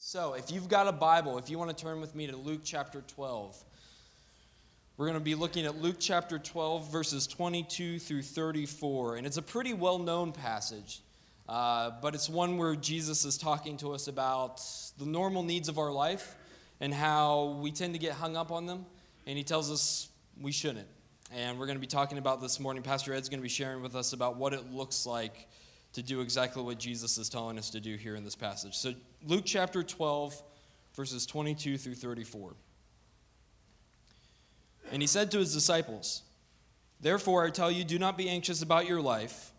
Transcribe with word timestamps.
So, 0.00 0.34
if 0.34 0.52
you've 0.52 0.68
got 0.68 0.86
a 0.86 0.92
Bible, 0.92 1.38
if 1.38 1.50
you 1.50 1.58
want 1.58 1.76
to 1.76 1.84
turn 1.84 2.00
with 2.00 2.14
me 2.14 2.28
to 2.28 2.36
Luke 2.36 2.60
chapter 2.62 3.02
12, 3.08 3.60
we're 4.96 5.06
going 5.06 5.18
to 5.18 5.24
be 5.24 5.34
looking 5.34 5.66
at 5.66 5.82
Luke 5.82 5.96
chapter 5.98 6.38
12, 6.38 6.92
verses 6.92 7.26
22 7.26 7.98
through 7.98 8.22
34. 8.22 9.16
And 9.16 9.26
it's 9.26 9.38
a 9.38 9.42
pretty 9.42 9.74
well 9.74 9.98
known 9.98 10.30
passage, 10.30 11.00
uh, 11.48 11.90
but 12.00 12.14
it's 12.14 12.28
one 12.28 12.58
where 12.58 12.76
Jesus 12.76 13.24
is 13.24 13.36
talking 13.36 13.76
to 13.78 13.92
us 13.92 14.06
about 14.06 14.62
the 14.98 15.04
normal 15.04 15.42
needs 15.42 15.68
of 15.68 15.78
our 15.78 15.90
life 15.90 16.36
and 16.80 16.94
how 16.94 17.58
we 17.60 17.72
tend 17.72 17.94
to 17.94 17.98
get 17.98 18.12
hung 18.12 18.36
up 18.36 18.52
on 18.52 18.66
them. 18.66 18.86
And 19.26 19.36
he 19.36 19.42
tells 19.42 19.68
us 19.68 20.08
we 20.40 20.52
shouldn't. 20.52 20.86
And 21.34 21.58
we're 21.58 21.66
going 21.66 21.76
to 21.76 21.80
be 21.80 21.88
talking 21.88 22.18
about 22.18 22.40
this 22.40 22.60
morning. 22.60 22.84
Pastor 22.84 23.12
Ed's 23.14 23.28
going 23.28 23.40
to 23.40 23.42
be 23.42 23.48
sharing 23.48 23.82
with 23.82 23.96
us 23.96 24.12
about 24.12 24.36
what 24.36 24.52
it 24.52 24.72
looks 24.72 25.06
like 25.06 25.48
to 25.98 26.04
do 26.04 26.20
exactly 26.20 26.62
what 26.62 26.78
Jesus 26.78 27.18
is 27.18 27.28
telling 27.28 27.58
us 27.58 27.70
to 27.70 27.80
do 27.80 27.96
here 27.96 28.14
in 28.14 28.24
this 28.24 28.34
passage. 28.34 28.76
So, 28.76 28.94
Luke 29.26 29.44
chapter 29.44 29.82
12, 29.82 30.42
verses 30.94 31.26
22 31.26 31.76
through 31.76 31.94
34. 31.94 32.54
And 34.90 35.02
he 35.02 35.06
said 35.06 35.30
to 35.32 35.38
his 35.38 35.52
disciples, 35.52 36.22
Therefore 37.00 37.44
I 37.44 37.50
tell 37.50 37.70
you, 37.70 37.84
do 37.84 37.98
not 37.98 38.16
be 38.16 38.28
anxious 38.28 38.62
about 38.62 38.86
your 38.86 39.00
life, 39.00 39.52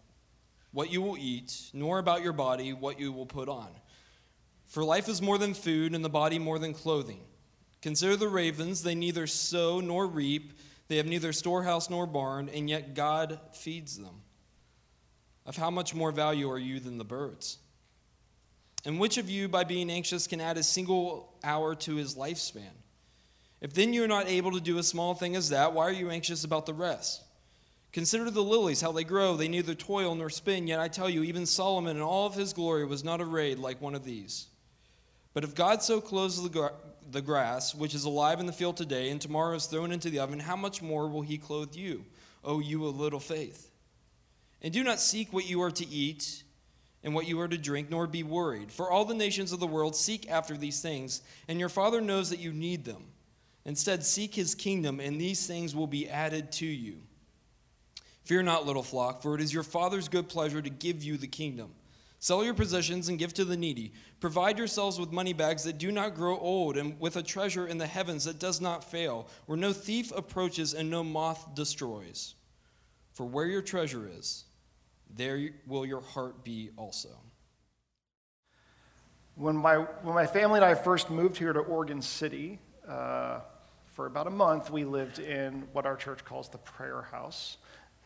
what 0.72 0.92
you 0.92 1.02
will 1.02 1.18
eat, 1.18 1.70
nor 1.74 2.00
about 2.00 2.24
your 2.24 2.34
body, 2.34 2.74
what 2.74 3.00
you 3.00 3.12
will 3.12 3.26
put 3.26 3.48
on. 3.48 3.70
For 4.68 4.84
life 4.84 5.08
is 5.08 5.22
more 5.22 5.38
than 5.38 5.54
food, 5.54 5.94
and 5.94 6.04
the 6.04 6.10
body 6.10 6.40
more 6.40 6.60
than 6.60 6.74
clothing. 6.74 7.22
Consider 7.82 8.16
the 8.16 8.28
ravens, 8.28 8.84
they 8.84 8.96
neither 8.96 9.28
sow 9.28 9.80
nor 9.80 10.08
reap 10.08 10.54
they 10.90 10.98
have 10.98 11.06
neither 11.06 11.32
storehouse 11.32 11.90
nor 11.90 12.08
barn, 12.08 12.50
and 12.50 12.68
yet 12.68 12.96
God 12.96 13.40
feeds 13.54 13.98
them. 13.98 14.24
Of 15.50 15.58
how 15.58 15.72
much 15.72 15.96
more 15.96 16.12
value 16.12 16.48
are 16.52 16.60
you 16.60 16.80
than 16.80 17.00
the 17.00 17.04
birds? 17.04 17.58
And 18.86 19.00
which 19.00 19.18
of 19.18 19.32
you, 19.32 19.48
by 19.48 19.64
being 19.64 19.90
anxious, 19.90 20.28
can 20.28 20.40
add 20.40 20.58
a 20.60 20.64
single 20.64 21.34
hour 21.44 21.74
to 21.74 21.96
his 21.96 22.14
lifespan? 22.14 22.70
If 23.60 23.74
then 23.74 23.92
you 23.92 24.04
are 24.04 24.08
not 24.08 24.28
able 24.28 24.52
to 24.52 24.62
do 24.62 24.78
a 24.78 24.84
small 24.84 25.16
thing 25.16 25.36
as 25.36 25.50
that, 25.50 25.74
why 25.74 25.86
are 25.86 25.92
you 25.92 26.12
anxious 26.12 26.44
about 26.44 26.68
the 26.68 26.76
rest? 26.76 27.24
Consider 27.92 28.30
the 28.30 28.44
lilies, 28.44 28.80
how 28.80 28.92
they 28.92 29.04
grow. 29.04 29.36
They 29.36 29.48
neither 29.48 29.74
toil 29.74 30.14
nor 30.14 30.30
spin. 30.30 30.68
Yet 30.68 30.80
I 30.80 30.88
tell 30.88 31.10
you, 31.10 31.24
even 31.24 31.48
Solomon 31.48 31.98
in 31.98 32.04
all 32.04 32.28
of 32.28 32.36
his 32.36 32.54
glory 32.54 32.86
was 32.86 33.04
not 33.04 33.20
arrayed 33.20 33.58
like 33.58 33.82
one 33.82 33.96
of 33.96 34.06
these. 34.06 34.46
But 35.34 35.44
if 35.44 35.56
God 35.56 35.82
so 35.82 36.00
clothes 36.00 36.48
the, 36.48 36.74
the 37.10 37.24
grass, 37.24 37.74
which 37.74 37.96
is 37.96 38.04
alive 38.04 38.40
in 38.40 38.46
the 38.46 38.54
field 38.54 38.78
today, 38.78 39.10
and 39.10 39.20
tomorrow 39.20 39.56
is 39.56 39.66
thrown 39.66 39.92
into 39.92 40.12
the 40.12 40.20
oven, 40.20 40.40
how 40.40 40.56
much 40.56 40.84
more 40.84 41.08
will 41.08 41.24
he 41.24 41.40
clothe 41.40 41.76
you, 41.76 42.06
O 42.44 42.60
you 42.60 42.86
of 42.86 43.00
little 43.00 43.20
faith? 43.20 43.66
And 44.62 44.74
do 44.74 44.84
not 44.84 45.00
seek 45.00 45.32
what 45.32 45.50
you 45.50 45.62
are 45.62 45.72
to 45.72 45.88
eat 45.88 46.44
and 47.04 47.16
what 47.16 47.28
you 47.28 47.40
are 47.40 47.48
to 47.48 47.58
drink, 47.58 47.90
nor 47.90 48.08
be 48.08 48.24
worried. 48.24 48.72
For 48.72 48.92
all 48.92 49.06
the 49.06 49.14
nations 49.14 49.54
of 49.54 49.60
the 49.60 49.68
world 49.68 49.96
seek 49.96 50.30
after 50.30 50.58
these 50.58 50.82
things, 50.82 51.22
and 51.48 51.60
your 51.60 51.70
Father 51.70 52.02
knows 52.02 52.30
that 52.30 52.40
you 52.40 52.52
need 52.52 52.84
them. 52.84 53.06
Instead, 53.66 54.04
seek 54.04 54.36
his 54.36 54.56
kingdom, 54.56 55.00
and 55.00 55.20
these 55.20 55.48
things 55.48 55.76
will 55.76 55.88
be 55.88 56.10
added 56.10 56.52
to 56.54 56.66
you. 56.66 56.98
Fear 58.24 58.44
not, 58.44 58.66
little 58.66 58.84
flock, 58.84 59.22
for 59.22 59.34
it 59.36 59.42
is 59.42 59.54
your 59.54 59.64
Father's 59.64 60.10
good 60.10 60.28
pleasure 60.28 60.62
to 60.62 60.70
give 60.70 61.04
you 61.04 61.18
the 61.18 61.28
kingdom. 61.28 61.72
Sell 62.20 62.44
your 62.44 62.54
possessions 62.54 63.08
and 63.08 63.18
give 63.18 63.34
to 63.36 63.46
the 63.46 63.56
needy. 63.56 63.94
Provide 64.20 64.58
yourselves 64.58 65.00
with 65.00 65.14
money 65.14 65.32
bags 65.32 65.64
that 65.64 65.78
do 65.78 65.90
not 65.90 66.16
grow 66.16 66.38
old, 66.38 66.76
and 66.76 67.00
with 67.00 67.16
a 67.16 67.24
treasure 67.24 67.68
in 67.68 67.78
the 67.78 67.88
heavens 67.88 68.26
that 68.26 68.40
does 68.40 68.60
not 68.60 68.84
fail, 68.84 69.28
where 69.46 69.58
no 69.58 69.72
thief 69.72 70.12
approaches 70.14 70.74
and 70.74 70.90
no 70.90 71.02
moth 71.02 71.56
destroys. 71.56 72.36
For 73.14 73.26
where 73.26 73.46
your 73.46 73.62
treasure 73.62 74.10
is, 74.18 74.46
there 75.16 75.50
will 75.68 75.86
your 75.86 76.02
heart 76.02 76.44
be 76.44 76.70
also. 76.78 77.10
When 79.36 79.56
my, 79.56 79.78
when 79.78 80.16
my 80.16 80.26
family 80.26 80.58
and 80.58 80.66
I 80.66 80.76
first 80.76 81.10
moved 81.10 81.38
here 81.38 81.54
to 81.54 81.60
Oregon 81.60 82.02
City, 82.02 82.60
uh, 82.88 83.40
for 84.00 84.06
about 84.06 84.28
a 84.28 84.32
month, 84.32 84.70
we 84.70 84.86
lived 84.86 85.20
in 85.20 85.68
what 85.74 85.86
our 85.86 85.96
church 85.96 86.24
calls 86.24 86.50
the 86.50 86.58
prayer 86.58 87.02
house. 87.12 87.58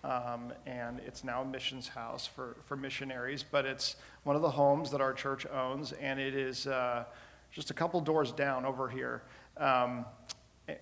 Um, 0.03 0.51
and 0.65 0.99
it's 1.05 1.23
now 1.23 1.43
a 1.43 1.45
missions 1.45 1.87
house 1.87 2.27
for, 2.27 2.57
for 2.65 2.75
missionaries, 2.75 3.43
but 3.43 3.65
it's 3.65 3.95
one 4.23 4.35
of 4.35 4.41
the 4.41 4.49
homes 4.49 4.91
that 4.91 5.01
our 5.01 5.13
church 5.13 5.45
owns, 5.45 5.93
and 5.93 6.19
it 6.19 6.35
is 6.35 6.67
uh, 6.67 7.05
just 7.51 7.71
a 7.71 7.73
couple 7.73 8.01
doors 8.01 8.31
down 8.31 8.65
over 8.65 8.89
here. 8.89 9.23
Um, 9.57 10.05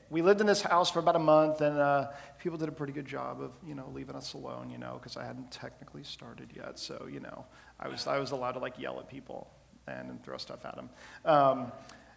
we 0.09 0.21
lived 0.21 0.41
in 0.41 0.47
this 0.47 0.61
house 0.61 0.91
for 0.91 0.99
about 0.99 1.15
a 1.15 1.19
month, 1.19 1.61
and 1.61 1.77
uh, 1.77 2.09
people 2.37 2.57
did 2.57 2.69
a 2.69 2.71
pretty 2.71 2.93
good 2.93 3.07
job 3.07 3.41
of, 3.41 3.51
you 3.67 3.73
know, 3.73 3.89
leaving 3.93 4.15
us 4.15 4.33
alone, 4.33 4.69
you 4.69 4.77
know, 4.77 4.99
because 5.01 5.17
I 5.17 5.25
hadn't 5.25 5.51
technically 5.51 6.03
started 6.03 6.49
yet. 6.55 6.77
So, 6.77 7.07
you 7.11 7.19
know, 7.19 7.45
I 7.79 7.87
was, 7.87 8.05
I 8.05 8.19
was 8.19 8.31
allowed 8.31 8.51
to, 8.53 8.59
like, 8.59 8.77
yell 8.77 8.99
at 8.99 9.09
people 9.09 9.49
and, 9.87 10.09
and 10.09 10.23
throw 10.23 10.37
stuff 10.37 10.65
at 10.65 10.75
them. 10.75 10.89
Um, 11.25 11.71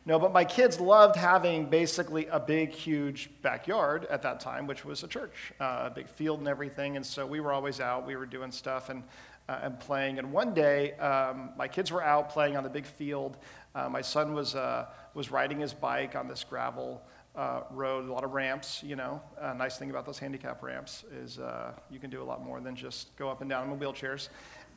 no, 0.07 0.19
but 0.19 0.35
my 0.35 0.45
kids 0.45 0.79
loved 0.79 1.17
having 1.17 1.65
basically 1.71 2.27
a 2.27 2.39
big, 2.39 2.73
huge 2.73 3.31
backyard 3.41 4.07
at 4.11 4.21
that 4.23 4.41
time, 4.41 4.67
which 4.67 4.85
was 4.85 5.03
a 5.03 5.09
church, 5.09 5.53
uh, 5.59 5.85
a 5.87 5.91
big 5.91 6.11
field 6.11 6.41
and 6.41 6.49
everything. 6.49 6.97
And 6.97 7.07
so 7.07 7.27
we 7.27 7.41
were 7.41 7.53
always 7.53 7.81
out, 7.81 8.07
we 8.07 8.15
were 8.15 8.27
doing 8.27 8.53
stuff 8.53 8.91
and, 8.91 9.03
uh, 9.49 9.61
and 9.63 9.81
playing. 9.81 10.19
And 10.19 10.31
one 10.31 10.53
day, 10.53 10.93
um, 10.99 11.53
my 11.57 11.69
kids 11.69 11.91
were 11.91 12.05
out 12.05 12.29
playing 12.29 12.59
on 12.59 12.65
the 12.65 12.69
big 12.69 12.85
field. 12.85 13.39
Uh, 13.75 13.89
my 13.89 14.03
son 14.03 14.35
was, 14.35 14.55
uh, 14.55 14.89
was 15.15 15.31
riding 15.31 15.61
his 15.61 15.73
bike 15.73 16.15
on 16.15 16.29
this 16.29 16.45
gravel 16.45 17.03
uh, 17.37 17.63
road, 17.71 18.09
a 18.09 18.13
lot 18.13 18.25
of 18.25 18.33
ramps, 18.33 18.83
you 18.83 18.97
know. 18.97 19.21
A 19.39 19.55
nice 19.55 19.79
thing 19.79 19.91
about 19.91 20.07
those 20.07 20.19
handicap 20.19 20.63
ramps 20.63 21.05
is 21.23 21.39
uh, 21.39 21.73
you 21.91 21.99
can 21.99 22.11
do 22.11 22.23
a 22.23 22.25
lot 22.25 22.45
more 22.45 22.61
than 22.61 22.77
just 22.77 23.15
go 23.17 23.29
up 23.29 23.41
and 23.41 23.51
down 23.51 23.71
in 23.71 23.79
wheelchairs. 23.79 24.29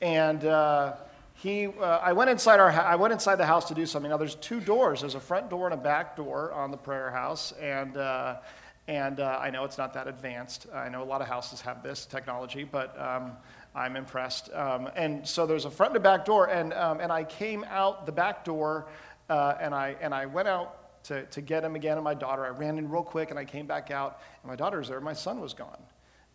And 0.02 0.44
he, 1.38 1.68
uh, 1.68 2.00
I, 2.02 2.14
went 2.14 2.32
inside 2.32 2.60
our, 2.60 2.72
I 2.72 2.96
went 2.96 3.14
inside 3.14 3.36
the 3.36 3.46
house 3.46 3.66
to 3.66 3.76
do 3.76 3.86
something. 3.86 4.10
Now, 4.10 4.18
there's 4.18 4.36
two 4.36 4.60
doors. 4.60 5.02
There's 5.02 5.14
a 5.14 5.20
front 5.20 5.52
door 5.52 5.66
and 5.66 5.74
a 5.76 5.78
back 5.78 6.16
door 6.16 6.52
on 6.52 6.72
the 6.72 6.78
prayer 6.78 7.12
house. 7.12 7.52
And, 7.62 7.96
uh, 7.96 8.38
and 8.88 9.20
uh, 9.20 9.38
I 9.40 9.52
know 9.52 9.64
it's 9.64 9.78
not 9.78 9.94
that 9.94 10.08
advanced. 10.08 10.66
I 10.74 10.90
know 10.90 11.04
a 11.04 11.06
lot 11.06 11.22
of 11.22 11.28
houses 11.28 11.62
have 11.62 11.84
this 11.84 12.08
technology, 12.08 12.64
but 12.64 13.00
um, 13.00 13.34
I'm 13.76 13.96
impressed. 13.96 14.52
Um, 14.52 14.90
and 14.96 15.28
so 15.28 15.46
there's 15.46 15.66
a 15.66 15.70
front 15.70 15.92
and 15.92 15.98
a 15.98 16.00
back 16.00 16.26
door. 16.26 16.50
And, 16.50 16.74
um, 16.74 17.02
and 17.02 17.12
I 17.12 17.24
came 17.24 17.64
out 17.66 18.08
the 18.08 18.12
back 18.12 18.44
door 18.44 18.88
uh, 19.30 19.58
and, 19.62 19.76
I, 19.76 19.96
and 20.02 20.16
I 20.16 20.26
went 20.26 20.48
out 20.48 20.87
to, 21.08 21.26
to 21.26 21.42
get 21.42 21.64
him 21.64 21.76
again 21.76 21.98
and 21.98 22.04
my 22.04 22.14
daughter. 22.14 22.46
I 22.46 22.50
ran 22.50 22.78
in 22.78 22.90
real 22.90 23.04
quick 23.04 23.30
and 23.30 23.40
I 23.40 23.46
came 23.46 23.66
back 23.66 23.92
out, 23.92 24.22
and 24.44 24.50
my 24.50 24.56
daughter 24.56 24.80
was 24.80 24.90
there. 24.90 25.00
My 25.02 25.14
son 25.14 25.40
was 25.40 25.54
gone. 25.54 25.82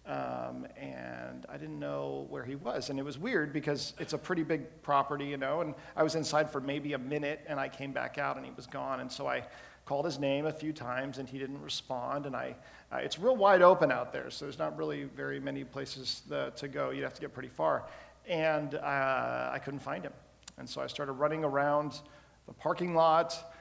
Um, 0.05 0.66
and 0.77 1.47
I 1.49 1.56
didn't 1.59 1.78
know 1.78 2.27
where 2.28 2.44
he 2.44 2.56
was. 2.56 2.91
And 2.91 2.99
it 2.99 3.05
was 3.05 3.19
weird 3.19 3.53
because 3.53 3.93
it's 4.00 4.15
a 4.15 4.19
pretty 4.19 4.43
big 4.43 4.83
property, 4.83 5.27
you 5.27 5.37
know. 5.37 5.60
And 5.60 5.75
I 5.94 6.03
was 6.03 6.16
inside 6.16 6.50
for 6.50 6.60
maybe 6.60 6.94
a 6.94 6.99
minute 6.99 7.41
and 7.47 7.60
I 7.60 7.69
came 7.69 7.93
back 7.93 8.19
out 8.19 8.37
and 8.37 8.44
he 8.44 8.50
was 8.50 8.66
gone. 8.66 8.99
And 8.99 9.12
so 9.12 9.28
I 9.28 9.44
called 9.84 10.05
his 10.05 10.19
name 10.19 10.47
a 10.47 10.53
few 10.53 10.72
times 10.72 11.19
and 11.19 11.28
he 11.28 11.39
didn't 11.39 11.62
respond. 11.62 12.27
And 12.27 12.34
I, 12.34 12.56
uh, 12.91 12.97
it's 12.97 13.16
real 13.19 13.37
wide 13.37 13.62
open 13.62 13.93
out 13.93 14.12
there, 14.12 14.28
so 14.28 14.44
there's 14.44 14.59
not 14.59 14.77
really 14.77 15.04
very 15.04 15.39
many 15.39 15.62
places 15.62 16.22
the, 16.28 16.53
to 16.56 16.66
go. 16.66 16.91
You'd 16.91 17.04
have 17.04 17.15
to 17.15 17.21
get 17.21 17.33
pretty 17.33 17.49
far. 17.49 17.84
And 18.27 18.75
uh, 18.75 19.50
I 19.53 19.60
couldn't 19.62 19.81
find 19.81 20.04
him. 20.04 20.12
And 20.59 20.69
so 20.69 20.81
I 20.81 20.89
started 20.89 21.12
running 21.12 21.44
around 21.44 22.00
the 22.47 22.53
parking 22.53 22.94
lot 22.94 23.52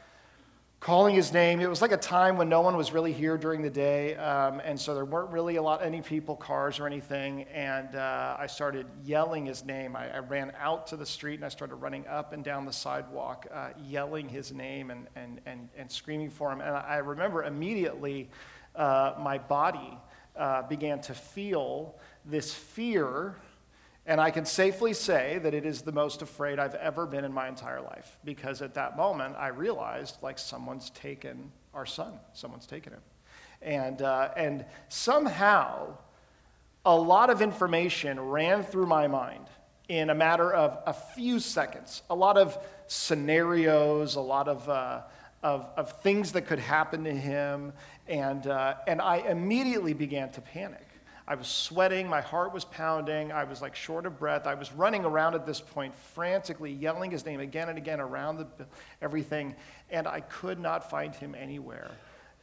calling 0.82 1.14
his 1.14 1.32
name. 1.32 1.62
It 1.62 1.70
was 1.70 1.80
like 1.80 1.92
a 1.92 1.98
time 1.98 2.38
when 2.38 2.50
no 2.50 2.62
one 2.62 2.76
was 2.76 2.92
really 2.92 3.14
here 3.14 3.38
during 3.38 3.62
the 3.62 3.70
day, 3.70 4.16
um, 4.16 4.60
and 4.66 4.82
so 4.82 4.96
there 4.96 5.06
weren't 5.06 5.30
really 5.30 5.58
a 5.58 5.62
lot, 5.62 5.86
any 5.86 6.02
people, 6.02 6.36
cars, 6.36 6.80
or 6.80 6.88
anything. 6.88 7.44
And 7.54 7.96
uh, 7.96 8.36
I 8.40 8.48
started 8.48 8.88
yelling 9.06 9.46
his 9.46 9.64
name. 9.64 9.96
I, 9.96 10.10
I, 10.10 10.20
ran 10.20 10.52
out 10.60 10.88
to 10.88 10.98
the 10.98 11.06
street 11.06 11.36
and 11.36 11.46
I 11.46 11.50
started 11.50 11.76
running 11.76 12.08
up 12.08 12.34
and 12.34 12.44
down 12.44 12.66
the 12.66 12.74
sidewalk, 12.74 13.46
uh, 13.54 13.70
yelling 13.86 14.28
his 14.28 14.52
name 14.52 14.90
and, 14.90 15.06
and, 15.16 15.40
and, 15.46 15.70
and 15.78 15.92
screaming 15.92 16.32
for 16.32 16.52
him. 16.52 16.62
And 16.62 16.76
I 16.76 16.98
remember 16.98 17.44
immediately 17.44 18.32
uh, 18.76 19.14
my 19.20 19.38
body 19.38 20.00
uh, 20.36 20.64
began 20.64 21.00
to 21.02 21.14
feel 21.14 21.96
this 22.26 22.56
fear 22.56 23.36
and 24.06 24.20
I 24.20 24.32
can 24.32 24.46
safely 24.46 24.94
say 24.94 25.40
that 25.44 25.54
it 25.54 25.66
is 25.66 25.84
the 25.84 25.92
most 25.92 26.22
afraid 26.22 26.58
I've 26.60 26.76
ever 26.76 27.06
been 27.06 27.24
in 27.24 27.32
my 27.32 27.48
entire 27.48 27.82
life 27.82 28.18
because 28.24 28.62
at 28.62 28.74
that 28.74 28.98
moment 28.98 29.36
I 29.38 29.50
realized 29.50 30.18
like 30.22 30.40
someone's 30.40 30.90
taken 30.90 31.52
our 31.74 31.86
son, 31.86 32.14
someone's 32.34 32.66
taken 32.66 32.94
him. 32.94 33.02
And, 33.62 34.02
uh, 34.02 34.30
and 34.36 34.66
somehow 34.90 35.98
a 36.84 36.96
lot 36.96 37.30
of 37.30 37.42
information 37.42 38.20
ran 38.20 38.64
through 38.64 38.88
my 38.88 39.08
mind 39.08 39.46
in 39.88 40.10
a 40.10 40.16
matter 40.16 40.52
of 40.52 40.80
a 40.88 40.94
few 40.94 41.40
seconds. 41.40 42.02
A 42.10 42.16
lot 42.16 42.38
of 42.38 42.58
scenarios, 42.88 44.16
a 44.16 44.22
lot 44.22 44.48
of, 44.48 44.68
uh, 44.68 45.02
of, 45.44 45.68
of 45.78 46.02
things 46.02 46.32
that 46.32 46.48
could 46.48 46.60
happen 46.60 47.04
to 47.04 47.14
him. 47.14 47.74
And, 48.08 48.48
uh, 48.48 48.76
and 48.88 49.00
I 49.00 49.18
immediately 49.18 49.94
began 49.94 50.32
to 50.32 50.42
panic. 50.42 50.88
I 51.28 51.36
was 51.36 51.48
sweating, 51.48 52.08
my 52.08 52.22
heart 52.22 52.54
was 52.54 52.66
pounding, 52.66 53.32
I 53.32 53.44
was 53.44 53.62
like 53.62 53.76
short 53.76 54.06
of 54.06 54.18
breath. 54.18 54.48
I 54.48 54.56
was 54.56 54.72
running 54.72 55.06
around 55.06 55.36
at 55.36 55.46
this 55.46 55.62
point, 55.62 55.94
frantically 56.14 56.72
yelling 56.72 57.12
his 57.12 57.26
name 57.26 57.40
again 57.40 57.70
and 57.70 57.78
again 57.78 58.00
around 58.00 58.38
the, 58.38 58.48
everything, 59.02 59.56
and 59.90 60.08
I 60.08 60.22
could 60.22 60.60
not 60.60 60.90
find 60.90 61.14
him 61.14 61.36
anywhere. 61.36 61.92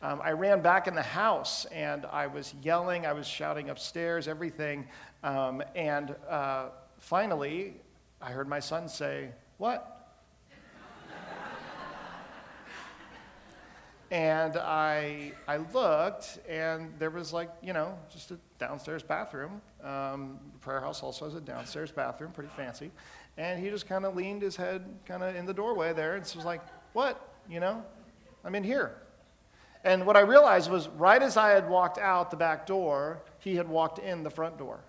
Um, 0.01 0.21
I 0.23 0.31
ran 0.31 0.63
back 0.63 0.87
in 0.87 0.95
the 0.95 1.03
house 1.03 1.65
and 1.67 2.07
I 2.07 2.29
was 2.29 2.55
yelling, 2.63 3.05
I 3.05 3.13
was 3.13 3.27
shouting 3.27 3.71
upstairs, 3.71 4.29
everything. 4.29 4.87
Um, 5.25 5.61
and 5.75 6.15
uh, 6.29 6.69
finally, 6.99 7.75
I 8.21 8.31
heard 8.31 8.49
my 8.49 8.61
son 8.61 8.89
say, 8.89 9.31
What? 9.57 9.98
And 14.11 14.57
I, 14.57 15.33
I 15.47 15.59
looked, 15.59 16.39
and 16.49 16.95
there 16.99 17.11
was 17.11 17.33
like, 17.33 17.51
you 17.63 17.75
know, 17.75 17.99
just 18.11 18.31
a 18.31 18.39
downstairs 18.59 19.03
bathroom. 19.03 19.61
Um, 19.85 20.39
the 20.55 20.59
prayer 20.61 20.81
house 20.81 21.03
also 21.03 21.27
has 21.27 21.35
a 21.35 21.41
downstairs 21.41 21.93
bathroom, 21.93 22.33
pretty 22.33 22.51
fancy. 22.57 22.91
And 23.37 23.63
he 23.63 23.69
just 23.69 23.87
kind 23.87 24.07
of 24.07 24.17
leaned 24.17 24.41
his 24.41 24.57
head 24.57 24.85
kind 25.05 25.23
of 25.23 25.37
in 25.37 25.45
the 25.45 25.53
doorway 25.53 25.93
there 25.93 26.15
and 26.15 26.23
was 26.23 26.45
like, 26.45 26.63
What? 26.95 27.35
You 27.51 27.61
know, 27.61 27.85
I'm 28.45 28.55
in 28.55 28.65
here. 28.65 28.97
And 29.85 30.07
what 30.07 30.17
I 30.17 30.21
realized 30.21 30.71
was 30.71 30.89
right 30.89 31.23
as 31.23 31.37
I 31.37 31.51
had 31.51 31.69
walked 31.69 31.99
out 31.99 32.31
the 32.31 32.37
back 32.37 32.67
door, 32.67 33.23
he 33.39 33.57
had 33.57 33.69
walked 33.69 33.99
in 33.99 34.23
the 34.23 34.31
front 34.31 34.59
door. 34.59 34.81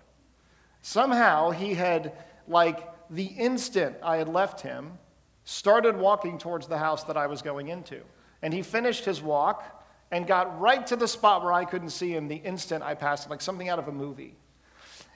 Somehow 0.82 1.50
he 1.50 1.74
had, 1.74 2.12
like, 2.48 2.88
the 3.10 3.26
instant 3.26 3.96
I 4.02 4.16
had 4.16 4.28
left 4.28 4.62
him, 4.62 4.98
started 5.44 5.96
walking 5.96 6.38
towards 6.38 6.66
the 6.66 6.78
house 6.78 7.04
that 7.04 7.16
I 7.16 7.26
was 7.26 7.42
going 7.42 7.68
into. 7.68 8.02
And 8.42 8.54
he 8.54 8.62
finished 8.62 9.04
his 9.04 9.20
walk 9.20 9.84
and 10.10 10.26
got 10.26 10.60
right 10.60 10.86
to 10.88 10.96
the 10.96 11.06
spot 11.06 11.42
where 11.42 11.52
I 11.52 11.64
couldn't 11.64 11.90
see 11.90 12.14
him 12.14 12.28
the 12.28 12.36
instant 12.36 12.82
I 12.82 12.94
passed 12.94 13.26
him, 13.26 13.30
like 13.30 13.40
something 13.40 13.68
out 13.68 13.78
of 13.78 13.88
a 13.88 13.92
movie. 13.92 14.34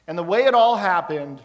And 0.07 0.17
the 0.17 0.23
way 0.23 0.45
it 0.45 0.55
all 0.55 0.77
happened, 0.77 1.43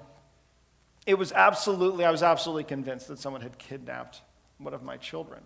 it 1.05 1.15
was 1.15 1.31
absolutely, 1.31 2.05
I 2.05 2.11
was 2.11 2.23
absolutely 2.23 2.65
convinced 2.65 3.07
that 3.07 3.19
someone 3.19 3.41
had 3.41 3.57
kidnapped 3.57 4.21
one 4.57 4.73
of 4.73 4.83
my 4.83 4.97
children. 4.97 5.41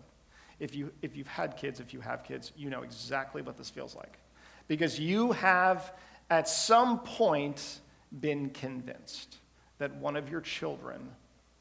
If, 0.60 0.76
you, 0.76 0.92
if 1.02 1.16
you've 1.16 1.28
had 1.28 1.58
kids, 1.58 1.80
if 1.80 1.94
you 1.94 2.02
have 2.02 2.24
kids, 2.24 2.52
you 2.56 2.70
know 2.70 2.82
exactly 2.82 3.42
what 3.42 3.58
this 3.58 3.70
feels 3.70 3.96
like. 3.96 4.20
Because 4.68 5.00
you 5.00 5.32
have, 5.34 5.94
at 6.30 6.48
some 6.48 7.00
point, 7.00 7.80
been 8.20 8.50
convinced 8.50 9.38
that 9.78 9.96
one 9.96 10.16
of 10.16 10.30
your 10.30 10.42
children 10.42 11.10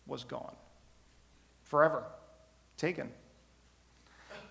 was 0.06 0.24
gone 0.24 0.54
forever, 1.62 2.04
taken. 2.76 3.10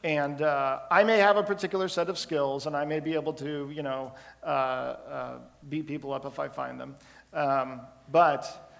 And 0.03 0.41
uh, 0.41 0.79
I 0.89 1.03
may 1.03 1.19
have 1.19 1.37
a 1.37 1.43
particular 1.43 1.87
set 1.87 2.09
of 2.09 2.17
skills, 2.17 2.65
and 2.65 2.75
I 2.75 2.85
may 2.85 2.99
be 2.99 3.13
able 3.13 3.33
to, 3.33 3.69
you 3.73 3.83
know, 3.83 4.13
uh, 4.43 4.45
uh, 4.45 5.37
beat 5.69 5.85
people 5.85 6.11
up 6.11 6.25
if 6.25 6.39
I 6.39 6.47
find 6.47 6.79
them. 6.79 6.95
Um, 7.33 7.81
but 8.11 8.71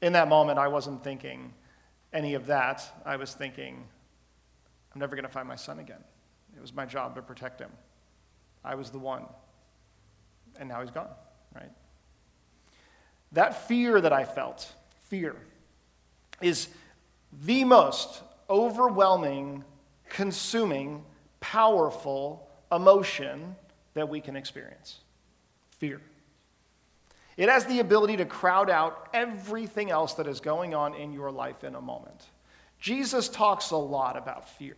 in 0.00 0.12
that 0.12 0.28
moment, 0.28 0.58
I 0.58 0.68
wasn't 0.68 1.02
thinking 1.02 1.52
any 2.12 2.34
of 2.34 2.46
that. 2.46 2.82
I 3.04 3.16
was 3.16 3.34
thinking, 3.34 3.84
I'm 4.94 5.00
never 5.00 5.16
going 5.16 5.26
to 5.26 5.32
find 5.32 5.48
my 5.48 5.56
son 5.56 5.80
again. 5.80 6.02
It 6.56 6.60
was 6.60 6.72
my 6.72 6.86
job 6.86 7.14
to 7.16 7.22
protect 7.22 7.60
him. 7.60 7.70
I 8.64 8.74
was 8.74 8.90
the 8.90 8.98
one. 8.98 9.24
And 10.58 10.68
now 10.68 10.80
he's 10.80 10.90
gone, 10.90 11.08
right? 11.54 11.70
That 13.32 13.66
fear 13.68 14.00
that 14.00 14.12
I 14.12 14.24
felt, 14.24 14.72
fear, 15.08 15.36
is 16.40 16.68
the 17.44 17.64
most 17.64 18.22
overwhelming, 18.48 19.64
consuming, 20.10 21.04
powerful 21.40 22.46
emotion 22.70 23.56
that 23.94 24.08
we 24.08 24.20
can 24.20 24.36
experience 24.36 24.98
fear. 25.78 26.00
It 27.36 27.48
has 27.48 27.64
the 27.64 27.80
ability 27.80 28.18
to 28.18 28.26
crowd 28.26 28.68
out 28.68 29.08
everything 29.14 29.90
else 29.90 30.14
that 30.14 30.26
is 30.26 30.40
going 30.40 30.74
on 30.74 30.94
in 30.94 31.12
your 31.12 31.30
life 31.30 31.64
in 31.64 31.74
a 31.74 31.80
moment. 31.80 32.22
Jesus 32.78 33.28
talks 33.28 33.70
a 33.70 33.76
lot 33.76 34.16
about 34.16 34.48
fear, 34.58 34.76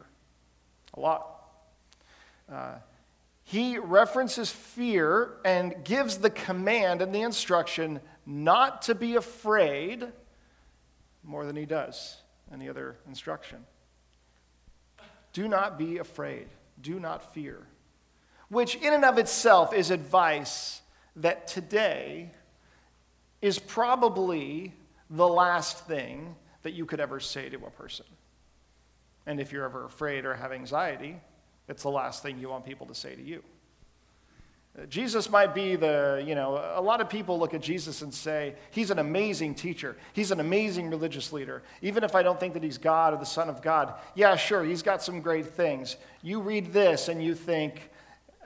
a 0.94 1.00
lot. 1.00 1.42
Uh, 2.50 2.74
he 3.44 3.78
references 3.78 4.50
fear 4.50 5.34
and 5.44 5.84
gives 5.84 6.18
the 6.18 6.30
command 6.30 7.02
and 7.02 7.12
the 7.12 7.22
instruction 7.22 8.00
not 8.24 8.82
to 8.82 8.94
be 8.94 9.16
afraid 9.16 10.06
more 11.24 11.44
than 11.44 11.56
he 11.56 11.66
does 11.66 12.16
any 12.52 12.68
other 12.68 12.96
instruction. 13.08 13.64
Do 15.32 15.48
not 15.48 15.78
be 15.78 15.98
afraid. 15.98 16.48
Do 16.80 17.00
not 17.00 17.34
fear. 17.34 17.66
Which, 18.48 18.74
in 18.76 18.92
and 18.92 19.04
of 19.04 19.18
itself, 19.18 19.72
is 19.72 19.90
advice 19.90 20.82
that 21.16 21.46
today 21.46 22.32
is 23.40 23.58
probably 23.58 24.74
the 25.08 25.26
last 25.26 25.86
thing 25.86 26.36
that 26.62 26.72
you 26.72 26.86
could 26.86 27.00
ever 27.00 27.20
say 27.20 27.48
to 27.48 27.56
a 27.66 27.70
person. 27.70 28.06
And 29.26 29.40
if 29.40 29.52
you're 29.52 29.64
ever 29.64 29.84
afraid 29.84 30.24
or 30.24 30.34
have 30.34 30.52
anxiety, 30.52 31.20
it's 31.68 31.82
the 31.82 31.90
last 31.90 32.22
thing 32.22 32.38
you 32.38 32.48
want 32.48 32.64
people 32.64 32.86
to 32.86 32.94
say 32.94 33.14
to 33.14 33.22
you. 33.22 33.42
Jesus 34.88 35.28
might 35.28 35.54
be 35.54 35.76
the, 35.76 36.24
you 36.26 36.34
know, 36.34 36.56
a 36.74 36.80
lot 36.80 37.02
of 37.02 37.10
people 37.10 37.38
look 37.38 37.52
at 37.52 37.60
Jesus 37.60 38.00
and 38.00 38.12
say, 38.12 38.54
he's 38.70 38.90
an 38.90 38.98
amazing 38.98 39.54
teacher. 39.54 39.96
He's 40.14 40.30
an 40.30 40.40
amazing 40.40 40.88
religious 40.88 41.30
leader. 41.30 41.62
Even 41.82 42.04
if 42.04 42.14
I 42.14 42.22
don't 42.22 42.40
think 42.40 42.54
that 42.54 42.62
he's 42.62 42.78
God 42.78 43.12
or 43.12 43.18
the 43.18 43.26
Son 43.26 43.50
of 43.50 43.60
God, 43.60 43.92
yeah, 44.14 44.34
sure, 44.34 44.64
he's 44.64 44.82
got 44.82 45.02
some 45.02 45.20
great 45.20 45.46
things. 45.46 45.96
You 46.22 46.40
read 46.40 46.72
this 46.72 47.08
and 47.08 47.22
you 47.22 47.34
think, 47.34 47.90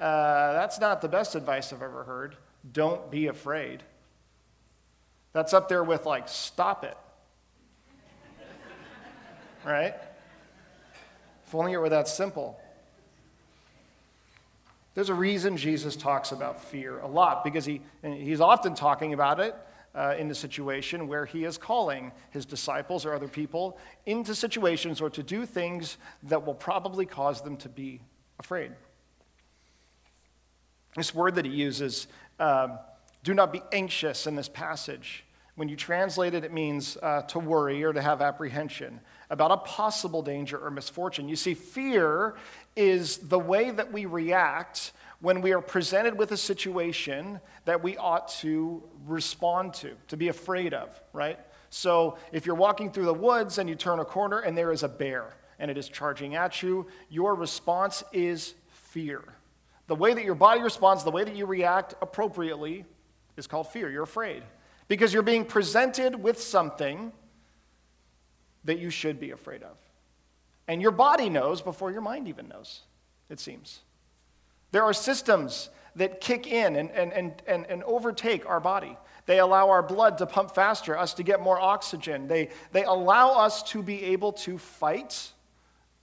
uh, 0.01 0.53
that's 0.53 0.81
not 0.81 1.01
the 1.01 1.09
best 1.09 1.37
advice 1.37 1.73
I've 1.73 1.81
ever 1.81 2.03
heard. 2.03 2.35
Don't 2.73 3.09
be 3.09 3.29
afraid. 3.29 3.85
That's 5.33 5.55
up 5.55 5.69
there 5.69 5.85
with, 5.85 6.07
like, 6.07 6.29
stop 6.29 6.83
it. 6.83 6.97
right? 9.65 9.95
If 11.47 11.55
only 11.55 11.73
it 11.73 11.79
were 11.79 11.89
that 11.91 12.09
simple. 12.09 12.59
There's 14.97 15.11
a 15.11 15.15
reason 15.15 15.59
Jesus 15.59 15.95
talks 15.95 16.33
about 16.33 16.65
fear 16.65 17.01
a 17.01 17.07
lot 17.07 17.45
because 17.45 17.67
he, 17.67 17.83
he's 18.03 18.41
often 18.41 18.75
talking 18.75 19.13
about 19.13 19.41
it 19.41 19.55
uh, 19.95 20.15
in 20.19 20.27
the 20.27 20.35
situation 20.35 21.07
where 21.07 21.27
he 21.27 21.45
is 21.45 21.59
calling 21.59 22.13
his 22.31 22.47
disciples 22.47 23.05
or 23.05 23.13
other 23.13 23.29
people 23.29 23.79
into 24.07 24.35
situations 24.35 25.03
or 25.03 25.11
to 25.11 25.23
do 25.23 25.45
things 25.45 25.99
that 26.23 26.47
will 26.47 26.55
probably 26.55 27.05
cause 27.05 27.43
them 27.43 27.59
to 27.59 27.69
be 27.69 28.01
afraid. 28.39 28.73
This 30.97 31.15
word 31.15 31.35
that 31.35 31.45
he 31.45 31.51
uses, 31.51 32.09
uh, 32.41 32.79
do 33.23 33.35
not 33.35 33.53
be 33.53 33.61
anxious 33.73 34.27
in 34.27 34.35
this 34.35 34.49
passage. 34.49 35.27
When 35.57 35.69
you 35.69 35.77
translate 35.77 36.33
it, 36.33 36.43
it 36.43 36.55
means 36.55 36.97
uh, 37.03 37.21
to 37.23 37.39
worry 37.39 37.85
or 37.85 37.93
to 37.93 38.01
have 38.01 38.23
apprehension 38.23 39.01
about 39.29 39.51
a 39.51 39.57
possible 39.59 40.23
danger 40.23 40.59
or 40.59 40.71
misfortune. 40.71 41.29
You 41.29 41.37
see, 41.37 41.53
fear 41.53 42.35
is 42.77 43.17
the 43.19 43.39
way 43.39 43.71
that 43.71 43.93
we 43.93 44.07
react 44.07 44.93
when 45.21 45.41
we 45.41 45.53
are 45.53 45.61
presented 45.61 46.17
with 46.17 46.31
a 46.33 46.37
situation 46.37 47.41
that 47.65 47.83
we 47.83 47.97
ought 47.97 48.29
to 48.29 48.83
respond 49.07 49.73
to, 49.75 49.93
to 50.09 50.17
be 50.17 50.29
afraid 50.29 50.75
of, 50.75 51.01
right? 51.13 51.39
So 51.71 52.19
if 52.33 52.47
you're 52.47 52.55
walking 52.55 52.93
through 52.93 53.07
the 53.07 53.15
woods 53.15 53.59
and 53.59 53.69
you 53.69 53.75
turn 53.75 53.99
a 53.99 54.05
corner 54.05 54.41
and 54.41 54.57
there 54.57 54.73
is 54.73 54.83
a 54.83 54.89
bear 54.89 55.35
and 55.59 55.71
it 55.71 55.79
is 55.79 55.89
charging 55.89 56.35
at 56.35 56.63
you, 56.63 56.87
your 57.09 57.35
response 57.35 58.05
is 58.13 58.55
fear. 58.69 59.23
The 59.87 59.95
way 59.95 60.13
that 60.13 60.25
your 60.25 60.35
body 60.35 60.61
responds, 60.61 61.03
the 61.03 61.11
way 61.11 61.25
that 61.25 61.35
you 61.35 61.47
react 61.47 61.95
appropriately 62.03 62.85
is 63.37 63.47
called 63.47 63.69
fear. 63.69 63.91
You're 63.91 64.03
afraid 64.03 64.43
because 64.89 65.13
you're 65.13 65.23
being 65.23 65.45
presented 65.45 66.15
with 66.15 66.41
something 66.41 67.13
that 68.65 68.79
you 68.79 68.91
should 68.91 69.19
be 69.19 69.31
afraid 69.31 69.63
of. 69.63 69.77
And 70.69 70.83
your 70.83 70.91
body 70.91 71.29
knows 71.29 71.61
before 71.61 71.93
your 71.93 72.01
mind 72.01 72.29
even 72.29 72.49
knows, 72.49 72.83
it 73.31 73.41
seems. 73.41 73.81
There 74.73 74.83
are 74.83 74.93
systems 74.93 75.71
that 75.95 76.21
kick 76.21 76.47
in 76.47 76.77
and, 76.77 76.91
and, 76.91 77.13
and, 77.13 77.43
and, 77.47 77.67
and 77.67 77.83
overtake 77.85 78.47
our 78.47 78.61
body. 78.61 78.97
They 79.27 79.39
allow 79.39 79.71
our 79.71 79.83
blood 79.83 80.19
to 80.19 80.27
pump 80.27 80.55
faster, 80.55 80.97
us 80.97 81.15
to 81.15 81.23
get 81.23 81.41
more 81.41 81.59
oxygen. 81.59 82.29
They, 82.29 82.51
they 82.73 82.85
allow 82.85 83.39
us 83.39 83.63
to 83.65 83.83
be 83.83 84.05
able 84.05 84.33
to 84.33 84.59
fight 84.59 85.33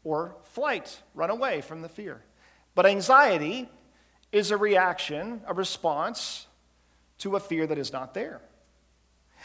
or 0.04 0.36
flight, 0.44 1.02
run 1.14 1.30
away 1.30 1.62
from 1.62 1.82
the 1.82 1.90
fear. 1.90 2.22
But 2.76 2.86
anxiety 2.86 3.70
is 4.32 4.52
a 4.52 4.58
reaction, 4.58 5.42
a 5.48 5.54
response 5.54 6.48
to 7.20 7.36
a 7.36 7.40
fear 7.40 7.68
that 7.68 7.78
is 7.78 7.94
not 7.94 8.14
there. 8.14 8.42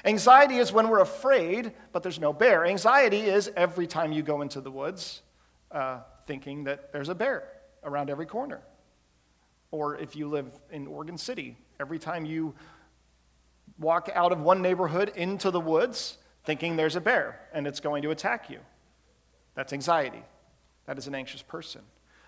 Anxiety 0.04 0.58
is 0.58 0.72
when 0.72 0.88
we're 0.88 1.00
afraid, 1.00 1.72
but 1.92 2.02
there's 2.02 2.20
no 2.20 2.32
bear. 2.32 2.64
Anxiety 2.64 3.20
is 3.20 3.50
every 3.56 3.86
time 3.86 4.12
you 4.12 4.22
go 4.22 4.42
into 4.42 4.60
the 4.60 4.70
woods 4.70 5.22
uh, 5.70 6.00
thinking 6.26 6.64
that 6.64 6.92
there's 6.92 7.08
a 7.08 7.14
bear 7.14 7.48
around 7.84 8.10
every 8.10 8.26
corner. 8.26 8.60
Or 9.70 9.96
if 9.96 10.16
you 10.16 10.28
live 10.28 10.46
in 10.70 10.86
Oregon 10.86 11.18
City, 11.18 11.56
every 11.80 11.98
time 11.98 12.24
you 12.24 12.54
walk 13.78 14.08
out 14.14 14.32
of 14.32 14.40
one 14.40 14.62
neighborhood 14.62 15.12
into 15.14 15.50
the 15.50 15.60
woods 15.60 16.18
thinking 16.44 16.76
there's 16.76 16.96
a 16.96 17.00
bear 17.00 17.40
and 17.52 17.66
it's 17.66 17.80
going 17.80 18.02
to 18.02 18.10
attack 18.10 18.48
you. 18.48 18.58
That's 19.54 19.72
anxiety. 19.72 20.22
That 20.86 20.98
is 20.98 21.06
an 21.06 21.14
anxious 21.14 21.42
person. 21.42 21.82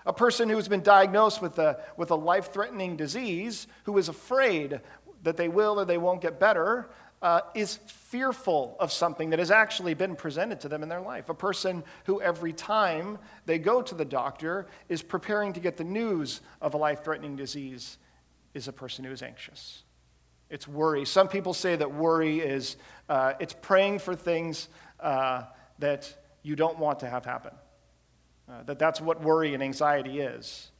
A 0.04 0.12
person 0.12 0.48
who 0.48 0.56
has 0.56 0.68
been 0.68 0.82
diagnosed 0.82 1.40
with 1.40 1.58
a, 1.58 1.80
with 1.96 2.10
a 2.10 2.14
life 2.14 2.52
threatening 2.52 2.96
disease, 2.96 3.66
who 3.84 3.96
is 3.98 4.08
afraid 4.08 4.80
that 5.22 5.36
they 5.36 5.48
will 5.48 5.78
or 5.78 5.84
they 5.84 5.98
won't 5.98 6.20
get 6.20 6.40
better, 6.40 6.90
uh, 7.22 7.40
is 7.54 7.76
fearful 7.86 8.76
of 8.80 8.90
something 8.90 9.30
that 9.30 9.38
has 9.38 9.50
actually 9.50 9.94
been 9.94 10.16
presented 10.16 10.60
to 10.60 10.68
them 10.68 10.82
in 10.82 10.88
their 10.88 11.00
life. 11.02 11.28
A 11.28 11.34
person 11.34 11.84
who, 12.06 12.20
every 12.20 12.52
time 12.52 13.18
they 13.46 13.58
go 13.58 13.82
to 13.82 13.94
the 13.94 14.04
doctor, 14.04 14.66
is 14.88 15.02
preparing 15.02 15.52
to 15.52 15.60
get 15.60 15.76
the 15.76 15.84
news 15.84 16.40
of 16.60 16.74
a 16.74 16.76
life 16.76 17.04
threatening 17.04 17.36
disease, 17.36 17.98
is 18.54 18.68
a 18.68 18.72
person 18.72 19.04
who 19.04 19.12
is 19.12 19.22
anxious. 19.22 19.82
It's 20.48 20.66
worry. 20.66 21.04
Some 21.04 21.28
people 21.28 21.54
say 21.54 21.76
that 21.76 21.94
worry 21.94 22.40
is 22.40 22.76
uh, 23.08 23.34
it's 23.38 23.54
praying 23.60 24.00
for 24.00 24.16
things 24.16 24.68
uh, 24.98 25.42
that 25.78 26.12
you 26.42 26.56
don't 26.56 26.78
want 26.78 27.00
to 27.00 27.06
have 27.06 27.24
happen. 27.24 27.52
uh, 28.50 28.62
that 28.64 28.78
that's 28.78 29.00
what 29.00 29.22
worry 29.22 29.54
and 29.54 29.62
anxiety 29.62 30.20
is. 30.20 30.70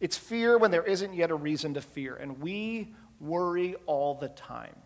It's 0.00 0.16
fear 0.16 0.58
when 0.58 0.70
there 0.70 0.82
isn't 0.82 1.14
yet 1.14 1.30
a 1.30 1.34
reason 1.34 1.74
to 1.74 1.80
fear, 1.80 2.14
and 2.14 2.40
we 2.40 2.94
worry 3.20 3.76
all 3.86 4.14
the 4.14 4.28
time. 4.28 4.76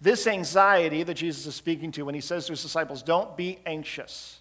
This 0.00 0.26
anxiety 0.26 1.02
that 1.02 1.14
Jesus 1.14 1.46
is 1.46 1.54
speaking 1.54 1.92
to 1.92 2.02
when 2.02 2.14
he 2.14 2.20
says 2.20 2.46
to 2.46 2.52
his 2.52 2.62
disciples, 2.62 3.02
Don't 3.02 3.36
be 3.36 3.58
anxious. 3.64 4.40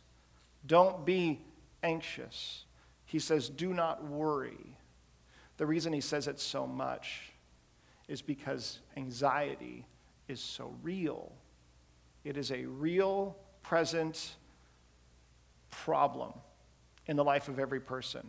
Don't 0.66 1.06
be 1.06 1.42
anxious. 1.82 2.66
He 3.06 3.20
says, 3.20 3.48
Do 3.50 3.74
not 3.74 4.04
worry. 4.04 4.78
The 5.58 5.66
reason 5.66 5.94
he 5.94 6.02
says 6.02 6.28
it 6.28 6.40
so 6.40 6.68
much 6.68 7.32
is 8.08 8.22
because 8.22 8.80
anxiety 8.98 9.86
is 10.28 10.42
so 10.42 10.76
real. 10.84 11.32
It 12.24 12.38
is 12.38 12.52
a 12.52 12.66
real, 12.66 13.38
present 13.64 14.36
problem 15.70 16.34
in 17.08 17.16
the 17.16 17.24
life 17.24 17.48
of 17.48 17.60
every 17.60 17.80
person. 17.80 18.28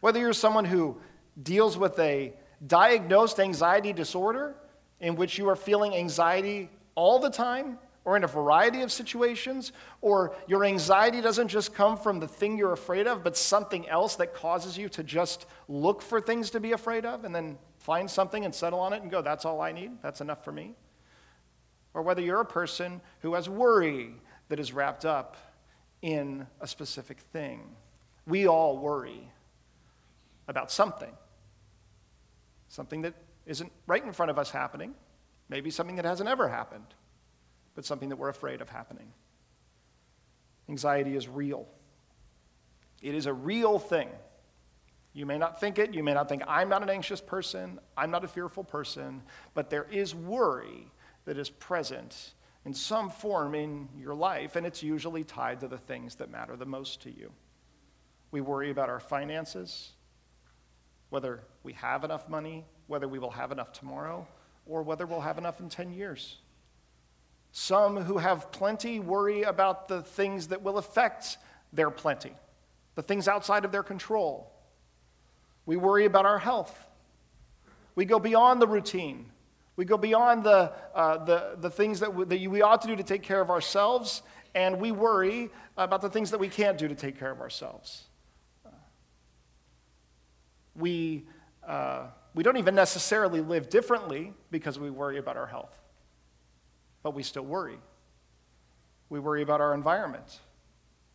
Whether 0.00 0.20
you're 0.20 0.32
someone 0.32 0.64
who 0.64 0.98
deals 1.42 1.76
with 1.76 1.98
a 1.98 2.32
diagnosed 2.66 3.38
anxiety 3.40 3.92
disorder 3.92 4.54
in 5.00 5.16
which 5.16 5.38
you 5.38 5.48
are 5.48 5.56
feeling 5.56 5.94
anxiety 5.94 6.70
all 6.94 7.18
the 7.18 7.30
time 7.30 7.78
or 8.04 8.16
in 8.16 8.24
a 8.24 8.28
variety 8.28 8.80
of 8.80 8.90
situations, 8.90 9.70
or 10.00 10.34
your 10.46 10.64
anxiety 10.64 11.20
doesn't 11.20 11.48
just 11.48 11.74
come 11.74 11.94
from 11.94 12.18
the 12.18 12.26
thing 12.26 12.56
you're 12.56 12.72
afraid 12.72 13.06
of, 13.06 13.22
but 13.22 13.36
something 13.36 13.86
else 13.86 14.16
that 14.16 14.32
causes 14.32 14.78
you 14.78 14.88
to 14.88 15.02
just 15.02 15.44
look 15.68 16.00
for 16.00 16.18
things 16.18 16.48
to 16.48 16.58
be 16.58 16.72
afraid 16.72 17.04
of 17.04 17.26
and 17.26 17.34
then 17.34 17.58
find 17.76 18.10
something 18.10 18.46
and 18.46 18.54
settle 18.54 18.80
on 18.80 18.94
it 18.94 19.02
and 19.02 19.10
go, 19.10 19.20
that's 19.20 19.44
all 19.44 19.60
I 19.60 19.72
need, 19.72 19.90
that's 20.02 20.22
enough 20.22 20.42
for 20.42 20.52
me. 20.52 20.74
Or 21.92 22.00
whether 22.00 22.22
you're 22.22 22.40
a 22.40 22.46
person 22.46 23.02
who 23.20 23.34
has 23.34 23.46
worry 23.46 24.14
that 24.48 24.58
is 24.58 24.72
wrapped 24.72 25.04
up 25.04 25.36
in 26.00 26.46
a 26.62 26.66
specific 26.66 27.18
thing. 27.18 27.60
We 28.26 28.46
all 28.46 28.78
worry 28.78 29.30
about 30.48 30.70
something. 30.70 31.12
Something 32.68 33.02
that 33.02 33.14
isn't 33.46 33.72
right 33.86 34.04
in 34.04 34.12
front 34.12 34.30
of 34.30 34.38
us 34.38 34.50
happening, 34.50 34.94
maybe 35.48 35.70
something 35.70 35.96
that 35.96 36.04
hasn't 36.04 36.28
ever 36.28 36.48
happened, 36.48 36.94
but 37.74 37.84
something 37.84 38.10
that 38.10 38.16
we're 38.16 38.28
afraid 38.28 38.60
of 38.60 38.68
happening. 38.68 39.12
Anxiety 40.68 41.16
is 41.16 41.28
real. 41.28 41.66
It 43.00 43.14
is 43.14 43.26
a 43.26 43.32
real 43.32 43.78
thing. 43.78 44.08
You 45.14 45.24
may 45.24 45.38
not 45.38 45.60
think 45.60 45.78
it. 45.78 45.94
You 45.94 46.02
may 46.04 46.14
not 46.14 46.28
think, 46.28 46.42
I'm 46.46 46.68
not 46.68 46.82
an 46.82 46.90
anxious 46.90 47.20
person. 47.20 47.80
I'm 47.96 48.10
not 48.10 48.24
a 48.24 48.28
fearful 48.28 48.64
person. 48.64 49.22
But 49.54 49.70
there 49.70 49.86
is 49.90 50.14
worry 50.14 50.90
that 51.24 51.38
is 51.38 51.48
present 51.48 52.34
in 52.64 52.74
some 52.74 53.08
form 53.08 53.54
in 53.54 53.88
your 53.98 54.14
life, 54.14 54.56
and 54.56 54.66
it's 54.66 54.82
usually 54.82 55.24
tied 55.24 55.60
to 55.60 55.68
the 55.68 55.78
things 55.78 56.16
that 56.16 56.30
matter 56.30 56.56
the 56.56 56.66
most 56.66 57.00
to 57.02 57.10
you. 57.10 57.32
We 58.30 58.40
worry 58.42 58.70
about 58.70 58.90
our 58.90 59.00
finances, 59.00 59.92
whether 61.10 61.40
we 61.62 61.72
have 61.74 62.04
enough 62.04 62.28
money, 62.28 62.64
whether 62.86 63.08
we 63.08 63.18
will 63.18 63.30
have 63.30 63.52
enough 63.52 63.72
tomorrow, 63.72 64.26
or 64.66 64.82
whether 64.82 65.06
we'll 65.06 65.20
have 65.20 65.38
enough 65.38 65.60
in 65.60 65.68
10 65.68 65.92
years. 65.92 66.36
Some 67.52 67.96
who 67.96 68.18
have 68.18 68.52
plenty 68.52 69.00
worry 69.00 69.42
about 69.42 69.88
the 69.88 70.02
things 70.02 70.48
that 70.48 70.62
will 70.62 70.78
affect 70.78 71.38
their 71.72 71.90
plenty, 71.90 72.32
the 72.94 73.02
things 73.02 73.28
outside 73.28 73.64
of 73.64 73.72
their 73.72 73.82
control. 73.82 74.52
We 75.64 75.76
worry 75.76 76.04
about 76.04 76.26
our 76.26 76.38
health. 76.38 76.86
We 77.94 78.04
go 78.04 78.18
beyond 78.18 78.60
the 78.62 78.66
routine. 78.66 79.26
We 79.76 79.84
go 79.84 79.96
beyond 79.96 80.44
the, 80.44 80.72
uh, 80.94 81.24
the, 81.24 81.56
the 81.58 81.70
things 81.70 82.00
that, 82.00 82.16
that 82.28 82.40
we 82.40 82.62
ought 82.62 82.82
to 82.82 82.88
do 82.88 82.96
to 82.96 83.02
take 83.02 83.22
care 83.22 83.40
of 83.40 83.50
ourselves, 83.50 84.22
and 84.54 84.80
we 84.80 84.92
worry 84.92 85.50
about 85.76 86.00
the 86.00 86.10
things 86.10 86.32
that 86.32 86.40
we 86.40 86.48
can't 86.48 86.76
do 86.76 86.88
to 86.88 86.94
take 86.94 87.18
care 87.18 87.30
of 87.30 87.40
ourselves. 87.40 88.07
We, 90.78 91.26
uh, 91.66 92.06
we 92.34 92.42
don't 92.42 92.56
even 92.56 92.74
necessarily 92.74 93.40
live 93.40 93.68
differently 93.68 94.32
because 94.50 94.78
we 94.78 94.90
worry 94.90 95.18
about 95.18 95.36
our 95.36 95.46
health, 95.46 95.76
but 97.02 97.14
we 97.14 97.22
still 97.22 97.44
worry. 97.44 97.78
We 99.10 99.20
worry 99.20 99.42
about 99.42 99.60
our 99.60 99.74
environment, 99.74 100.40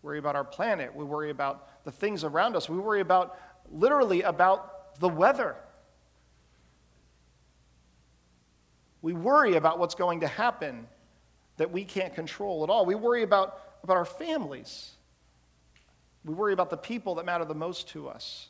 worry 0.01 0.20
about 0.20 0.36
our 0.36 0.43
planet, 0.43 0.96
we 0.96 1.05
worry 1.05 1.29
about 1.29 1.84
the 1.86 1.91
things 1.91 2.24
around 2.24 2.55
us, 2.55 2.67
we 2.67 2.77
worry 2.77 3.01
about 3.01 3.38
literally 3.72 4.22
about 4.24 5.00
the 5.00 5.10
weather. 5.10 5.55
We 9.01 9.13
worry 9.13 9.55
about 9.55 9.79
what's 9.79 9.96
going 9.96 10.22
to 10.22 10.27
happen 10.27 10.88
that 11.58 11.72
we 11.72 11.84
can't 11.84 12.15
control 12.15 12.63
at 12.63 12.70
all. 12.70 12.86
We 12.86 12.96
worry 12.96 13.24
about, 13.24 13.60
about 13.84 13.98
our 13.98 14.05
families. 14.05 14.91
We 16.24 16.34
worry 16.34 16.53
about 16.53 16.70
the 16.70 16.77
people 16.77 17.15
that 17.15 17.25
matter 17.25 17.43
the 17.43 17.53
most 17.53 17.89
to 17.89 18.08
us. 18.08 18.48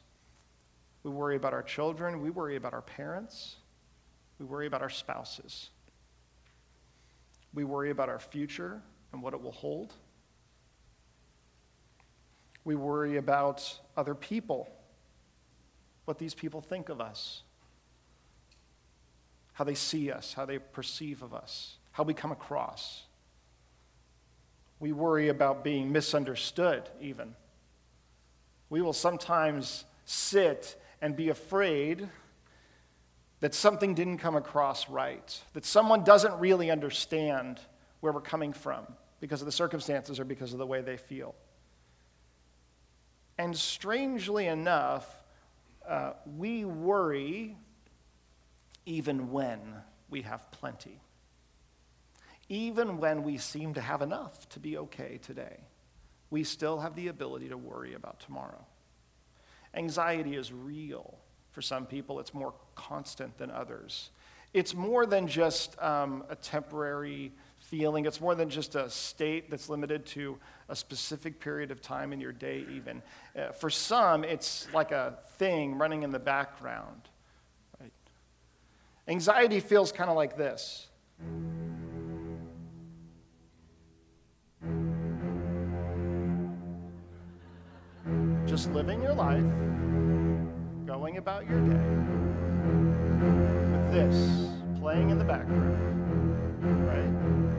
We 1.04 1.12
worry 1.12 1.36
about 1.36 1.54
our 1.54 1.64
children. 1.64 2.22
We 2.22 2.30
worry 2.30 2.56
about 2.56 2.74
our 2.74 2.82
parents. 2.82 3.58
We 4.40 4.46
worry 4.46 4.68
about 4.68 4.82
our 4.82 4.90
spouses. 4.90 5.70
We 7.54 7.64
worry 7.64 7.92
about 7.92 8.10
our 8.10 8.20
future 8.20 8.82
and 9.12 9.22
what 9.22 9.34
it 9.34 9.42
will 9.42 9.52
hold. 9.52 9.94
We 12.66 12.76
worry 12.76 13.18
about 13.18 13.80
other 13.98 14.16
people, 14.16 14.70
what 16.06 16.18
these 16.18 16.34
people 16.34 16.62
think 16.62 16.90
of 16.90 17.02
us 17.02 17.44
how 19.54 19.64
they 19.64 19.76
see 19.76 20.12
us, 20.12 20.34
how 20.34 20.46
they 20.46 20.60
perceive 20.60 21.22
of 21.22 21.34
us, 21.34 21.78
how 21.92 22.04
we 22.04 22.14
come 22.14 22.32
across. 22.32 23.04
We 24.80 24.92
worry 24.92 25.30
about 25.30 25.64
being 25.64 25.92
misunderstood, 25.92 26.90
even. 27.00 27.36
We 28.70 28.82
will 28.82 28.94
sometimes 28.94 29.86
sit 30.06 30.76
and 31.04 31.18
be 31.18 31.28
afraid 31.28 32.08
that 33.42 33.54
something 33.54 33.94
didn't 33.94 34.20
come 34.20 34.38
across 34.38 34.90
right, 34.90 35.38
that 35.52 35.66
someone 35.66 36.06
doesn't 36.06 36.40
really 36.40 36.72
understand 36.72 37.60
where 38.00 38.14
we're 38.14 38.22
coming 38.22 38.54
from 38.54 38.88
because 39.20 39.42
of 39.42 39.46
the 39.46 39.52
circumstances 39.52 40.18
or 40.18 40.24
because 40.24 40.54
of 40.54 40.60
the 40.60 40.66
way 40.66 40.80
they 40.80 40.96
feel. 40.96 41.36
And 43.38 43.56
strangely 43.56 44.48
enough, 44.48 45.06
uh, 45.86 46.14
we 46.38 46.64
worry 46.64 47.58
even 48.86 49.30
when 49.30 49.60
we 50.10 50.22
have 50.22 50.50
plenty. 50.52 51.02
Even 52.48 52.98
when 52.98 53.24
we 53.24 53.38
seem 53.38 53.74
to 53.74 53.82
have 53.82 54.02
enough 54.02 54.48
to 54.50 54.60
be 54.60 54.78
okay 54.78 55.20
today, 55.22 55.58
we 56.30 56.46
still 56.46 56.80
have 56.80 56.96
the 56.96 57.10
ability 57.10 57.50
to 57.50 57.58
worry 57.58 57.94
about 57.94 58.22
tomorrow. 58.22 58.66
Anxiety 59.74 60.36
is 60.36 60.52
real. 60.52 61.18
For 61.52 61.62
some 61.62 61.86
people, 61.86 62.20
it's 62.20 62.34
more 62.34 62.54
constant 62.76 63.38
than 63.38 63.52
others. 63.52 64.10
It's 64.54 64.74
more 64.74 65.06
than 65.06 65.28
just 65.28 65.82
um, 65.82 66.24
a 66.30 66.36
temporary 66.36 67.32
feeling, 67.60 68.06
it's 68.06 68.22
more 68.22 68.36
than 68.36 68.50
just 68.50 68.76
a 68.76 68.90
state 68.90 69.50
that's 69.50 69.70
limited 69.70 70.06
to 70.06 70.38
a 70.70 70.76
specific 70.76 71.40
period 71.40 71.72
of 71.72 71.82
time 71.82 72.14
in 72.14 72.20
your 72.20 72.32
day, 72.32 72.66
even. 72.72 73.02
Uh, 73.36 73.52
for 73.52 73.70
some, 73.70 74.24
it's 74.24 74.68
like 74.74 74.92
a 74.92 75.18
thing 75.38 75.78
running 75.78 76.04
in 76.04 76.12
the 76.12 76.20
background. 76.20 77.10
Anxiety 79.08 79.60
feels 79.60 79.92
kind 79.92 80.10
of 80.10 80.16
like 80.16 80.38
this. 80.38 80.88
Just 88.54 88.70
living 88.70 89.02
your 89.02 89.16
life, 89.16 89.44
going 90.86 91.18
about 91.18 91.50
your 91.50 91.60
day, 91.60 91.90
with 93.72 93.92
this 93.92 94.48
playing 94.80 95.10
in 95.10 95.18
the 95.18 95.26
background, 95.26 95.74
right? 96.86 97.53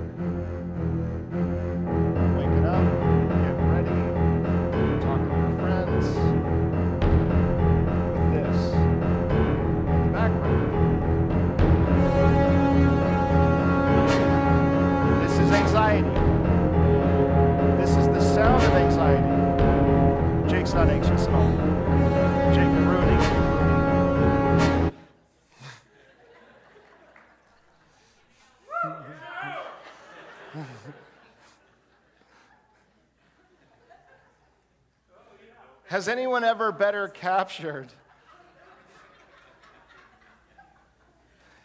Has 35.95 36.09
anyone 36.09 36.43
ever 36.43 36.73
better 36.73 37.07
captured? 37.07 37.87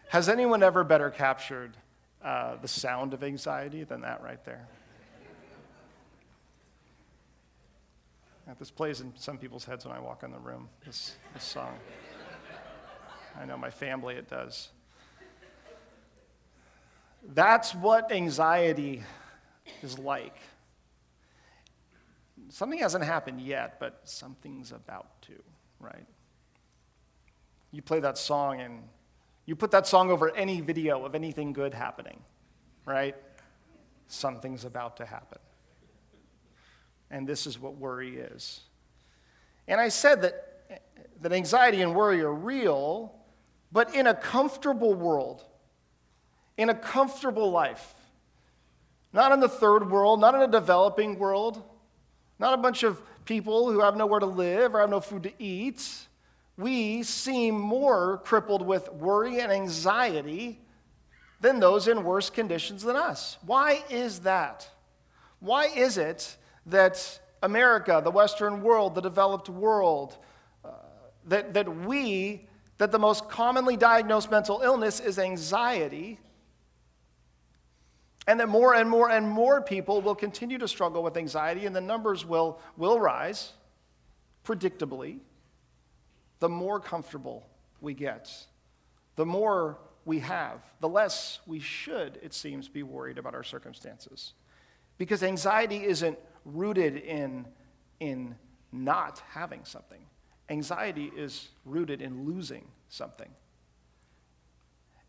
Has 0.10 0.30
anyone 0.30 0.62
ever 0.62 0.84
better 0.84 1.10
captured 1.10 1.76
uh, 2.24 2.58
the 2.62 2.68
sound 2.68 3.16
of 3.16 3.24
anxiety 3.24 3.84
than 3.86 4.02
that 4.02 4.22
right 4.22 4.46
there? 4.46 4.68
This 8.60 8.70
plays 8.70 9.02
in 9.02 9.14
some 9.16 9.40
people's 9.40 9.66
heads 9.66 9.84
when 9.84 9.96
I 9.96 10.00
walk 10.00 10.22
in 10.22 10.30
the 10.30 10.38
room, 10.38 10.70
this, 10.86 11.16
this 11.34 11.44
song. 11.44 11.80
I 13.36 13.46
know 13.46 13.58
my 13.58 13.72
family, 13.72 14.14
it 14.14 14.30
does. 14.30 14.70
That's 17.34 17.74
what 17.74 18.12
anxiety 18.12 19.02
is 19.82 19.98
like. 19.98 20.36
Something 22.48 22.79
hasn't 22.79 23.03
happened 23.03 23.41
yet, 23.41 23.79
but 23.79 24.00
something's 24.05 24.72
about 24.72 25.22
to, 25.24 25.34
right? 25.79 26.05
You 27.72 27.81
play 27.81 28.00
that 28.00 28.17
song 28.17 28.62
and 28.62 28.84
you 29.46 29.55
put 29.55 29.72
that 29.72 29.86
song 29.86 30.10
over 30.10 30.36
any 30.36 30.62
video 30.62 31.05
of 31.05 31.15
anything 31.15 31.53
good 31.53 31.74
happening, 31.74 32.19
right? 32.86 33.15
Something's 34.08 34.65
about 34.65 34.98
to 34.98 35.05
happen. 35.05 35.39
And 37.12 37.27
this 37.27 37.46
is 37.46 37.60
what 37.60 37.75
worry 37.75 38.17
is. 38.17 38.62
And 39.67 39.79
I 39.79 39.89
said 39.89 40.22
that, 40.24 40.81
that 41.22 41.34
anxiety 41.34 41.81
and 41.81 41.93
worry 41.93 42.22
are 42.22 42.34
real, 42.34 43.13
but 43.72 43.93
in 43.93 44.08
a 44.08 44.13
comfortable 44.13 44.93
world, 44.93 45.43
in 46.58 46.69
a 46.69 46.75
comfortable 46.75 47.51
life. 47.51 47.93
Not 49.13 49.31
in 49.31 49.39
the 49.39 49.50
third 49.50 49.89
world, 49.89 50.19
not 50.19 50.36
in 50.36 50.41
a 50.41 50.48
developing 50.48 51.17
world, 51.17 51.63
not 52.39 52.53
a 52.53 52.58
bunch 52.58 52.84
of 52.84 53.01
people 53.25 53.72
who 53.72 53.81
have 53.81 53.96
nowhere 53.96 54.19
to 54.19 54.25
live 54.25 54.74
or 54.74 54.79
have 54.79 54.89
no 54.89 55.00
food 55.00 55.24
to 55.24 55.34
eat. 55.38 56.08
We 56.58 57.03
seem 57.03 57.60
more 57.60 58.22
crippled 58.25 58.65
with 58.65 58.91
worry 58.91 59.39
and 59.39 59.51
anxiety 59.51 60.60
than 61.41 61.60
those 61.60 61.88
in 61.88 62.03
worse 62.03 62.29
conditions 62.29 62.84
than 62.84 62.96
us. 62.96 63.38
Why 63.46 63.84
is 63.89 64.22
that? 64.22 64.69
Why 65.39 65.67
is 65.67 65.98
it 65.98 66.36
that 66.65 67.19
America, 67.43 68.01
the 68.03 68.12
Western 68.12 68.62
world, 68.62 68.96
the 68.96 69.01
developed 69.01 69.48
world, 69.48 70.17
uh, 70.65 70.69
that, 71.25 71.53
that 71.53 71.86
we, 71.86 72.48
that 72.77 72.91
the 72.91 73.00
most 73.00 73.29
commonly 73.29 73.77
diagnosed 73.77 74.29
mental 74.31 74.62
illness 74.62 75.00
is 75.00 75.17
anxiety, 75.17 76.19
and 78.30 78.40
that 78.40 78.48
more 78.48 78.76
and 78.76 78.88
more 78.88 79.10
and 79.10 79.28
more 79.28 79.60
people 79.60 80.04
will 80.04 80.14
continue 80.14 80.60
to 80.60 80.68
struggle 80.68 81.02
with 81.02 81.18
anxiety, 81.18 81.66
and 81.66 81.76
the 81.76 81.82
numbers 81.82 82.24
will, 82.24 82.60
will 82.78 83.00
rise, 83.00 83.54
predictably, 84.46 85.18
the 86.40 86.48
more 86.48 86.80
comfortable 86.80 87.50
we 87.82 87.96
get, 87.96 88.32
the 89.16 89.26
more 89.26 89.80
we 90.06 90.20
have, 90.20 90.62
the 90.80 90.88
less 90.88 91.40
we 91.48 91.60
should, 91.60 92.20
it 92.22 92.36
seems, 92.36 92.68
be 92.68 92.84
worried 92.84 93.18
about 93.18 93.34
our 93.34 93.44
circumstances. 93.44 94.34
Because 95.00 95.24
anxiety 95.24 95.84
isn't 95.84 96.20
rooted 96.46 96.98
in, 96.98 97.48
in 98.00 98.36
not 98.72 99.24
having 99.32 99.66
something. 99.66 100.02
Anxiety 100.50 101.12
is 101.18 101.50
rooted 101.66 102.00
in 102.00 102.28
losing 102.28 102.68
something. 102.90 103.30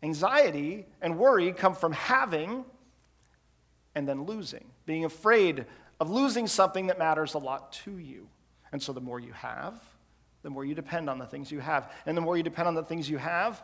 Anxiety 0.01 0.87
and 1.03 1.19
worry 1.19 1.53
come 1.53 1.75
from 1.75 1.91
having 1.91 2.65
and 3.95 4.07
then 4.07 4.25
losing, 4.25 4.65
being 4.85 5.05
afraid 5.05 5.65
of 5.99 6.09
losing 6.09 6.47
something 6.47 6.87
that 6.87 6.97
matters 6.97 7.33
a 7.33 7.37
lot 7.37 7.73
to 7.73 7.97
you. 7.97 8.27
And 8.71 8.81
so 8.81 8.93
the 8.93 9.01
more 9.01 9.19
you 9.19 9.33
have, 9.33 9.81
the 10.43 10.49
more 10.49 10.65
you 10.65 10.73
depend 10.73 11.09
on 11.09 11.19
the 11.19 11.25
things 11.25 11.51
you 11.51 11.59
have. 11.59 11.91
And 12.05 12.17
the 12.17 12.21
more 12.21 12.37
you 12.37 12.43
depend 12.43 12.67
on 12.67 12.75
the 12.75 12.83
things 12.83 13.09
you 13.09 13.17
have, 13.17 13.61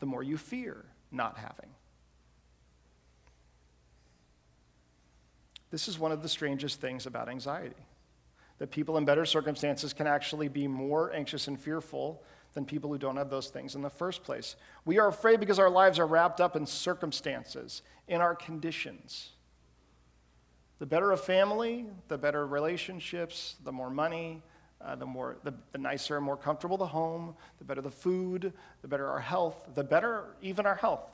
the 0.00 0.06
more 0.06 0.22
you 0.22 0.36
fear 0.36 0.84
not 1.10 1.38
having. 1.38 1.70
This 5.70 5.88
is 5.88 5.98
one 5.98 6.12
of 6.12 6.22
the 6.22 6.28
strangest 6.28 6.80
things 6.80 7.06
about 7.06 7.28
anxiety 7.28 7.74
that 8.58 8.70
people 8.70 8.96
in 8.96 9.04
better 9.04 9.26
circumstances 9.26 9.92
can 9.92 10.06
actually 10.06 10.48
be 10.48 10.66
more 10.66 11.12
anxious 11.12 11.48
and 11.48 11.60
fearful 11.60 12.22
than 12.54 12.64
people 12.64 12.90
who 12.90 12.96
don't 12.96 13.16
have 13.16 13.28
those 13.28 13.48
things 13.48 13.74
in 13.74 13.82
the 13.82 13.90
first 13.90 14.22
place. 14.24 14.56
We 14.86 14.98
are 14.98 15.08
afraid 15.08 15.40
because 15.40 15.58
our 15.58 15.68
lives 15.68 15.98
are 15.98 16.06
wrapped 16.06 16.40
up 16.40 16.56
in 16.56 16.64
circumstances, 16.64 17.82
in 18.08 18.22
our 18.22 18.34
conditions. 18.34 19.32
The 20.78 20.86
better 20.86 21.12
a 21.12 21.16
family, 21.16 21.86
the 22.08 22.18
better 22.18 22.46
relationships, 22.46 23.56
the 23.64 23.72
more 23.72 23.90
money, 23.90 24.42
uh, 24.80 24.94
the, 24.94 25.06
more, 25.06 25.38
the, 25.42 25.54
the 25.72 25.78
nicer 25.78 26.16
and 26.16 26.24
more 26.24 26.36
comfortable 26.36 26.76
the 26.76 26.86
home, 26.86 27.34
the 27.58 27.64
better 27.64 27.80
the 27.80 27.90
food, 27.90 28.52
the 28.82 28.88
better 28.88 29.08
our 29.08 29.20
health, 29.20 29.68
the 29.74 29.84
better 29.84 30.36
even 30.42 30.66
our 30.66 30.74
health, 30.74 31.08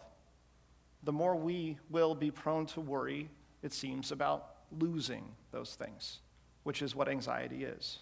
the 1.05 1.13
more 1.13 1.37
we 1.37 1.79
will 1.91 2.15
be 2.15 2.31
prone 2.31 2.67
to 2.67 2.81
worry, 2.81 3.29
it 3.63 3.73
seems, 3.73 4.11
about 4.11 4.55
losing 4.79 5.25
those 5.53 5.75
things, 5.75 6.19
which 6.65 6.83
is 6.83 6.95
what 6.95 7.09
anxiety 7.09 7.65
is. 7.65 8.01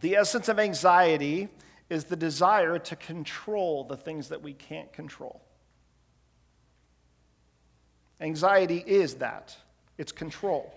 The 0.00 0.16
essence 0.16 0.48
of 0.48 0.58
anxiety 0.58 1.48
is 1.90 2.04
the 2.04 2.16
desire 2.16 2.78
to 2.78 2.96
control 2.96 3.84
the 3.84 3.96
things 3.96 4.28
that 4.28 4.42
we 4.42 4.52
can't 4.52 4.92
control. 4.92 5.42
Anxiety 8.20 8.82
is 8.84 9.16
that 9.16 9.56
it's 9.96 10.12
control. 10.12 10.72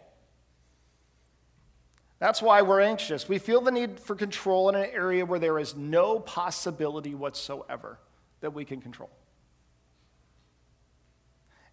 That's 2.20 2.42
why 2.42 2.62
we're 2.62 2.82
anxious. 2.82 3.28
We 3.28 3.40
feel 3.40 3.62
the 3.62 3.72
need 3.72 4.00
for 4.00 4.16
control 4.16 4.70
in 4.70 4.76
an 4.76 4.90
area 4.94 5.26
where 5.26 5.40
there 5.40 5.58
is 5.58 5.76
no 5.76 6.20
possibility 6.20 7.16
whatsoever 7.16 7.98
that 8.42 8.54
we 8.54 8.64
can 8.64 8.80
control. 8.80 9.10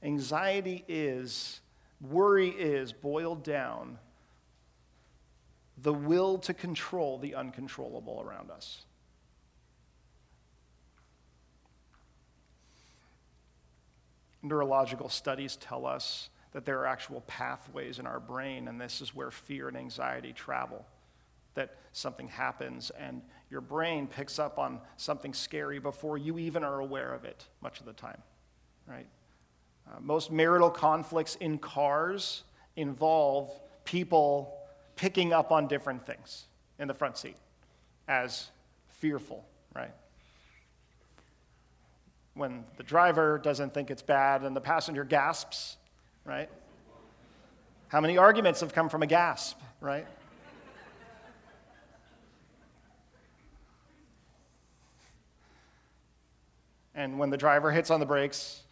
Anxiety 0.03 0.85
is, 0.89 1.61
worry 2.01 2.49
is, 2.49 2.93
boiled 2.93 3.43
down, 3.43 3.99
the 5.77 5.93
will 5.93 6.39
to 6.39 6.55
control 6.55 7.19
the 7.19 7.35
uncontrollable 7.35 8.23
around 8.25 8.51
us. 8.51 8.85
Neurological 14.42 15.09
studies 15.09 15.57
tell 15.57 15.87
us 15.87 16.29
that 16.53 16.64
there 16.64 16.79
are 16.81 16.87
actual 16.87 17.20
pathways 17.22 17.98
in 17.98 18.07
our 18.07 18.20
brain, 18.20 18.68
and 18.68 18.81
this 18.81 19.01
is 19.01 19.14
where 19.14 19.31
fear 19.31 19.68
and 19.68 19.77
anxiety 19.77 20.33
travel. 20.33 20.87
That 21.55 21.77
something 21.92 22.29
happens 22.29 22.90
and 22.90 23.22
your 23.51 23.61
brain 23.61 24.07
picks 24.07 24.38
up 24.38 24.59
on 24.59 24.81
something 24.96 25.33
scary 25.33 25.79
before 25.79 26.18
you 26.18 26.38
even 26.38 26.62
are 26.62 26.81
aware 26.81 27.14
of 27.14 27.24
it, 27.24 27.46
much 27.61 27.81
of 27.81 27.87
the 27.87 27.92
time, 27.92 28.22
right? 28.87 29.07
Uh, 29.88 30.01
most 30.01 30.31
marital 30.31 30.70
conflicts 30.70 31.37
in 31.37 31.59
cars 31.59 32.44
involve 32.77 33.51
people 33.85 34.59
picking 34.96 35.33
up 35.33 35.51
on 35.51 35.66
different 35.66 36.05
things 36.05 36.44
in 36.79 36.88
the 36.88 36.94
front 36.94 37.16
seat 37.16 37.37
as 38.07 38.48
fearful, 38.88 39.44
right? 39.74 39.94
When 42.38 42.62
the 42.77 42.85
driver 42.85 43.37
doesn't 43.37 43.74
think 43.74 43.90
it's 43.90 44.01
bad 44.01 44.44
and 44.44 44.55
the 44.55 44.61
passenger 44.61 45.03
gasps, 45.03 45.77
right? 46.24 46.48
How 47.88 48.01
many 48.01 48.16
arguments 48.16 48.61
have 48.61 48.72
come 48.72 48.88
from 48.88 49.03
a 49.03 49.09
gasp, 49.09 49.59
right? 49.81 50.07
And 56.94 57.18
when 57.18 57.31
the 57.31 57.37
driver 57.37 57.72
hits 57.72 57.90
on 57.90 57.98
the 57.98 58.07
brakes, 58.07 58.62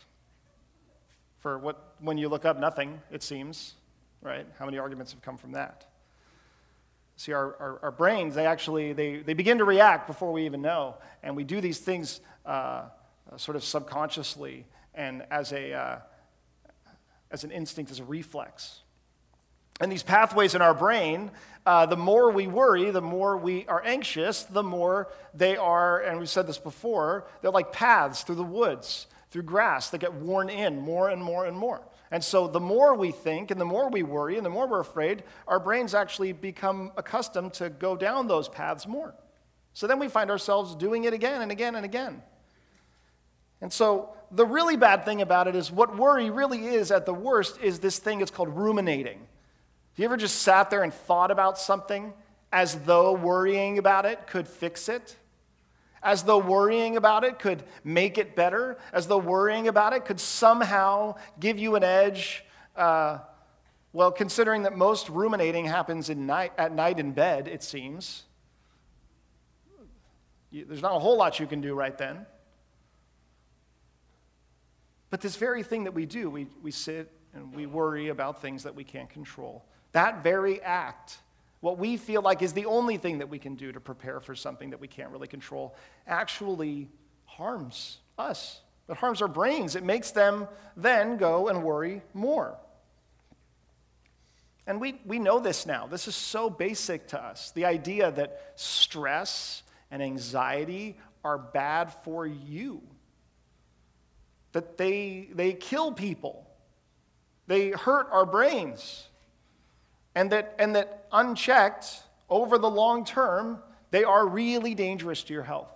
for 1.40 1.58
what, 1.58 1.94
when 1.98 2.18
you 2.18 2.28
look 2.28 2.44
up, 2.44 2.60
nothing, 2.60 3.00
it 3.10 3.24
seems, 3.24 3.74
right? 4.22 4.46
How 4.60 4.64
many 4.64 4.78
arguments 4.78 5.10
have 5.10 5.22
come 5.22 5.36
from 5.36 5.52
that? 5.52 5.86
See, 7.16 7.32
our, 7.32 7.56
our, 7.58 7.78
our 7.82 7.90
brains, 7.90 8.36
they 8.36 8.46
actually, 8.46 8.92
they, 8.92 9.16
they 9.16 9.34
begin 9.34 9.58
to 9.58 9.64
react 9.64 10.06
before 10.06 10.32
we 10.32 10.46
even 10.46 10.62
know. 10.62 10.98
And 11.24 11.34
we 11.34 11.42
do 11.42 11.60
these 11.60 11.80
things 11.80 12.20
uh, 12.44 12.90
sort 13.36 13.56
of 13.56 13.64
subconsciously 13.64 14.66
and 14.94 15.24
as, 15.30 15.52
a, 15.52 15.72
uh, 15.72 15.98
as 17.30 17.44
an 17.44 17.50
instinct, 17.50 17.90
as 17.90 18.00
a 18.00 18.04
reflex. 18.04 18.80
And 19.80 19.92
these 19.92 20.02
pathways 20.02 20.54
in 20.54 20.62
our 20.62 20.72
brain, 20.72 21.30
uh, 21.66 21.84
the 21.86 21.96
more 21.96 22.30
we 22.30 22.46
worry, 22.46 22.90
the 22.90 23.02
more 23.02 23.36
we 23.36 23.66
are 23.66 23.82
anxious, 23.84 24.44
the 24.44 24.62
more 24.62 25.08
they 25.34 25.56
are, 25.56 26.00
and 26.00 26.18
we've 26.18 26.30
said 26.30 26.46
this 26.46 26.58
before, 26.58 27.26
they're 27.42 27.50
like 27.50 27.72
paths 27.72 28.22
through 28.22 28.36
the 28.36 28.42
woods, 28.42 29.06
through 29.30 29.42
grass 29.42 29.90
that 29.90 29.98
get 29.98 30.14
worn 30.14 30.48
in 30.48 30.80
more 30.80 31.10
and 31.10 31.22
more 31.22 31.44
and 31.44 31.56
more. 31.56 31.82
And 32.10 32.22
so 32.22 32.46
the 32.46 32.60
more 32.60 32.94
we 32.94 33.10
think 33.10 33.50
and 33.50 33.60
the 33.60 33.66
more 33.66 33.90
we 33.90 34.02
worry 34.02 34.36
and 34.36 34.46
the 34.46 34.50
more 34.50 34.66
we're 34.66 34.80
afraid, 34.80 35.24
our 35.46 35.60
brains 35.60 35.94
actually 35.94 36.32
become 36.32 36.92
accustomed 36.96 37.52
to 37.54 37.68
go 37.68 37.96
down 37.96 38.28
those 38.28 38.48
paths 38.48 38.86
more. 38.86 39.14
So 39.74 39.86
then 39.86 39.98
we 39.98 40.08
find 40.08 40.30
ourselves 40.30 40.74
doing 40.74 41.04
it 41.04 41.12
again 41.12 41.42
and 41.42 41.52
again 41.52 41.74
and 41.74 41.84
again. 41.84 42.22
And 43.60 43.72
so 43.72 44.10
the 44.30 44.44
really 44.44 44.76
bad 44.76 45.04
thing 45.04 45.22
about 45.22 45.48
it 45.48 45.56
is 45.56 45.70
what 45.70 45.96
worry 45.96 46.30
really 46.30 46.66
is 46.66 46.90
at 46.90 47.06
the 47.06 47.14
worst 47.14 47.60
is 47.60 47.78
this 47.78 47.98
thing 47.98 48.20
it's 48.20 48.30
called 48.30 48.50
ruminating. 48.50 49.18
Have 49.18 49.98
you 49.98 50.04
ever 50.04 50.16
just 50.16 50.42
sat 50.42 50.70
there 50.70 50.82
and 50.82 50.92
thought 50.92 51.30
about 51.30 51.58
something 51.58 52.12
as 52.52 52.76
though 52.80 53.12
worrying 53.12 53.78
about 53.78 54.04
it 54.04 54.26
could 54.26 54.46
fix 54.46 54.88
it? 54.88 55.16
as 56.06 56.22
though 56.22 56.38
worrying 56.38 56.96
about 56.96 57.24
it 57.24 57.40
could 57.40 57.64
make 57.82 58.16
it 58.16 58.36
better, 58.36 58.78
as 58.92 59.08
though 59.08 59.18
worrying 59.18 59.66
about 59.66 59.92
it 59.92 60.04
could 60.04 60.20
somehow 60.20 61.16
give 61.40 61.58
you 61.58 61.74
an 61.74 61.82
edge 61.82 62.44
uh, 62.76 63.18
Well, 63.92 64.12
considering 64.12 64.62
that 64.62 64.76
most 64.76 65.08
ruminating 65.08 65.64
happens 65.64 66.08
night, 66.10 66.52
at 66.58 66.72
night 66.72 67.00
in 67.00 67.10
bed, 67.12 67.48
it 67.48 67.62
seems, 67.62 68.22
there's 70.52 70.82
not 70.82 70.94
a 70.94 70.98
whole 70.98 71.16
lot 71.16 71.40
you 71.40 71.46
can 71.46 71.60
do 71.60 71.74
right 71.74 71.96
then. 71.96 72.26
But 75.16 75.22
this 75.22 75.36
very 75.36 75.62
thing 75.62 75.84
that 75.84 75.94
we 75.94 76.04
do, 76.04 76.28
we, 76.28 76.46
we 76.62 76.70
sit 76.70 77.10
and 77.32 77.54
we 77.54 77.64
worry 77.64 78.08
about 78.08 78.42
things 78.42 78.64
that 78.64 78.74
we 78.74 78.84
can't 78.84 79.08
control. 79.08 79.64
That 79.92 80.22
very 80.22 80.60
act, 80.60 81.16
what 81.60 81.78
we 81.78 81.96
feel 81.96 82.20
like 82.20 82.42
is 82.42 82.52
the 82.52 82.66
only 82.66 82.98
thing 82.98 83.16
that 83.20 83.30
we 83.30 83.38
can 83.38 83.54
do 83.54 83.72
to 83.72 83.80
prepare 83.80 84.20
for 84.20 84.34
something 84.34 84.68
that 84.68 84.78
we 84.78 84.88
can't 84.88 85.08
really 85.10 85.26
control, 85.26 85.74
actually 86.06 86.90
harms 87.24 87.96
us. 88.18 88.60
It 88.90 88.98
harms 88.98 89.22
our 89.22 89.28
brains. 89.28 89.74
It 89.74 89.84
makes 89.84 90.10
them 90.10 90.48
then 90.76 91.16
go 91.16 91.48
and 91.48 91.62
worry 91.62 92.02
more. 92.12 92.58
And 94.66 94.82
we, 94.82 95.00
we 95.06 95.18
know 95.18 95.38
this 95.38 95.64
now. 95.64 95.86
This 95.86 96.08
is 96.08 96.14
so 96.14 96.50
basic 96.50 97.08
to 97.08 97.18
us. 97.18 97.52
The 97.52 97.64
idea 97.64 98.10
that 98.10 98.52
stress 98.56 99.62
and 99.90 100.02
anxiety 100.02 100.98
are 101.24 101.38
bad 101.38 101.90
for 102.04 102.26
you, 102.26 102.82
that 104.56 104.78
they, 104.78 105.28
they 105.34 105.52
kill 105.52 105.92
people, 105.92 106.48
they 107.46 107.72
hurt 107.72 108.08
our 108.10 108.24
brains, 108.24 109.06
and 110.14 110.32
that, 110.32 110.54
and 110.58 110.74
that 110.74 111.06
unchecked 111.12 112.02
over 112.30 112.56
the 112.56 112.70
long 112.70 113.04
term, 113.04 113.58
they 113.90 114.02
are 114.02 114.26
really 114.26 114.74
dangerous 114.74 115.22
to 115.24 115.34
your 115.34 115.42
health. 115.42 115.68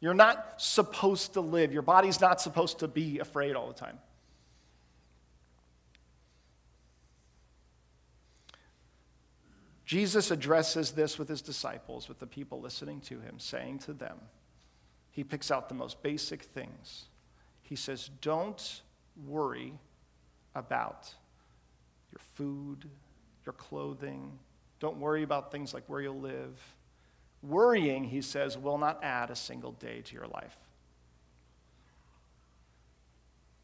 You're 0.00 0.12
not 0.12 0.60
supposed 0.60 1.32
to 1.32 1.40
live, 1.40 1.72
your 1.72 1.80
body's 1.80 2.20
not 2.20 2.42
supposed 2.42 2.80
to 2.80 2.88
be 2.88 3.20
afraid 3.20 3.56
all 3.56 3.68
the 3.68 3.72
time. 3.72 3.98
Jesus 9.86 10.30
addresses 10.30 10.90
this 10.90 11.18
with 11.18 11.30
his 11.30 11.40
disciples, 11.40 12.06
with 12.06 12.18
the 12.18 12.26
people 12.26 12.60
listening 12.60 13.00
to 13.00 13.18
him, 13.20 13.38
saying 13.38 13.78
to 13.78 13.94
them, 13.94 14.18
he 15.10 15.24
picks 15.24 15.50
out 15.50 15.70
the 15.70 15.74
most 15.74 16.02
basic 16.02 16.42
things. 16.42 17.06
He 17.64 17.76
says, 17.76 18.10
Don't 18.20 18.82
worry 19.26 19.74
about 20.54 21.12
your 22.12 22.20
food, 22.34 22.88
your 23.44 23.54
clothing. 23.54 24.38
Don't 24.78 24.98
worry 24.98 25.22
about 25.22 25.50
things 25.50 25.74
like 25.74 25.84
where 25.88 26.00
you'll 26.00 26.20
live. 26.20 26.60
Worrying, 27.42 28.04
he 28.04 28.22
says, 28.22 28.56
will 28.56 28.78
not 28.78 29.02
add 29.02 29.30
a 29.30 29.36
single 29.36 29.72
day 29.72 30.00
to 30.02 30.14
your 30.14 30.26
life. 30.26 30.56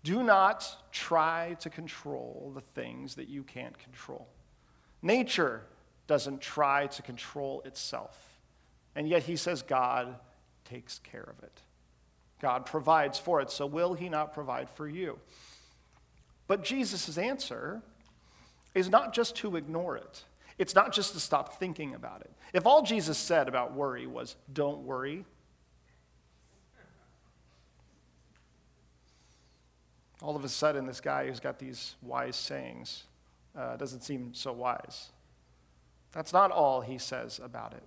Do 0.02 0.22
not 0.22 0.88
try 0.92 1.56
to 1.60 1.70
control 1.70 2.52
the 2.54 2.60
things 2.60 3.14
that 3.16 3.28
you 3.28 3.42
can't 3.42 3.78
control. 3.78 4.28
Nature 5.02 5.62
doesn't 6.06 6.40
try 6.40 6.86
to 6.88 7.02
control 7.02 7.62
itself. 7.64 8.40
And 8.94 9.08
yet 9.08 9.22
he 9.22 9.36
says 9.36 9.62
God 9.62 10.16
takes 10.64 10.98
care 10.98 11.22
of 11.36 11.42
it. 11.44 11.62
God 12.40 12.66
provides 12.66 13.18
for 13.18 13.40
it. 13.40 13.50
So 13.50 13.66
will 13.66 13.94
he 13.94 14.08
not 14.08 14.34
provide 14.34 14.68
for 14.70 14.88
you? 14.88 15.18
But 16.46 16.64
Jesus' 16.64 17.16
answer 17.16 17.82
is 18.74 18.88
not 18.88 19.12
just 19.12 19.36
to 19.36 19.56
ignore 19.56 19.96
it. 19.96 20.24
It's 20.58 20.74
not 20.74 20.92
just 20.92 21.14
to 21.14 21.20
stop 21.20 21.58
thinking 21.58 21.94
about 21.94 22.20
it. 22.22 22.30
If 22.52 22.66
all 22.66 22.82
Jesus 22.82 23.18
said 23.18 23.48
about 23.48 23.72
worry 23.72 24.06
was, 24.06 24.36
don't 24.52 24.80
worry, 24.80 25.24
all 30.22 30.36
of 30.36 30.44
a 30.44 30.48
sudden, 30.48 30.86
this 30.86 31.00
guy 31.00 31.26
who's 31.26 31.40
got 31.40 31.58
these 31.58 31.94
wise 32.02 32.36
sayings 32.36 33.04
uh, 33.56 33.76
doesn't 33.76 34.02
seem 34.02 34.34
so 34.34 34.52
wise. 34.52 35.10
That's 36.12 36.32
not 36.32 36.50
all 36.50 36.80
he 36.80 36.98
says 36.98 37.40
about 37.42 37.72
it. 37.72 37.82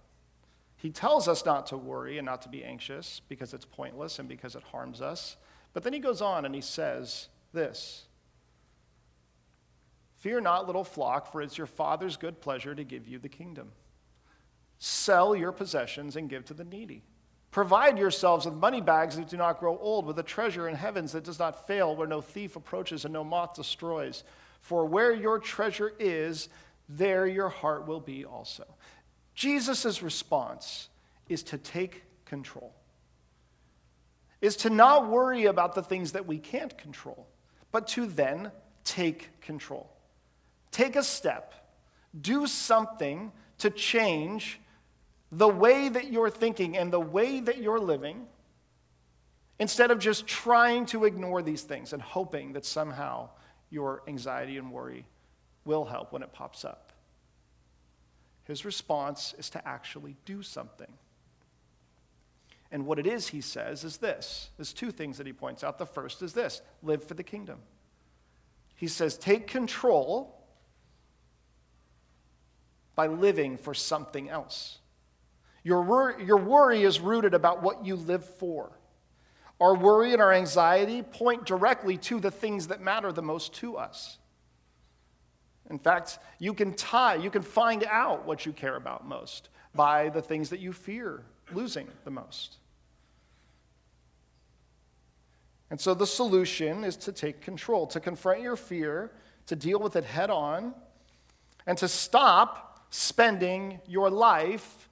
He 0.84 0.90
tells 0.90 1.30
us 1.30 1.46
not 1.46 1.68
to 1.68 1.78
worry 1.78 2.18
and 2.18 2.26
not 2.26 2.42
to 2.42 2.50
be 2.50 2.62
anxious 2.62 3.22
because 3.30 3.54
it's 3.54 3.64
pointless 3.64 4.20
and 4.20 4.28
because 4.28 4.58
it 4.58 4.64
harms 4.64 5.02
us. 5.02 5.38
But 5.72 5.84
then 5.84 5.94
he 5.94 6.00
goes 6.00 6.22
on 6.22 6.44
and 6.44 6.54
he 6.54 6.60
says 6.60 7.30
this 7.54 8.04
Fear 10.18 10.42
not, 10.42 10.68
little 10.68 10.84
flock, 10.84 11.32
for 11.32 11.42
it's 11.42 11.58
your 11.58 11.68
Father's 11.68 12.18
good 12.18 12.42
pleasure 12.42 12.76
to 12.76 12.84
give 12.84 13.08
you 13.08 13.18
the 13.18 13.30
kingdom. 13.30 13.72
Sell 14.78 15.34
your 15.34 15.54
possessions 15.54 16.18
and 16.18 16.30
give 16.30 16.44
to 16.46 16.54
the 16.54 16.66
needy. 16.66 17.06
Provide 17.50 17.98
yourselves 17.98 18.46
with 18.46 18.56
money 18.56 18.82
bags 18.82 19.16
that 19.16 19.30
do 19.30 19.38
not 19.38 19.62
grow 19.62 19.78
old, 19.78 20.06
with 20.06 20.20
a 20.20 20.24
treasure 20.24 20.68
in 20.68 20.76
heavens 20.76 21.14
that 21.14 21.24
does 21.24 21.40
not 21.40 21.66
fail, 21.66 21.96
where 21.96 22.10
no 22.10 22.20
thief 22.20 22.58
approaches 22.58 23.06
and 23.06 23.14
no 23.14 23.24
moth 23.24 23.54
destroys. 23.54 24.26
For 24.60 24.86
where 24.86 25.14
your 25.14 25.40
treasure 25.40 25.94
is, 25.98 26.50
there 26.90 27.26
your 27.26 27.48
heart 27.48 27.88
will 27.88 28.02
be 28.02 28.26
also. 28.26 28.66
Jesus' 29.34 30.02
response 30.02 30.90
is 31.28 31.44
to 31.44 31.58
take 31.58 32.04
control, 32.26 32.74
is 34.42 34.56
to 34.58 34.70
not 34.70 35.10
worry 35.10 35.46
about 35.46 35.76
the 35.76 35.84
things 35.84 36.12
that 36.12 36.26
we 36.26 36.38
can't 36.38 36.78
control, 36.78 37.28
but 37.72 37.88
to 37.90 38.06
then 38.06 38.52
take 38.84 39.42
control. 39.42 39.90
Take 40.72 40.96
a 40.96 41.04
step, 41.04 41.54
do 42.20 42.48
something 42.48 43.32
to 43.60 43.70
change 43.70 44.60
the 45.32 45.48
way 45.48 45.90
that 45.90 46.12
you're 46.12 46.30
thinking 46.30 46.78
and 46.78 46.92
the 46.92 47.00
way 47.00 47.40
that 47.40 47.58
you're 47.58 47.80
living 47.80 48.28
instead 49.60 49.92
of 49.92 50.00
just 50.00 50.28
trying 50.28 50.86
to 50.88 51.06
ignore 51.06 51.42
these 51.42 51.64
things 51.64 51.94
and 51.94 52.02
hoping 52.02 52.54
that 52.54 52.66
somehow 52.66 53.30
your 53.70 54.04
anxiety 54.08 54.58
and 54.58 54.72
worry 54.72 55.08
will 55.66 55.86
help 55.86 56.12
when 56.12 56.22
it 56.22 56.34
pops 56.34 56.66
up. 56.66 56.83
His 58.54 58.66
response 58.66 59.34
is 59.40 59.50
to 59.50 59.68
actually 59.68 60.16
do 60.26 60.44
something. 60.44 60.94
And 62.72 62.86
what 62.86 63.00
it 63.00 63.08
is, 63.08 63.30
he 63.30 63.42
says, 63.42 63.84
is 63.84 63.98
this. 63.98 64.52
There's 64.58 64.74
two 64.74 64.92
things 64.92 65.18
that 65.18 65.26
he 65.26 65.34
points 65.34 65.64
out. 65.64 65.80
The 65.80 65.88
first 65.88 66.22
is 66.22 66.34
this 66.34 66.62
live 66.84 67.04
for 67.04 67.16
the 67.16 67.24
kingdom. 67.24 67.58
He 68.76 68.88
says, 68.88 69.18
take 69.18 69.48
control 69.48 70.40
by 72.94 73.08
living 73.08 73.58
for 73.58 73.74
something 73.74 74.30
else. 74.30 74.78
Your, 75.64 75.82
wor- 75.82 76.22
your 76.22 76.38
worry 76.38 76.84
is 76.84 77.00
rooted 77.00 77.34
about 77.34 77.64
what 77.64 77.84
you 77.84 77.96
live 77.96 78.24
for. 78.24 78.78
Our 79.60 79.74
worry 79.74 80.14
and 80.14 80.22
our 80.22 80.32
anxiety 80.32 81.02
point 81.02 81.48
directly 81.48 81.98
to 81.98 82.20
the 82.20 82.30
things 82.30 82.68
that 82.68 82.82
matter 82.82 83.12
the 83.12 83.24
most 83.24 83.56
to 83.56 83.78
us. 83.78 84.20
In 85.74 85.80
fact, 85.80 86.20
you 86.38 86.54
can 86.54 86.76
tie, 86.76 87.16
you 87.16 87.32
can 87.32 87.42
find 87.42 87.84
out 87.86 88.28
what 88.28 88.46
you 88.46 88.54
care 88.54 88.76
about 88.76 89.08
most 89.08 89.50
by 89.74 90.10
the 90.10 90.22
things 90.22 90.52
that 90.52 90.60
you 90.60 90.72
fear 90.72 91.24
losing 91.52 91.88
the 92.04 92.12
most. 92.12 92.58
And 95.72 95.82
so 95.82 95.96
the 95.96 96.06
solution 96.06 96.84
is 96.84 96.96
to 96.98 97.12
take 97.12 97.42
control, 97.42 97.88
to 97.88 98.00
confront 98.00 98.42
your 98.42 98.56
fear, 98.56 99.14
to 99.48 99.56
deal 99.56 99.80
with 99.80 99.96
it 99.96 100.04
head 100.06 100.30
on, 100.30 100.76
and 101.66 101.76
to 101.80 101.88
stop 101.88 102.86
spending 102.92 103.80
your 103.88 104.12
life 104.12 104.88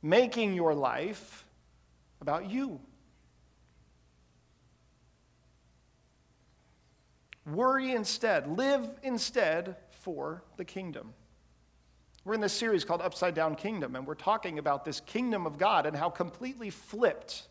making 0.00 0.54
your 0.54 0.76
life 0.76 1.44
about 2.20 2.48
you. 2.48 2.78
Worry 7.44 7.90
instead, 7.90 8.46
live 8.56 8.88
instead 9.02 9.74
for 10.04 10.42
the 10.58 10.64
kingdom. 10.66 11.14
We're 12.26 12.34
in 12.34 12.42
this 12.42 12.52
series 12.52 12.84
called 12.84 13.00
Upside 13.00 13.34
Down 13.34 13.54
Kingdom, 13.54 13.96
and 13.96 14.06
we're 14.06 14.14
talking 14.14 14.58
about 14.58 14.84
this 14.84 15.00
kingdom 15.00 15.46
of 15.46 15.58
God 15.58 15.86
and 15.86 15.96
how 15.96 16.10
completely 16.10 16.68
flipped 16.68 17.48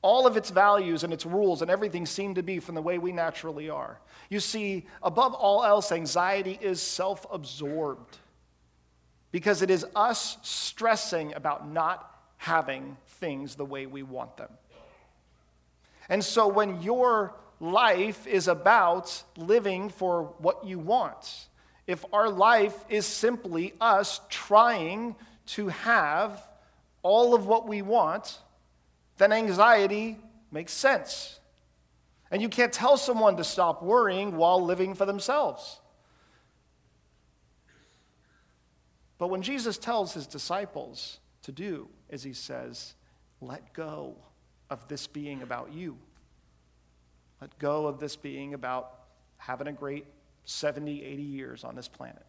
all 0.00 0.26
of 0.26 0.36
its 0.36 0.48
values 0.48 1.04
and 1.04 1.12
its 1.12 1.26
rules 1.26 1.60
and 1.60 1.70
everything 1.70 2.06
seem 2.06 2.34
to 2.36 2.42
be 2.42 2.58
from 2.58 2.74
the 2.74 2.80
way 2.80 2.96
we 2.96 3.12
naturally 3.12 3.68
are. 3.68 4.00
You 4.30 4.40
see, 4.40 4.86
above 5.02 5.34
all 5.34 5.62
else, 5.62 5.92
anxiety 5.92 6.58
is 6.60 6.80
self 6.80 7.26
absorbed 7.30 8.16
because 9.30 9.60
it 9.60 9.70
is 9.70 9.84
us 9.94 10.38
stressing 10.42 11.34
about 11.34 11.68
not 11.70 12.18
having 12.38 12.96
things 13.06 13.56
the 13.56 13.64
way 13.64 13.84
we 13.84 14.02
want 14.02 14.38
them. 14.38 14.50
And 16.08 16.24
so 16.24 16.48
when 16.48 16.80
your 16.80 17.34
life 17.60 18.26
is 18.26 18.48
about 18.48 19.22
living 19.36 19.88
for 19.88 20.34
what 20.38 20.64
you 20.64 20.78
want, 20.78 21.48
if 21.86 22.04
our 22.12 22.28
life 22.28 22.74
is 22.88 23.06
simply 23.06 23.72
us 23.80 24.20
trying 24.28 25.14
to 25.46 25.68
have 25.68 26.42
all 27.02 27.34
of 27.34 27.46
what 27.46 27.68
we 27.68 27.82
want, 27.82 28.38
then 29.18 29.32
anxiety 29.32 30.16
makes 30.50 30.72
sense. 30.72 31.38
And 32.30 32.42
you 32.42 32.48
can't 32.48 32.72
tell 32.72 32.96
someone 32.96 33.36
to 33.36 33.44
stop 33.44 33.82
worrying 33.82 34.36
while 34.36 34.62
living 34.62 34.94
for 34.94 35.06
themselves. 35.06 35.80
But 39.18 39.28
when 39.28 39.42
Jesus 39.42 39.78
tells 39.78 40.12
his 40.12 40.26
disciples 40.26 41.20
to 41.42 41.52
do 41.52 41.88
as 42.10 42.22
he 42.22 42.32
says, 42.32 42.94
let 43.40 43.72
go 43.72 44.16
of 44.68 44.86
this 44.88 45.06
being 45.06 45.42
about 45.42 45.72
you. 45.72 45.96
Let 47.40 47.58
go 47.58 47.86
of 47.86 48.00
this 48.00 48.16
being 48.16 48.54
about 48.54 48.92
having 49.36 49.66
a 49.66 49.72
great 49.72 50.06
70, 50.44 51.04
80 51.04 51.22
years 51.22 51.64
on 51.64 51.74
this 51.74 51.88
planet. 51.88 52.24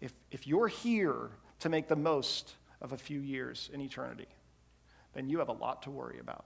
If, 0.00 0.12
if 0.30 0.46
you're 0.46 0.68
here 0.68 1.30
to 1.60 1.68
make 1.68 1.88
the 1.88 1.96
most 1.96 2.54
of 2.80 2.92
a 2.92 2.96
few 2.96 3.20
years 3.20 3.68
in 3.72 3.80
eternity, 3.80 4.28
then 5.14 5.28
you 5.28 5.38
have 5.38 5.48
a 5.48 5.52
lot 5.52 5.82
to 5.82 5.90
worry 5.90 6.20
about. 6.20 6.44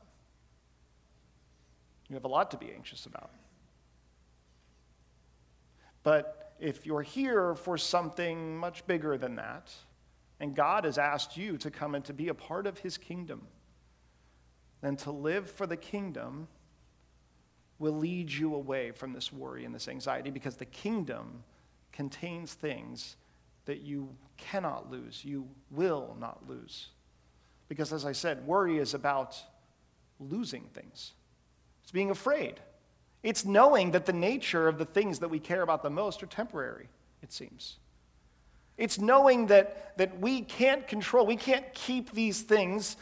You 2.09 2.15
have 2.15 2.25
a 2.25 2.29
lot 2.29 2.51
to 2.53 2.57
be 2.57 2.73
anxious 2.73 3.07
about. 3.07 3.31
But 6.03 6.55
if 6.59 6.87
you're 6.87 7.03
here 7.03 7.55
for 7.55 7.77
something 7.77 8.57
much 8.57 8.87
bigger 8.87 9.19
than 9.19 9.37
that, 9.37 9.73
and 10.41 10.55
God 10.55 10.85
has 10.85 10.99
asked 10.99 11.37
you 11.37 11.57
to 11.59 11.71
come 11.71 11.95
and 11.95 12.05
to 12.05 12.13
be 12.13 12.29
a 12.29 12.35
part 12.35 12.67
of 12.67 12.79
his 12.79 12.97
kingdom, 12.97 13.47
then 14.83 14.97
to 14.97 15.11
live 15.11 15.51
for 15.51 15.67
the 15.67 15.77
kingdom 15.77 16.49
will 17.79 17.93
lead 17.93 18.31
you 18.31 18.55
away 18.55 18.91
from 18.91 19.13
this 19.13 19.33
worry 19.33 19.65
and 19.65 19.75
this 19.75 19.89
anxiety 19.89 20.31
because 20.31 20.57
the 20.57 20.67
kingdom 20.67 21.43
contains 21.93 22.53
things 22.55 23.17
that 23.65 23.81
you 23.81 24.09
cannot 24.37 24.91
lose, 24.91 25.25
you 25.25 25.49
will 25.71 26.17
not 26.19 26.49
lose. 26.49 26.89
Because, 27.69 27.93
as 27.93 28.05
I 28.05 28.13
said, 28.13 28.47
worry 28.47 28.79
is 28.79 28.93
about 28.93 29.37
losing 30.21 30.65
things, 30.75 31.13
it's 31.83 31.93
being 31.93 32.11
afraid. 32.11 32.61
It's 33.23 33.45
knowing 33.45 33.93
that 33.93 34.05
the 34.05 34.13
nature 34.13 34.67
of 34.67 34.79
the 34.79 34.85
things 34.85 35.21
that 35.21 35.29
we 35.29 35.39
care 35.39 35.63
about 35.63 35.85
the 35.85 35.91
most 35.91 36.25
are 36.25 36.27
temporary, 36.27 36.89
it 37.23 37.33
seems. 37.33 37.77
It's 38.77 38.99
knowing 38.99 39.47
that, 39.47 39.97
that 39.97 40.19
we 40.19 40.41
can't 40.41 40.89
control, 40.89 41.25
we 41.25 41.37
can't 41.37 41.73
keep 41.73 42.11
these 42.11 42.43
things 42.43 42.97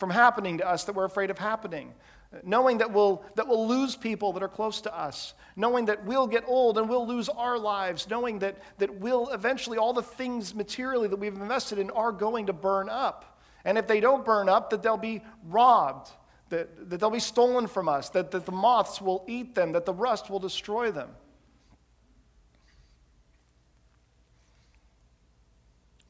from 0.00 0.10
happening 0.10 0.58
to 0.58 0.68
us 0.68 0.84
that 0.84 0.96
we're 0.96 1.04
afraid 1.04 1.30
of 1.30 1.38
happening. 1.38 1.94
Knowing 2.42 2.78
that 2.78 2.92
we'll, 2.92 3.24
that 3.36 3.46
we'll 3.46 3.68
lose 3.68 3.94
people 3.94 4.32
that 4.32 4.42
are 4.42 4.48
close 4.48 4.80
to 4.80 4.96
us. 4.96 5.34
Knowing 5.54 5.84
that 5.84 6.04
we'll 6.04 6.26
get 6.26 6.42
old 6.46 6.78
and 6.78 6.88
we'll 6.88 7.06
lose 7.06 7.28
our 7.28 7.58
lives. 7.58 8.08
Knowing 8.08 8.38
that, 8.40 8.56
that 8.78 8.98
we'll 8.98 9.28
eventually, 9.28 9.78
all 9.78 9.92
the 9.92 10.02
things 10.02 10.54
materially 10.54 11.06
that 11.06 11.18
we've 11.18 11.34
invested 11.34 11.78
in 11.78 11.90
are 11.90 12.12
going 12.12 12.46
to 12.46 12.52
burn 12.52 12.88
up. 12.88 13.38
And 13.64 13.76
if 13.78 13.86
they 13.86 14.00
don't 14.00 14.24
burn 14.24 14.48
up, 14.48 14.70
that 14.70 14.82
they'll 14.82 14.96
be 14.96 15.22
robbed 15.44 16.10
that, 16.50 16.90
that 16.90 17.00
they'll 17.00 17.10
be 17.10 17.20
stolen 17.20 17.66
from 17.66 17.88
us, 17.88 18.10
that, 18.10 18.30
that 18.32 18.44
the 18.44 18.52
moths 18.52 19.00
will 19.00 19.24
eat 19.26 19.54
them, 19.54 19.72
that 19.72 19.86
the 19.86 19.94
rust 19.94 20.28
will 20.28 20.38
destroy 20.38 20.90
them. 20.90 21.10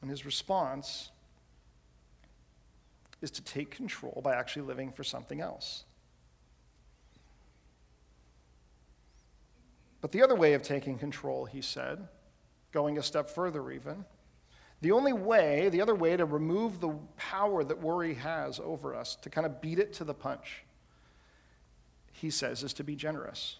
And 0.01 0.09
his 0.09 0.25
response 0.25 1.11
is 3.21 3.31
to 3.31 3.41
take 3.43 3.71
control 3.71 4.21
by 4.23 4.35
actually 4.35 4.63
living 4.63 4.91
for 4.91 5.03
something 5.03 5.41
else. 5.41 5.83
But 10.01 10.11
the 10.11 10.23
other 10.23 10.35
way 10.35 10.53
of 10.53 10.63
taking 10.63 10.97
control, 10.97 11.45
he 11.45 11.61
said, 11.61 12.07
going 12.71 12.97
a 12.97 13.03
step 13.03 13.29
further 13.29 13.69
even, 13.71 14.05
the 14.81 14.91
only 14.91 15.13
way, 15.13 15.69
the 15.69 15.81
other 15.81 15.93
way 15.93 16.17
to 16.17 16.25
remove 16.25 16.79
the 16.79 16.95
power 17.15 17.63
that 17.63 17.79
worry 17.79 18.15
has 18.15 18.59
over 18.59 18.95
us, 18.95 19.15
to 19.17 19.29
kind 19.29 19.45
of 19.45 19.61
beat 19.61 19.77
it 19.77 19.93
to 19.93 20.03
the 20.03 20.13
punch, 20.15 20.63
he 22.13 22.31
says, 22.31 22.63
is 22.63 22.73
to 22.73 22.83
be 22.83 22.95
generous. 22.95 23.57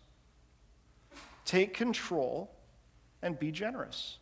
Take 1.46 1.76
control 1.76 2.52
and 3.22 3.38
be 3.38 3.52
generous. 3.52 4.18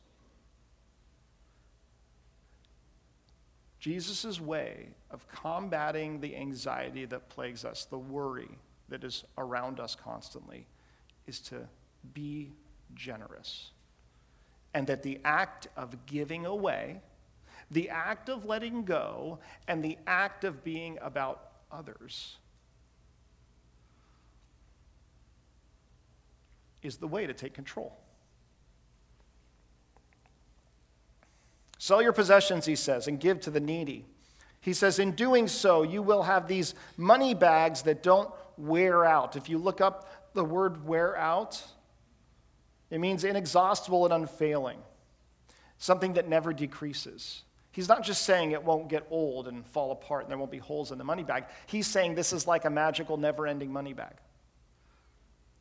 Jesus' 3.80 4.42
way 4.42 4.89
of 5.10 5.28
combating 5.28 6.20
the 6.20 6.36
anxiety 6.36 7.06
that 7.06 7.30
plagues 7.30 7.63
us, 7.63 7.86
the 7.86 7.98
worry 7.98 8.58
that 8.89 9.04
is 9.04 9.24
around 9.38 9.80
us 9.80 9.96
constantly, 9.96 10.65
is 11.28 11.39
to 11.39 11.68
be 12.13 12.52
generous 12.94 13.72
and 14.74 14.86
that 14.88 15.04
the 15.04 15.20
act 15.26 15.68
of 15.76 16.06
giving 16.06 16.46
away, 16.46 17.02
the 17.72 17.89
act 17.89 18.30
of 18.30 18.46
letting 18.46 18.84
go, 18.84 19.39
and 19.68 19.84
the 19.84 19.98
act 20.08 20.44
of 20.44 20.63
being 20.63 20.98
about 21.02 21.52
others 21.72 22.38
is 26.82 26.98
the 26.98 27.08
way 27.08 27.28
to 27.28 27.34
take 27.34 27.54
control. 27.54 27.98
Sell 31.80 32.02
your 32.02 32.12
possessions, 32.12 32.65
he 32.65 32.76
says, 32.76 33.08
and 33.08 33.20
give 33.20 33.39
to 33.39 33.50
the 33.50 33.62
needy. 33.62 34.06
He 34.60 34.74
says, 34.74 35.00
in 35.00 35.13
doing 35.13 35.48
so, 35.48 35.82
you 35.82 36.02
will 36.02 36.24
have 36.24 36.48
these 36.48 36.76
money 36.98 37.34
bags 37.34 37.84
that 37.84 38.04
don't 38.04 38.30
wear 38.58 39.06
out. 39.06 39.38
If 39.38 39.50
you 39.50 39.58
look 39.58 39.80
up 39.80 40.34
the 40.34 40.44
word 40.44 40.86
wear 40.86 41.18
out, 41.18 41.63
it 42.89 43.00
means 43.00 43.24
inexhaustible 43.24 44.04
and 44.04 44.13
unfailing, 44.13 44.80
something 45.78 46.13
that 46.13 46.28
never 46.28 46.52
decreases. 46.52 47.44
He's 47.72 47.88
not 47.88 48.04
just 48.04 48.24
saying 48.24 48.52
it 48.52 48.62
won't 48.62 48.89
get 48.89 49.08
old 49.10 49.48
and 49.48 49.65
fall 49.65 49.94
apart 49.94 50.24
and 50.24 50.32
there 50.32 50.38
won't 50.38 50.52
be 50.52 50.58
holes 50.58 50.92
in 50.92 50.98
the 50.98 51.06
money 51.06 51.24
bag. 51.24 51.46
He's 51.65 51.88
saying 51.88 52.15
this 52.15 52.34
is 52.34 52.46
like 52.46 52.65
a 52.65 52.70
magical, 52.70 53.15
never 53.15 53.48
ending 53.48 53.72
money 53.72 53.94
bag. 53.94 54.15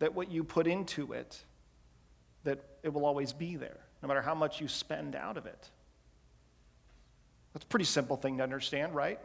That 0.01 0.15
what 0.15 0.33
you 0.33 0.43
put 0.43 0.67
into 0.67 1.13
it, 1.13 1.45
that 2.43 2.59
it 2.83 2.93
will 2.93 3.07
always 3.07 3.33
be 3.33 3.55
there, 3.55 3.79
no 4.03 4.09
matter 4.09 4.23
how 4.23 4.35
much 4.35 4.61
you 4.61 4.67
spend 4.67 5.15
out 5.15 5.37
of 5.37 5.47
it. 5.47 5.71
That's 7.59 7.65
a 7.65 7.69
pretty 7.71 7.87
simple 7.87 8.17
thing 8.17 8.37
to 8.37 8.45
understand, 8.45 8.95
right? 8.95 9.19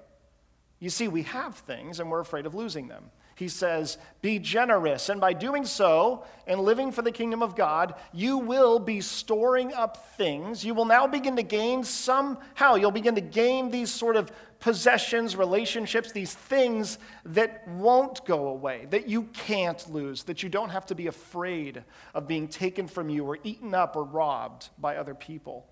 You 0.80 0.90
see, 0.90 1.08
we 1.08 1.22
have 1.22 1.54
things 1.54 2.00
and 2.00 2.10
we're 2.10 2.20
afraid 2.20 2.48
of 2.48 2.56
losing 2.56 2.88
them. 2.88 3.12
He 3.36 3.48
says, 3.48 4.00
Be 4.24 4.40
generous. 4.40 5.10
And 5.10 5.22
by 5.22 5.34
doing 5.34 5.66
so 5.66 6.26
and 6.48 6.60
living 6.60 6.92
for 6.92 7.04
the 7.04 7.12
kingdom 7.12 7.44
of 7.44 7.56
God, 7.56 7.94
you 8.12 8.40
will 8.40 8.80
be 8.80 9.02
storing 9.02 9.72
up 9.72 10.18
things. 10.18 10.66
You 10.66 10.74
will 10.74 10.86
now 10.86 11.06
begin 11.06 11.36
to 11.36 11.44
gain 11.44 11.84
somehow, 11.84 12.74
you'll 12.74 12.90
begin 12.90 13.14
to 13.14 13.22
gain 13.22 13.70
these 13.70 13.92
sort 13.92 14.16
of 14.16 14.32
possessions, 14.60 15.36
relationships, 15.36 16.12
these 16.12 16.34
things 16.34 16.98
that 17.26 17.68
won't 17.68 18.26
go 18.26 18.48
away, 18.48 18.88
that 18.90 19.08
you 19.08 19.26
can't 19.34 19.88
lose, 19.94 20.24
that 20.24 20.42
you 20.42 20.50
don't 20.50 20.70
have 20.70 20.88
to 20.88 20.96
be 20.96 21.06
afraid 21.06 21.84
of 22.16 22.28
being 22.28 22.48
taken 22.48 22.88
from 22.88 23.10
you 23.10 23.26
or 23.26 23.38
eaten 23.44 23.76
up 23.76 23.96
or 23.96 24.04
robbed 24.04 24.70
by 24.80 24.96
other 24.96 25.14
people. 25.14 25.68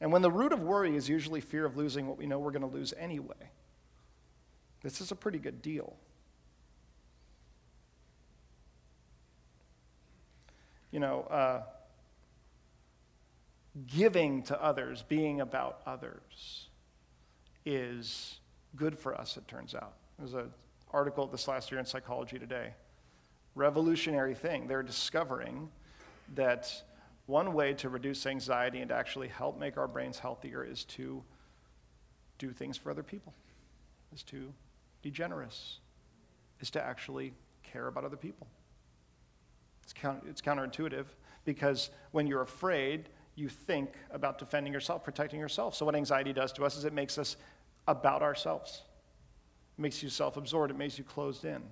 And 0.00 0.12
when 0.12 0.22
the 0.22 0.30
root 0.30 0.52
of 0.52 0.62
worry 0.62 0.96
is 0.96 1.08
usually 1.08 1.40
fear 1.40 1.64
of 1.64 1.76
losing 1.76 2.06
what 2.06 2.16
we 2.16 2.26
know 2.26 2.38
we're 2.38 2.52
going 2.52 2.62
to 2.62 2.68
lose 2.68 2.94
anyway, 2.98 3.50
this 4.82 5.00
is 5.00 5.10
a 5.10 5.14
pretty 5.14 5.38
good 5.38 5.60
deal. 5.60 5.94
You 10.90 11.00
know, 11.00 11.20
uh, 11.30 11.62
giving 13.86 14.42
to 14.44 14.60
others, 14.60 15.04
being 15.06 15.40
about 15.40 15.82
others, 15.86 16.66
is 17.64 18.38
good 18.76 18.98
for 18.98 19.14
us, 19.14 19.36
it 19.36 19.46
turns 19.46 19.74
out. 19.74 19.94
There's 20.18 20.34
an 20.34 20.50
article 20.92 21.26
this 21.26 21.46
last 21.46 21.70
year 21.70 21.78
in 21.78 21.86
Psychology 21.86 22.38
Today. 22.38 22.74
Revolutionary 23.54 24.34
thing. 24.34 24.66
They're 24.66 24.82
discovering 24.82 25.68
that 26.34 26.82
one 27.30 27.54
way 27.54 27.72
to 27.74 27.88
reduce 27.88 28.26
anxiety 28.26 28.80
and 28.80 28.88
to 28.88 28.94
actually 28.94 29.28
help 29.28 29.58
make 29.58 29.78
our 29.78 29.86
brains 29.86 30.18
healthier 30.18 30.64
is 30.64 30.84
to 30.84 31.22
do 32.38 32.50
things 32.50 32.76
for 32.76 32.90
other 32.90 33.04
people, 33.04 33.32
is 34.12 34.22
to 34.24 34.52
be 35.02 35.10
generous, 35.10 35.78
is 36.60 36.70
to 36.70 36.82
actually 36.82 37.32
care 37.62 37.86
about 37.86 38.04
other 38.04 38.16
people. 38.16 38.46
It's, 39.84 39.92
counter, 39.92 40.22
it's 40.28 40.40
counterintuitive 40.40 41.06
because 41.44 41.90
when 42.10 42.26
you're 42.26 42.42
afraid, 42.42 43.08
you 43.36 43.48
think 43.48 43.94
about 44.10 44.38
defending 44.38 44.72
yourself, 44.72 45.04
protecting 45.04 45.38
yourself. 45.38 45.74
So, 45.74 45.86
what 45.86 45.94
anxiety 45.94 46.32
does 46.32 46.52
to 46.54 46.64
us 46.64 46.76
is 46.76 46.84
it 46.84 46.92
makes 46.92 47.16
us 47.16 47.36
about 47.86 48.22
ourselves. 48.22 48.82
It 49.78 49.82
makes 49.82 50.02
you 50.02 50.10
self 50.10 50.36
absorbed, 50.36 50.72
it 50.72 50.76
makes 50.76 50.98
you 50.98 51.04
closed 51.04 51.44
in. 51.44 51.62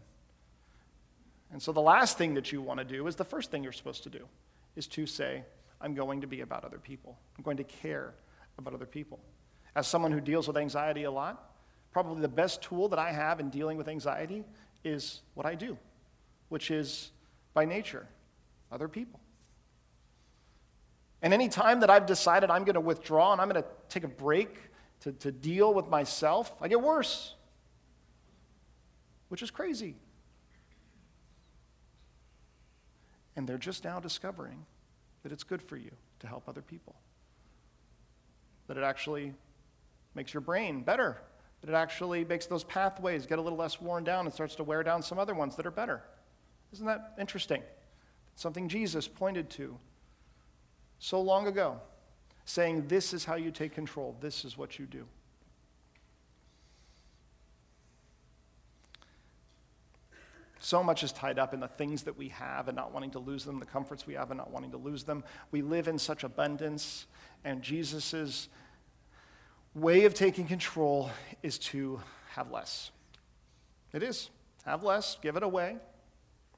And 1.51 1.61
so, 1.61 1.73
the 1.73 1.81
last 1.81 2.17
thing 2.17 2.35
that 2.35 2.53
you 2.53 2.63
want 2.63 2.79
to 2.79 2.85
do 2.85 3.07
is 3.07 3.17
the 3.17 3.25
first 3.25 3.51
thing 3.51 3.63
you're 3.63 3.73
supposed 3.73 4.05
to 4.05 4.11
do 4.11 4.25
is 4.79 4.87
to 4.87 5.07
say, 5.07 5.43
I'm 5.81 5.95
going 5.95 6.21
to 6.21 6.27
be 6.27 6.41
about 6.41 6.65
other 6.65 6.79
people. 6.79 7.19
I'm 7.37 7.43
going 7.43 7.57
to 7.57 7.65
care 7.65 8.15
about 8.57 8.75
other 8.75 8.87
people. 8.87 9.19
As 9.75 9.87
someone 9.87 10.13
who 10.13 10.21
deals 10.21 10.47
with 10.47 10.57
anxiety 10.57 11.03
a 11.03 11.11
lot, 11.11 11.51
probably 11.93 12.23
the 12.23 12.29
best 12.29 12.63
tool 12.63 12.89
that 12.89 12.99
I 12.99 13.13
have 13.13 13.41
in 13.41 13.51
dealing 13.51 13.77
with 13.77 13.89
anxiety 13.89 14.45
is 14.85 15.21
what 15.35 15.47
I 15.47 15.55
do, 15.55 15.77
which 16.49 16.71
is 16.71 17.11
by 17.55 17.65
nature, 17.65 18.07
other 18.71 18.89
people. 18.89 19.21
And 21.23 21.35
any 21.35 21.49
time 21.49 21.81
that 21.81 21.91
I've 21.91 22.07
decided 22.07 22.49
I'm 22.49 22.65
going 22.65 22.75
to 22.75 22.81
withdraw 22.81 23.33
and 23.33 23.41
I'm 23.41 23.49
going 23.49 23.63
to 23.63 23.69
take 23.89 24.05
a 24.05 24.09
break 24.09 24.57
to, 25.01 25.13
to 25.13 25.33
deal 25.33 25.75
with 25.75 25.89
myself, 25.89 26.55
I 26.61 26.69
get 26.69 26.81
worse, 26.81 27.35
which 29.29 29.43
is 29.43 29.51
crazy. 29.51 29.97
And 33.39 33.49
they're 33.49 33.57
just 33.57 33.85
now 33.85 34.01
discovering 34.01 34.67
that 35.23 35.31
it's 35.31 35.45
good 35.45 35.63
for 35.63 35.77
you 35.77 35.93
to 36.19 36.27
help 36.27 36.49
other 36.49 36.61
people. 36.61 36.97
That 38.67 38.77
it 38.77 38.83
actually 38.83 39.33
makes 40.17 40.35
your 40.35 40.41
brain 40.41 40.83
better, 40.83 41.19
that 41.61 41.71
it 41.71 41.75
actually 41.75 42.25
makes 42.25 42.47
those 42.47 42.65
pathways 42.65 43.27
get 43.27 43.39
a 43.39 43.41
little 43.41 43.57
less 43.57 43.81
worn 43.81 44.03
down 44.03 44.27
and 44.27 44.35
starts 44.35 44.57
to 44.57 44.65
wear 44.65 44.83
down 44.83 45.05
some 45.05 45.21
other 45.21 45.37
ones 45.37 45.55
that 45.55 45.67
are 45.67 45.71
better. 45.71 46.03
Isn't 46.73 46.87
that 46.87 47.15
interesting? 47.17 47.63
Something 48.35 48.69
Jesus 48.69 49.07
pointed 49.07 49.49
to 49.51 49.79
so 50.99 51.21
long 51.21 51.47
ago, 51.47 51.81
saying, 52.45 52.89
This 52.89 53.15
is 53.15 53.25
how 53.25 53.37
you 53.37 53.53
take 53.53 53.73
control, 53.73 54.17
this 54.21 54.45
is 54.45 54.59
what 54.59 54.81
you 54.81 54.87
do. 54.87 55.07
So 60.61 60.83
much 60.83 61.03
is 61.03 61.13
tied 61.13 61.39
up 61.39 61.55
in 61.55 61.61
the 61.61 61.69
things 61.69 62.03
that 62.03 62.17
we 62.17 62.29
have 62.29 62.69
and 62.69 62.77
not 62.77 62.93
wanting 62.93 63.13
to 63.13 63.19
lose 63.19 63.45
them, 63.45 63.61
the 63.61 63.67
comforts 63.67 64.07
we 64.07 64.15
have 64.15 64.31
and 64.31 64.39
not 64.39 64.51
wanting 64.51 64.73
to 64.73 64.77
lose 64.77 65.05
them. 65.05 65.23
We 65.51 65.63
live 65.63 65.89
in 65.89 65.99
such 65.99 66.25
abundance, 66.25 67.07
and 67.45 67.63
Jesus' 67.63 68.49
way 69.75 70.05
of 70.05 70.15
taking 70.15 70.47
control 70.47 71.11
is 71.43 71.59
to 71.59 72.01
have 72.31 72.51
less. 72.51 72.91
It 73.93 74.03
is. 74.03 74.31
Have 74.65 74.83
less, 74.83 75.17
give 75.23 75.37
it 75.37 75.43
away, 75.43 75.77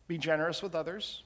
be 0.08 0.18
generous 0.18 0.62
with 0.62 0.74
others, 0.74 1.22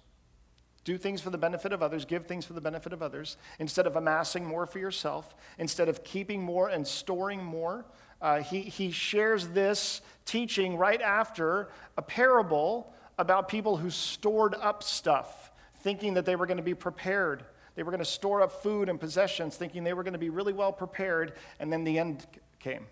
do 0.85 0.99
things 0.99 1.23
for 1.23 1.31
the 1.31 1.39
benefit 1.39 1.73
of 1.73 1.83
others, 1.83 2.05
give 2.05 2.27
things 2.27 2.45
for 2.45 2.53
the 2.53 2.61
benefit 2.61 2.93
of 2.93 3.03
others, 3.03 3.39
instead 3.59 3.87
of 3.87 3.97
amassing 3.97 4.45
more 4.45 4.67
for 4.67 4.79
yourself, 4.79 5.35
instead 5.59 5.89
of 5.89 6.05
keeping 6.05 6.43
more 6.43 6.69
and 6.69 6.87
storing 6.87 7.43
more. 7.43 7.87
Uh, 8.20 8.40
he, 8.40 8.61
he 8.62 8.90
shares 8.90 9.48
this 9.48 10.00
teaching 10.24 10.77
right 10.77 11.00
after 11.00 11.68
a 11.96 12.03
parable 12.03 12.92
about 13.18 13.48
people 13.48 13.77
who 13.77 13.90
stored 13.90 14.55
up 14.55 14.83
stuff, 14.83 15.50
thinking 15.83 16.14
that 16.14 16.24
they 16.24 16.37
were 16.37 16.46
going 16.46 16.57
to 16.57 16.62
be 16.62 16.74
prepared. 16.74 17.44
They 17.74 17.83
were 17.83 17.90
going 17.90 18.00
to 18.00 18.05
store 18.05 18.42
up 18.42 18.62
food 18.62 18.88
and 18.88 18.98
possessions, 18.98 19.57
thinking 19.57 19.85
they 19.85 19.92
were 19.92 20.03
going 20.03 20.14
to 20.14 20.18
be 20.18 20.31
really 20.31 20.53
well 20.53 20.72
prepared, 20.72 21.35
and 21.61 21.72
then 21.72 21.85
the 21.85 21.98
end 21.98 22.27
came. 22.59 22.87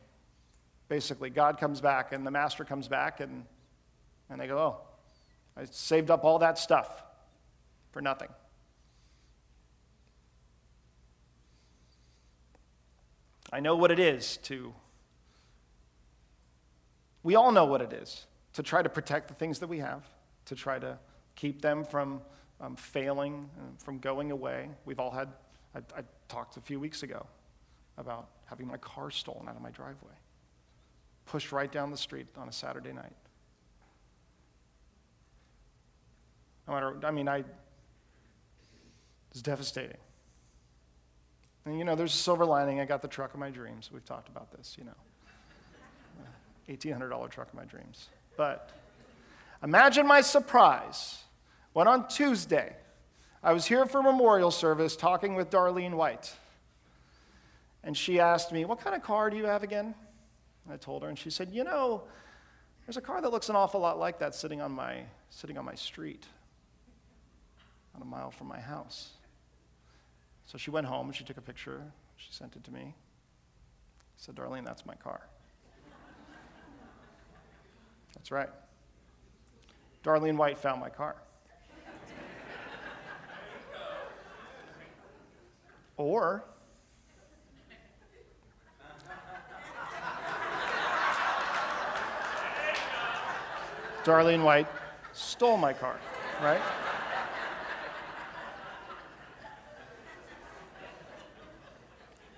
Basically, 0.88 1.30
God 1.30 1.58
comes 1.58 1.80
back, 1.80 2.12
and 2.12 2.26
the 2.26 2.30
master 2.30 2.64
comes 2.64 2.88
back, 2.88 3.20
and, 3.20 3.44
and 4.28 4.40
they 4.40 4.46
go, 4.46 4.58
Oh, 4.58 4.76
I 5.56 5.64
saved 5.64 6.10
up 6.10 6.24
all 6.24 6.40
that 6.40 6.58
stuff 6.58 7.02
for 7.92 8.00
nothing. 8.00 8.28
I 13.52 13.60
know 13.60 13.76
what 13.76 13.90
it 13.90 13.98
is 13.98 14.38
to, 14.44 14.72
we 17.22 17.34
all 17.34 17.52
know 17.52 17.64
what 17.64 17.80
it 17.80 17.92
is 17.92 18.26
to 18.54 18.62
try 18.62 18.82
to 18.82 18.88
protect 18.88 19.28
the 19.28 19.34
things 19.34 19.58
that 19.60 19.68
we 19.68 19.78
have, 19.78 20.04
to 20.46 20.54
try 20.54 20.78
to 20.78 20.98
keep 21.34 21.62
them 21.62 21.84
from 21.84 22.20
um, 22.60 22.76
failing, 22.76 23.50
and 23.58 23.80
from 23.80 23.98
going 23.98 24.30
away. 24.30 24.68
We've 24.84 25.00
all 25.00 25.10
had, 25.10 25.28
I, 25.74 25.80
I 25.98 26.02
talked 26.28 26.56
a 26.56 26.60
few 26.60 26.78
weeks 26.78 27.02
ago 27.02 27.26
about 27.98 28.28
having 28.46 28.66
my 28.66 28.76
car 28.76 29.10
stolen 29.10 29.48
out 29.48 29.56
of 29.56 29.62
my 29.62 29.70
driveway, 29.70 30.14
pushed 31.26 31.52
right 31.52 31.70
down 31.70 31.90
the 31.90 31.96
street 31.96 32.26
on 32.36 32.48
a 32.48 32.52
Saturday 32.52 32.92
night. 32.92 33.12
No 36.68 36.74
matter, 36.74 36.96
I 37.02 37.10
mean, 37.10 37.28
I, 37.28 37.44
it's 39.32 39.42
devastating. 39.42 39.98
And 41.64 41.78
you 41.78 41.84
know, 41.84 41.96
there's 41.96 42.14
a 42.14 42.18
silver 42.18 42.44
lining. 42.44 42.80
I 42.80 42.84
got 42.84 43.02
the 43.02 43.08
truck 43.08 43.34
of 43.34 43.40
my 43.40 43.50
dreams. 43.50 43.90
We've 43.92 44.04
talked 44.04 44.28
about 44.28 44.56
this, 44.56 44.76
you 44.78 44.84
know. 44.84 44.92
$1,800 46.76 47.30
truck 47.30 47.48
of 47.48 47.54
my 47.54 47.64
dreams. 47.64 48.08
But 48.36 48.70
imagine 49.62 50.06
my 50.06 50.20
surprise 50.20 51.22
when 51.72 51.88
on 51.88 52.08
Tuesday 52.08 52.76
I 53.42 53.52
was 53.52 53.66
here 53.66 53.86
for 53.86 54.02
memorial 54.02 54.50
service 54.50 54.96
talking 54.96 55.34
with 55.34 55.50
Darlene 55.50 55.94
White. 55.94 56.34
And 57.84 57.96
she 57.96 58.20
asked 58.20 58.52
me, 58.52 58.64
What 58.64 58.80
kind 58.80 58.94
of 58.94 59.02
car 59.02 59.30
do 59.30 59.36
you 59.36 59.46
have 59.46 59.62
again? 59.62 59.94
I 60.70 60.76
told 60.76 61.02
her, 61.02 61.08
and 61.08 61.18
she 61.18 61.30
said, 61.30 61.50
You 61.50 61.64
know, 61.64 62.04
there's 62.86 62.96
a 62.96 63.00
car 63.00 63.20
that 63.20 63.30
looks 63.30 63.48
an 63.48 63.56
awful 63.56 63.80
lot 63.80 63.98
like 63.98 64.20
that 64.20 64.34
sitting 64.34 64.60
on 64.60 64.70
my, 64.72 65.02
sitting 65.30 65.58
on 65.58 65.64
my 65.64 65.74
street, 65.74 66.24
about 67.92 68.06
a 68.06 68.08
mile 68.08 68.30
from 68.30 68.46
my 68.46 68.60
house. 68.60 69.10
So 70.46 70.58
she 70.58 70.70
went 70.70 70.86
home 70.86 71.06
and 71.06 71.16
she 71.16 71.24
took 71.24 71.36
a 71.36 71.42
picture. 71.42 71.82
She 72.16 72.32
sent 72.32 72.54
it 72.54 72.62
to 72.64 72.70
me. 72.70 72.94
I 72.94 72.94
said, 74.16 74.36
Darlene, 74.36 74.64
that's 74.64 74.86
my 74.86 74.94
car. 74.94 75.22
That's 78.14 78.30
right. 78.30 78.48
Darlene 80.04 80.36
White 80.36 80.58
found 80.58 80.80
my 80.80 80.88
car. 80.88 81.16
or 85.96 86.42
Darlene 94.04 94.42
White 94.42 94.66
stole 95.12 95.56
my 95.56 95.72
car, 95.72 95.96
right? 96.42 96.60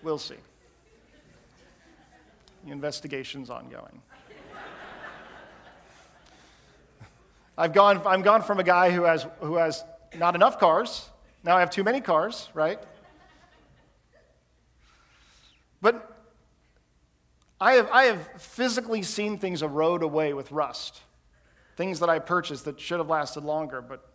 We'll 0.02 0.18
see. 0.18 0.34
The 2.66 2.70
investigation's 2.70 3.48
ongoing. 3.48 4.02
I've 7.56 7.72
gone, 7.72 8.02
I'm 8.04 8.22
gone 8.22 8.42
from 8.42 8.58
a 8.58 8.64
guy 8.64 8.90
who 8.90 9.04
has, 9.04 9.26
who 9.40 9.56
has 9.56 9.84
not 10.18 10.34
enough 10.34 10.58
cars. 10.58 11.08
Now 11.44 11.56
I 11.56 11.60
have 11.60 11.70
too 11.70 11.84
many 11.84 12.00
cars, 12.00 12.48
right? 12.54 12.80
But 15.80 16.10
I 17.60 17.74
have, 17.74 17.88
I 17.90 18.04
have 18.04 18.42
physically 18.42 19.02
seen 19.02 19.38
things 19.38 19.62
erode 19.62 20.02
away 20.02 20.32
with 20.32 20.50
rust. 20.50 21.00
Things 21.76 22.00
that 22.00 22.08
I 22.08 22.18
purchased 22.18 22.64
that 22.64 22.80
should 22.80 22.98
have 22.98 23.08
lasted 23.08 23.44
longer. 23.44 23.80
But 23.80 24.08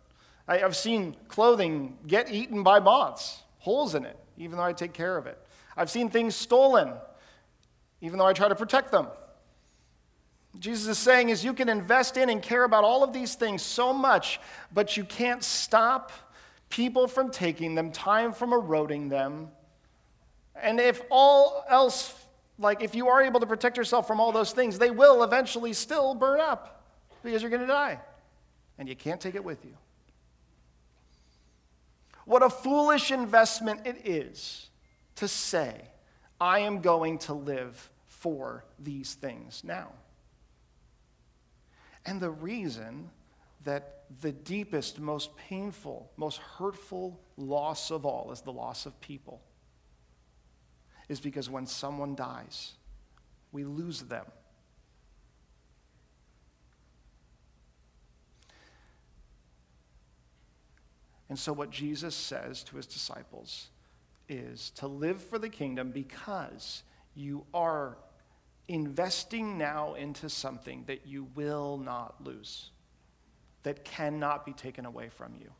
I, 0.46 0.58
have 0.58 0.76
seen 0.76 1.16
clothing 1.28 1.96
get 2.06 2.30
eaten 2.30 2.62
by 2.62 2.80
moths, 2.80 3.42
holes 3.58 3.94
in 3.94 4.04
it, 4.04 4.18
even 4.36 4.58
though 4.58 4.64
I 4.64 4.72
take 4.72 4.92
care 4.92 5.16
of 5.16 5.26
it. 5.26 5.38
I've 5.76 5.90
seen 5.90 6.10
things 6.10 6.34
stolen, 6.34 6.92
even 8.00 8.18
though 8.18 8.26
I 8.26 8.32
try 8.32 8.48
to 8.48 8.54
protect 8.54 8.90
them. 8.90 9.06
Jesus 10.58 10.88
is 10.88 10.98
saying 10.98 11.28
is 11.28 11.44
you 11.44 11.54
can 11.54 11.68
invest 11.68 12.16
in 12.16 12.28
and 12.28 12.42
care 12.42 12.64
about 12.64 12.84
all 12.84 13.04
of 13.04 13.12
these 13.12 13.34
things 13.34 13.62
so 13.62 13.92
much, 13.92 14.40
but 14.72 14.96
you 14.96 15.04
can't 15.04 15.44
stop 15.44 16.10
people 16.68 17.06
from 17.06 17.30
taking 17.30 17.74
them, 17.74 17.92
time 17.92 18.32
from 18.32 18.52
eroding 18.52 19.08
them. 19.08 19.48
And 20.60 20.80
if 20.80 21.02
all 21.10 21.64
else, 21.68 22.14
like 22.58 22.82
if 22.82 22.94
you 22.94 23.08
are 23.08 23.22
able 23.22 23.40
to 23.40 23.46
protect 23.46 23.76
yourself 23.76 24.06
from 24.06 24.20
all 24.20 24.32
those 24.32 24.52
things, 24.52 24.78
they 24.78 24.90
will 24.90 25.22
eventually 25.22 25.72
still 25.72 26.14
burn 26.14 26.40
up 26.40 26.84
because 27.22 27.42
you're 27.42 27.50
going 27.50 27.62
to 27.62 27.68
die. 27.68 28.00
And 28.78 28.88
you 28.88 28.96
can't 28.96 29.20
take 29.20 29.34
it 29.34 29.44
with 29.44 29.64
you. 29.64 29.76
What 32.24 32.42
a 32.42 32.50
foolish 32.50 33.10
investment 33.10 33.86
it 33.86 34.06
is 34.06 34.68
to 35.16 35.28
say, 35.28 35.74
I 36.40 36.60
am 36.60 36.80
going 36.80 37.18
to 37.18 37.34
live 37.34 37.90
for 38.06 38.64
these 38.78 39.14
things 39.14 39.62
now. 39.64 39.88
And 42.06 42.20
the 42.20 42.30
reason 42.30 43.10
that 43.64 44.04
the 44.20 44.32
deepest, 44.32 44.98
most 44.98 45.36
painful, 45.36 46.10
most 46.16 46.38
hurtful 46.38 47.20
loss 47.36 47.90
of 47.90 48.04
all 48.04 48.32
is 48.32 48.40
the 48.40 48.52
loss 48.52 48.86
of 48.86 49.00
people 49.00 49.42
is 51.08 51.20
because 51.20 51.50
when 51.50 51.66
someone 51.66 52.14
dies, 52.14 52.72
we 53.50 53.64
lose 53.64 54.02
them. 54.02 54.24
And 61.28 61.38
so, 61.38 61.52
what 61.52 61.70
Jesus 61.70 62.14
says 62.14 62.62
to 62.64 62.76
his 62.76 62.86
disciples 62.86 63.68
is 64.28 64.70
to 64.70 64.86
live 64.86 65.20
for 65.22 65.38
the 65.38 65.48
kingdom 65.48 65.90
because 65.90 66.82
you 67.14 67.44
are 67.52 67.98
investing 68.70 69.58
now 69.58 69.94
into 69.94 70.28
something 70.28 70.84
that 70.86 71.04
you 71.04 71.26
will 71.34 71.76
not 71.76 72.14
lose, 72.24 72.70
that 73.64 73.84
cannot 73.84 74.46
be 74.46 74.52
taken 74.52 74.86
away 74.86 75.08
from 75.08 75.34
you. 75.40 75.50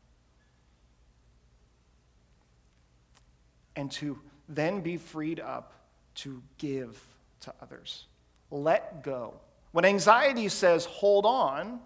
And 3.75 3.91
to 3.93 4.19
then 4.49 4.81
be 4.81 4.97
freed 4.97 5.41
up 5.41 5.73
to 6.17 6.43
give 6.59 7.03
to 7.41 7.53
others. 7.61 8.07
Let 8.51 9.03
go. 9.03 9.35
When 9.73 9.85
anxiety 9.85 10.49
says, 10.49 10.85
hold 10.85 11.27
on, 11.27 11.81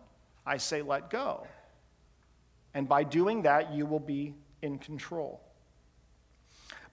I 0.47 0.59
say, 0.59 0.83
let 0.83 1.09
go. 1.11 1.47
And 2.75 2.89
by 2.89 3.05
doing 3.05 3.43
that, 3.43 3.73
you 3.73 3.87
will 3.87 4.01
be 4.01 4.35
in 4.61 4.79
control. 4.79 5.41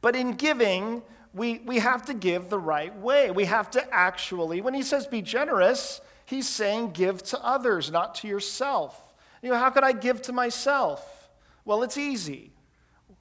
But 0.02 0.16
in 0.16 0.34
giving, 0.34 1.02
we, 1.34 1.60
we 1.60 1.80
have 1.80 2.06
to 2.06 2.14
give 2.14 2.50
the 2.50 2.60
right 2.60 2.96
way. 2.98 3.32
We 3.32 3.46
have 3.46 3.72
to 3.72 3.94
actually, 3.94 4.62
when 4.62 4.74
he 4.74 4.84
says 4.84 5.08
be 5.08 5.22
generous, 5.22 6.02
he's 6.26 6.48
saying 6.48 6.92
give 6.92 7.24
to 7.24 7.44
others, 7.44 7.92
not 7.92 8.16
to 8.16 8.28
yourself. 8.28 9.14
You 9.42 9.50
know, 9.50 9.58
how 9.58 9.70
could 9.70 9.84
I 9.84 9.94
give 9.94 10.22
to 10.24 10.34
myself? 10.34 11.30
Well, 11.64 11.84
it's 11.84 11.98
easy. 11.98 12.52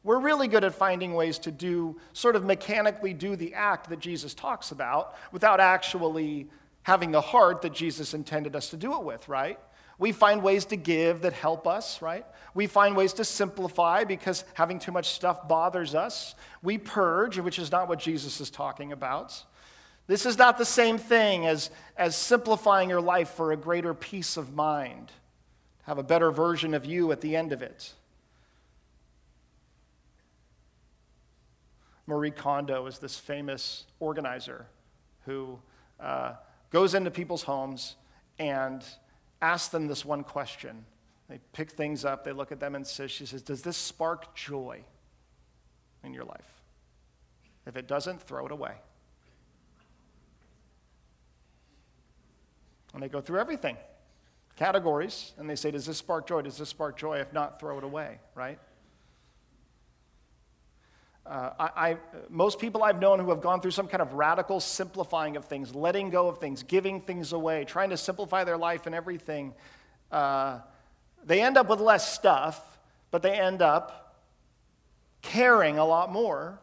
We're 0.02 0.18
really 0.18 0.48
good 0.48 0.64
at 0.64 0.74
finding 0.74 1.14
ways 1.14 1.38
to 1.40 1.52
do, 1.52 2.00
sort 2.12 2.34
of 2.34 2.44
mechanically 2.44 3.12
do 3.12 3.36
the 3.36 3.54
act 3.54 3.90
that 3.90 4.00
Jesus 4.00 4.34
talks 4.34 4.70
about 4.70 5.14
without 5.30 5.60
actually 5.60 6.48
having 6.82 7.10
the 7.10 7.20
heart 7.20 7.62
that 7.62 7.74
Jesus 7.74 8.14
intended 8.14 8.56
us 8.56 8.70
to 8.70 8.76
do 8.76 8.94
it 8.94 9.02
with, 9.02 9.28
right? 9.28 9.58
We 10.00 10.12
find 10.12 10.42
ways 10.42 10.64
to 10.66 10.76
give 10.76 11.20
that 11.20 11.34
help 11.34 11.66
us, 11.66 12.00
right? 12.00 12.24
We 12.54 12.66
find 12.66 12.96
ways 12.96 13.12
to 13.14 13.24
simplify 13.24 14.04
because 14.04 14.44
having 14.54 14.78
too 14.78 14.92
much 14.92 15.10
stuff 15.10 15.46
bothers 15.46 15.94
us. 15.94 16.34
We 16.62 16.78
purge, 16.78 17.38
which 17.38 17.58
is 17.58 17.70
not 17.70 17.86
what 17.86 17.98
Jesus 17.98 18.40
is 18.40 18.48
talking 18.48 18.92
about. 18.92 19.44
This 20.06 20.24
is 20.24 20.38
not 20.38 20.56
the 20.56 20.64
same 20.64 20.96
thing 20.96 21.46
as, 21.46 21.68
as 21.98 22.16
simplifying 22.16 22.88
your 22.88 23.02
life 23.02 23.28
for 23.28 23.52
a 23.52 23.58
greater 23.58 23.92
peace 23.92 24.38
of 24.38 24.54
mind, 24.54 25.12
have 25.82 25.98
a 25.98 26.02
better 26.02 26.30
version 26.30 26.72
of 26.72 26.86
you 26.86 27.12
at 27.12 27.20
the 27.20 27.36
end 27.36 27.52
of 27.52 27.60
it. 27.60 27.92
Marie 32.06 32.30
Kondo 32.30 32.86
is 32.86 33.00
this 33.00 33.18
famous 33.18 33.84
organizer 34.00 34.64
who 35.26 35.58
uh, 36.00 36.32
goes 36.70 36.94
into 36.94 37.10
people's 37.10 37.42
homes 37.42 37.96
and 38.38 38.82
asks 39.42 39.68
them 39.68 39.86
this 39.86 40.04
one 40.04 40.24
question. 40.24 40.84
They 41.28 41.38
pick 41.52 41.70
things 41.70 42.04
up, 42.04 42.24
they 42.24 42.32
look 42.32 42.50
at 42.50 42.60
them 42.60 42.74
and 42.74 42.86
says, 42.86 43.10
she 43.10 43.24
says, 43.24 43.42
Does 43.42 43.62
this 43.62 43.76
spark 43.76 44.34
joy 44.34 44.80
in 46.02 46.12
your 46.12 46.24
life? 46.24 46.62
If 47.66 47.76
it 47.76 47.86
doesn't, 47.86 48.20
throw 48.20 48.46
it 48.46 48.52
away. 48.52 48.74
And 52.92 53.02
they 53.02 53.08
go 53.08 53.20
through 53.20 53.38
everything, 53.38 53.76
categories, 54.56 55.32
and 55.38 55.48
they 55.48 55.54
say, 55.54 55.70
Does 55.70 55.86
this 55.86 55.98
spark 55.98 56.26
joy? 56.26 56.42
Does 56.42 56.58
this 56.58 56.68
spark 56.68 56.96
joy? 56.96 57.18
If 57.18 57.32
not, 57.32 57.60
throw 57.60 57.78
it 57.78 57.84
away, 57.84 58.18
right? 58.34 58.58
Uh, 61.30 61.52
I, 61.60 61.90
I, 61.90 61.96
most 62.28 62.58
people 62.58 62.82
I've 62.82 62.98
known 62.98 63.20
who 63.20 63.30
have 63.30 63.40
gone 63.40 63.60
through 63.60 63.70
some 63.70 63.86
kind 63.86 64.02
of 64.02 64.14
radical 64.14 64.58
simplifying 64.58 65.36
of 65.36 65.44
things, 65.44 65.76
letting 65.76 66.10
go 66.10 66.26
of 66.26 66.38
things, 66.38 66.64
giving 66.64 67.00
things 67.00 67.32
away, 67.32 67.64
trying 67.64 67.90
to 67.90 67.96
simplify 67.96 68.42
their 68.42 68.58
life 68.58 68.86
and 68.86 68.96
everything, 68.96 69.54
uh, 70.10 70.58
they 71.24 71.40
end 71.40 71.56
up 71.56 71.68
with 71.68 71.78
less 71.78 72.12
stuff, 72.12 72.60
but 73.12 73.22
they 73.22 73.38
end 73.38 73.62
up 73.62 74.24
caring 75.22 75.78
a 75.78 75.84
lot 75.84 76.10
more 76.10 76.58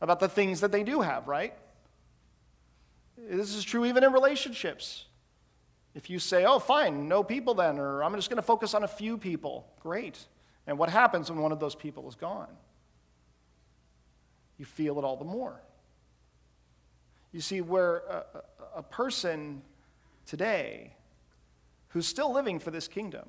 about 0.00 0.18
the 0.18 0.28
things 0.28 0.60
that 0.60 0.72
they 0.72 0.82
do 0.82 1.00
have, 1.00 1.28
right? 1.28 1.54
This 3.16 3.54
is 3.54 3.62
true 3.62 3.84
even 3.84 4.02
in 4.02 4.12
relationships. 4.12 5.04
If 5.94 6.10
you 6.10 6.18
say, 6.18 6.44
oh, 6.44 6.58
fine, 6.58 7.06
no 7.06 7.22
people 7.22 7.54
then, 7.54 7.78
or 7.78 8.02
I'm 8.02 8.16
just 8.16 8.30
going 8.30 8.36
to 8.36 8.42
focus 8.42 8.74
on 8.74 8.82
a 8.82 8.88
few 8.88 9.16
people, 9.16 9.72
great. 9.78 10.18
And 10.66 10.76
what 10.76 10.90
happens 10.90 11.30
when 11.30 11.38
one 11.38 11.52
of 11.52 11.60
those 11.60 11.76
people 11.76 12.08
is 12.08 12.16
gone? 12.16 12.48
You 14.58 14.64
feel 14.64 14.98
it 14.98 15.04
all 15.04 15.16
the 15.16 15.24
more. 15.24 15.60
You 17.32 17.40
see, 17.40 17.60
where 17.60 17.96
a, 17.96 18.24
a, 18.76 18.82
person 18.82 19.62
today 20.24 20.94
who's 21.88 22.06
still 22.06 22.32
living 22.32 22.60
for 22.60 22.70
this 22.70 22.86
kingdom 22.86 23.28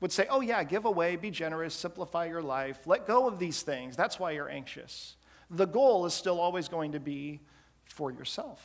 would 0.00 0.12
say, 0.12 0.26
Oh, 0.30 0.40
yeah, 0.40 0.62
give 0.62 0.84
away, 0.84 1.16
be 1.16 1.30
generous, 1.30 1.74
simplify 1.74 2.26
your 2.26 2.42
life, 2.42 2.86
let 2.86 3.06
go 3.06 3.26
of 3.26 3.40
these 3.40 3.62
things. 3.62 3.96
That's 3.96 4.20
why 4.20 4.32
you're 4.32 4.48
anxious. 4.48 5.16
The 5.50 5.66
goal 5.66 6.06
is 6.06 6.14
still 6.14 6.38
always 6.38 6.68
going 6.68 6.92
to 6.92 7.00
be 7.00 7.40
for 7.86 8.12
yourself 8.12 8.64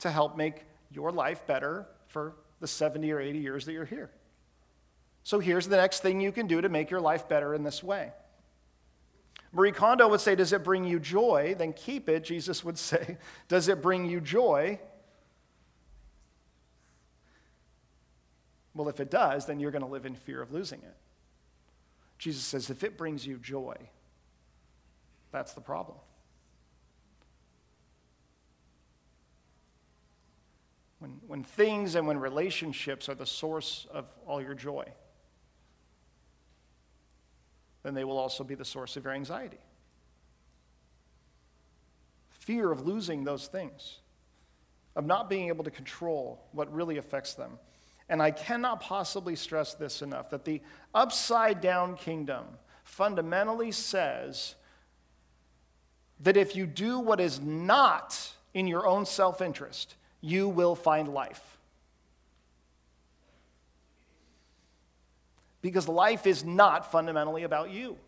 to 0.00 0.10
help 0.10 0.36
make 0.36 0.64
your 0.92 1.10
life 1.10 1.46
better 1.46 1.86
for 2.06 2.34
the 2.60 2.66
70 2.66 3.10
or 3.10 3.20
80 3.20 3.38
years 3.38 3.64
that 3.64 3.72
you're 3.72 3.84
here. 3.84 4.10
So 5.22 5.38
here's 5.38 5.66
the 5.68 5.76
next 5.76 6.00
thing 6.00 6.20
you 6.20 6.32
can 6.32 6.46
do 6.46 6.60
to 6.60 6.68
make 6.68 6.90
your 6.90 7.00
life 7.00 7.28
better 7.28 7.54
in 7.54 7.62
this 7.62 7.82
way. 7.82 8.12
Marie 9.52 9.72
Kondo 9.72 10.08
would 10.08 10.20
say, 10.20 10.34
Does 10.34 10.52
it 10.52 10.62
bring 10.62 10.84
you 10.84 11.00
joy? 11.00 11.54
Then 11.58 11.72
keep 11.72 12.08
it. 12.08 12.24
Jesus 12.24 12.64
would 12.64 12.78
say, 12.78 13.18
Does 13.48 13.68
it 13.68 13.82
bring 13.82 14.06
you 14.06 14.20
joy? 14.20 14.78
Well, 18.74 18.88
if 18.88 19.00
it 19.00 19.10
does, 19.10 19.46
then 19.46 19.58
you're 19.58 19.72
going 19.72 19.82
to 19.82 19.88
live 19.88 20.06
in 20.06 20.14
fear 20.14 20.40
of 20.40 20.52
losing 20.52 20.80
it. 20.80 20.96
Jesus 22.18 22.44
says, 22.44 22.70
If 22.70 22.84
it 22.84 22.96
brings 22.96 23.26
you 23.26 23.38
joy, 23.38 23.76
that's 25.32 25.52
the 25.52 25.60
problem. 25.60 25.98
When, 31.00 31.18
when 31.26 31.44
things 31.44 31.94
and 31.94 32.06
when 32.06 32.18
relationships 32.18 33.08
are 33.08 33.14
the 33.14 33.26
source 33.26 33.86
of 33.90 34.06
all 34.26 34.40
your 34.40 34.54
joy 34.54 34.84
then 37.82 37.94
they 37.94 38.04
will 38.04 38.18
also 38.18 38.44
be 38.44 38.54
the 38.54 38.64
source 38.64 38.96
of 38.96 39.04
your 39.04 39.12
anxiety. 39.12 39.60
Fear 42.30 42.70
of 42.70 42.86
losing 42.86 43.24
those 43.24 43.46
things, 43.46 43.98
of 44.96 45.06
not 45.06 45.30
being 45.30 45.48
able 45.48 45.64
to 45.64 45.70
control 45.70 46.42
what 46.52 46.72
really 46.72 46.98
affects 46.98 47.34
them. 47.34 47.58
And 48.08 48.20
I 48.20 48.32
cannot 48.32 48.80
possibly 48.80 49.36
stress 49.36 49.74
this 49.74 50.02
enough 50.02 50.30
that 50.30 50.44
the 50.44 50.60
upside 50.94 51.60
down 51.60 51.96
kingdom 51.96 52.44
fundamentally 52.82 53.70
says 53.70 54.56
that 56.18 56.36
if 56.36 56.56
you 56.56 56.66
do 56.66 56.98
what 56.98 57.20
is 57.20 57.40
not 57.40 58.32
in 58.52 58.66
your 58.66 58.86
own 58.86 59.06
self 59.06 59.40
interest, 59.40 59.94
you 60.20 60.48
will 60.48 60.74
find 60.74 61.08
life. 61.08 61.49
Because 65.62 65.88
life 65.88 66.26
is 66.26 66.44
not 66.44 66.90
fundamentally 66.90 67.42
about 67.42 67.70
you. 67.70 67.98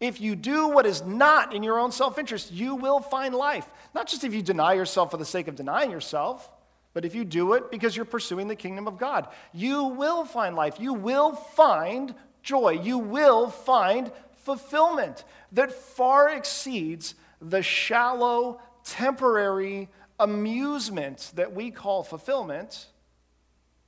If 0.00 0.20
you 0.20 0.36
do 0.36 0.68
what 0.68 0.86
is 0.86 1.02
not 1.02 1.54
in 1.54 1.62
your 1.62 1.78
own 1.78 1.92
self 1.92 2.18
interest, 2.18 2.52
you 2.52 2.74
will 2.74 3.00
find 3.00 3.34
life. 3.34 3.68
Not 3.94 4.06
just 4.06 4.24
if 4.24 4.34
you 4.34 4.42
deny 4.42 4.74
yourself 4.74 5.10
for 5.10 5.16
the 5.16 5.24
sake 5.24 5.48
of 5.48 5.56
denying 5.56 5.90
yourself, 5.90 6.50
but 6.92 7.04
if 7.04 7.14
you 7.14 7.24
do 7.24 7.54
it 7.54 7.70
because 7.70 7.96
you're 7.96 8.04
pursuing 8.04 8.48
the 8.48 8.56
kingdom 8.56 8.86
of 8.86 8.98
God. 8.98 9.28
You 9.52 9.84
will 9.84 10.24
find 10.24 10.54
life. 10.54 10.78
You 10.78 10.94
will 10.94 11.34
find 11.34 12.14
joy. 12.42 12.80
You 12.82 12.98
will 12.98 13.50
find 13.50 14.12
fulfillment 14.44 15.24
that 15.52 15.72
far 15.72 16.28
exceeds 16.28 17.14
the 17.40 17.62
shallow, 17.62 18.60
temporary 18.84 19.88
amusement 20.20 21.32
that 21.34 21.52
we 21.54 21.70
call 21.70 22.02
fulfillment, 22.02 22.86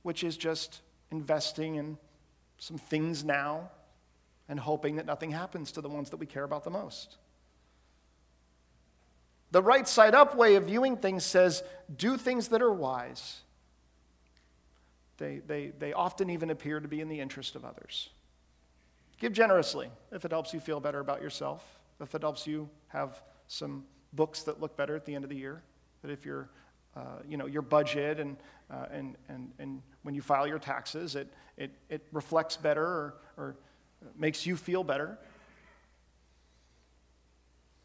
which 0.01 0.23
is 0.23 0.35
just 0.35 0.81
investing 1.11 1.75
in 1.75 1.97
some 2.57 2.77
things 2.77 3.23
now 3.23 3.69
and 4.49 4.59
hoping 4.59 4.95
that 4.95 5.05
nothing 5.05 5.31
happens 5.31 5.71
to 5.73 5.81
the 5.81 5.89
ones 5.89 6.09
that 6.09 6.17
we 6.17 6.25
care 6.25 6.43
about 6.43 6.63
the 6.63 6.69
most. 6.69 7.17
The 9.51 9.61
right 9.61 9.87
side 9.87 10.13
up 10.13 10.35
way 10.35 10.55
of 10.55 10.65
viewing 10.65 10.97
things 10.97 11.23
says 11.25 11.63
do 11.95 12.17
things 12.17 12.49
that 12.49 12.61
are 12.61 12.73
wise. 12.73 13.41
They, 15.17 15.41
they, 15.45 15.71
they 15.79 15.93
often 15.93 16.29
even 16.29 16.49
appear 16.49 16.79
to 16.79 16.87
be 16.87 17.01
in 17.01 17.09
the 17.09 17.19
interest 17.19 17.55
of 17.55 17.65
others. 17.65 18.09
Give 19.19 19.33
generously 19.33 19.89
if 20.11 20.25
it 20.25 20.31
helps 20.31 20.53
you 20.53 20.59
feel 20.59 20.79
better 20.79 20.99
about 20.99 21.21
yourself, 21.21 21.65
if 21.99 22.13
it 22.13 22.21
helps 22.21 22.45
you 22.45 22.69
have 22.89 23.21
some 23.47 23.85
books 24.13 24.43
that 24.43 24.61
look 24.61 24.77
better 24.77 24.95
at 24.95 25.05
the 25.05 25.15
end 25.15 25.23
of 25.23 25.29
the 25.29 25.35
year, 25.35 25.63
that 26.01 26.11
if 26.11 26.25
you're 26.25 26.49
you 27.27 27.37
know, 27.37 27.45
your 27.45 27.61
budget 27.61 28.19
and, 28.19 28.37
uh, 28.71 28.85
and, 28.91 29.15
and, 29.29 29.51
and 29.59 29.81
when 30.03 30.15
you 30.15 30.21
file 30.21 30.47
your 30.47 30.59
taxes, 30.59 31.15
it, 31.15 31.31
it, 31.57 31.71
it 31.89 32.05
reflects 32.11 32.57
better 32.57 32.83
or, 32.83 33.13
or 33.37 33.55
makes 34.17 34.45
you 34.45 34.55
feel 34.55 34.83
better. 34.83 35.17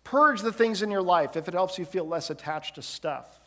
Purge 0.04 0.40
the 0.40 0.52
things 0.52 0.82
in 0.82 0.90
your 0.90 1.02
life 1.02 1.36
if 1.36 1.48
it 1.48 1.54
helps 1.54 1.78
you 1.78 1.84
feel 1.84 2.06
less 2.06 2.30
attached 2.30 2.74
to 2.74 2.82
stuff. 2.82 3.40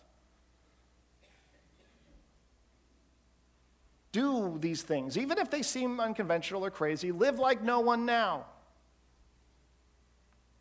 Do 4.11 4.57
these 4.59 4.81
things, 4.81 5.17
even 5.17 5.37
if 5.37 5.51
they 5.51 5.61
seem 5.61 5.99
unconventional 5.99 6.65
or 6.65 6.71
crazy. 6.71 7.11
Live 7.11 7.37
like 7.37 7.61
no 7.61 7.81
one 7.81 8.05
now 8.05 8.45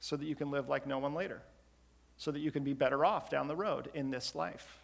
so 0.01 0.17
that 0.17 0.27
you 0.27 0.35
can 0.35 0.51
live 0.51 0.69
like 0.69 0.87
no 0.87 0.99
one 0.99 1.15
later, 1.15 1.41
so 2.17 2.31
that 2.31 2.41
you 2.41 2.51
can 2.51 2.65
be 2.65 2.75
better 2.75 3.05
off 3.05 3.31
down 3.31 3.49
the 3.49 3.57
road 3.57 3.91
in 3.95 4.11
this 4.11 4.35
life. 4.35 4.84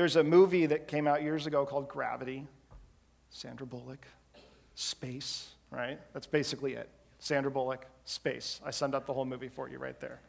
There's 0.00 0.16
a 0.16 0.24
movie 0.24 0.64
that 0.64 0.88
came 0.88 1.06
out 1.06 1.22
years 1.22 1.46
ago 1.46 1.66
called 1.66 1.86
Gravity. 1.86 2.46
Sandra 3.28 3.66
Bullock, 3.66 4.06
space, 4.74 5.50
right? 5.70 6.00
That's 6.14 6.26
basically 6.26 6.72
it. 6.72 6.88
Sandra 7.18 7.50
Bullock, 7.50 7.84
space. 8.06 8.62
I 8.64 8.70
summed 8.70 8.94
up 8.94 9.04
the 9.04 9.12
whole 9.12 9.26
movie 9.26 9.50
for 9.50 9.68
you 9.68 9.76
right 9.76 10.00
there. 10.00 10.22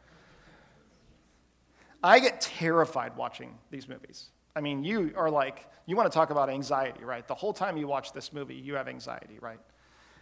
I 2.04 2.20
get 2.20 2.42
terrified 2.42 3.16
watching 3.16 3.56
these 3.70 3.88
movies. 3.88 4.28
I 4.54 4.60
mean, 4.60 4.84
you 4.84 5.14
are 5.16 5.30
like, 5.30 5.66
you 5.86 5.96
want 5.96 6.12
to 6.12 6.14
talk 6.14 6.28
about 6.28 6.50
anxiety, 6.50 7.02
right? 7.02 7.26
The 7.26 7.34
whole 7.34 7.54
time 7.54 7.78
you 7.78 7.86
watch 7.86 8.12
this 8.12 8.30
movie, 8.30 8.56
you 8.56 8.74
have 8.74 8.88
anxiety, 8.88 9.38
right? 9.40 9.58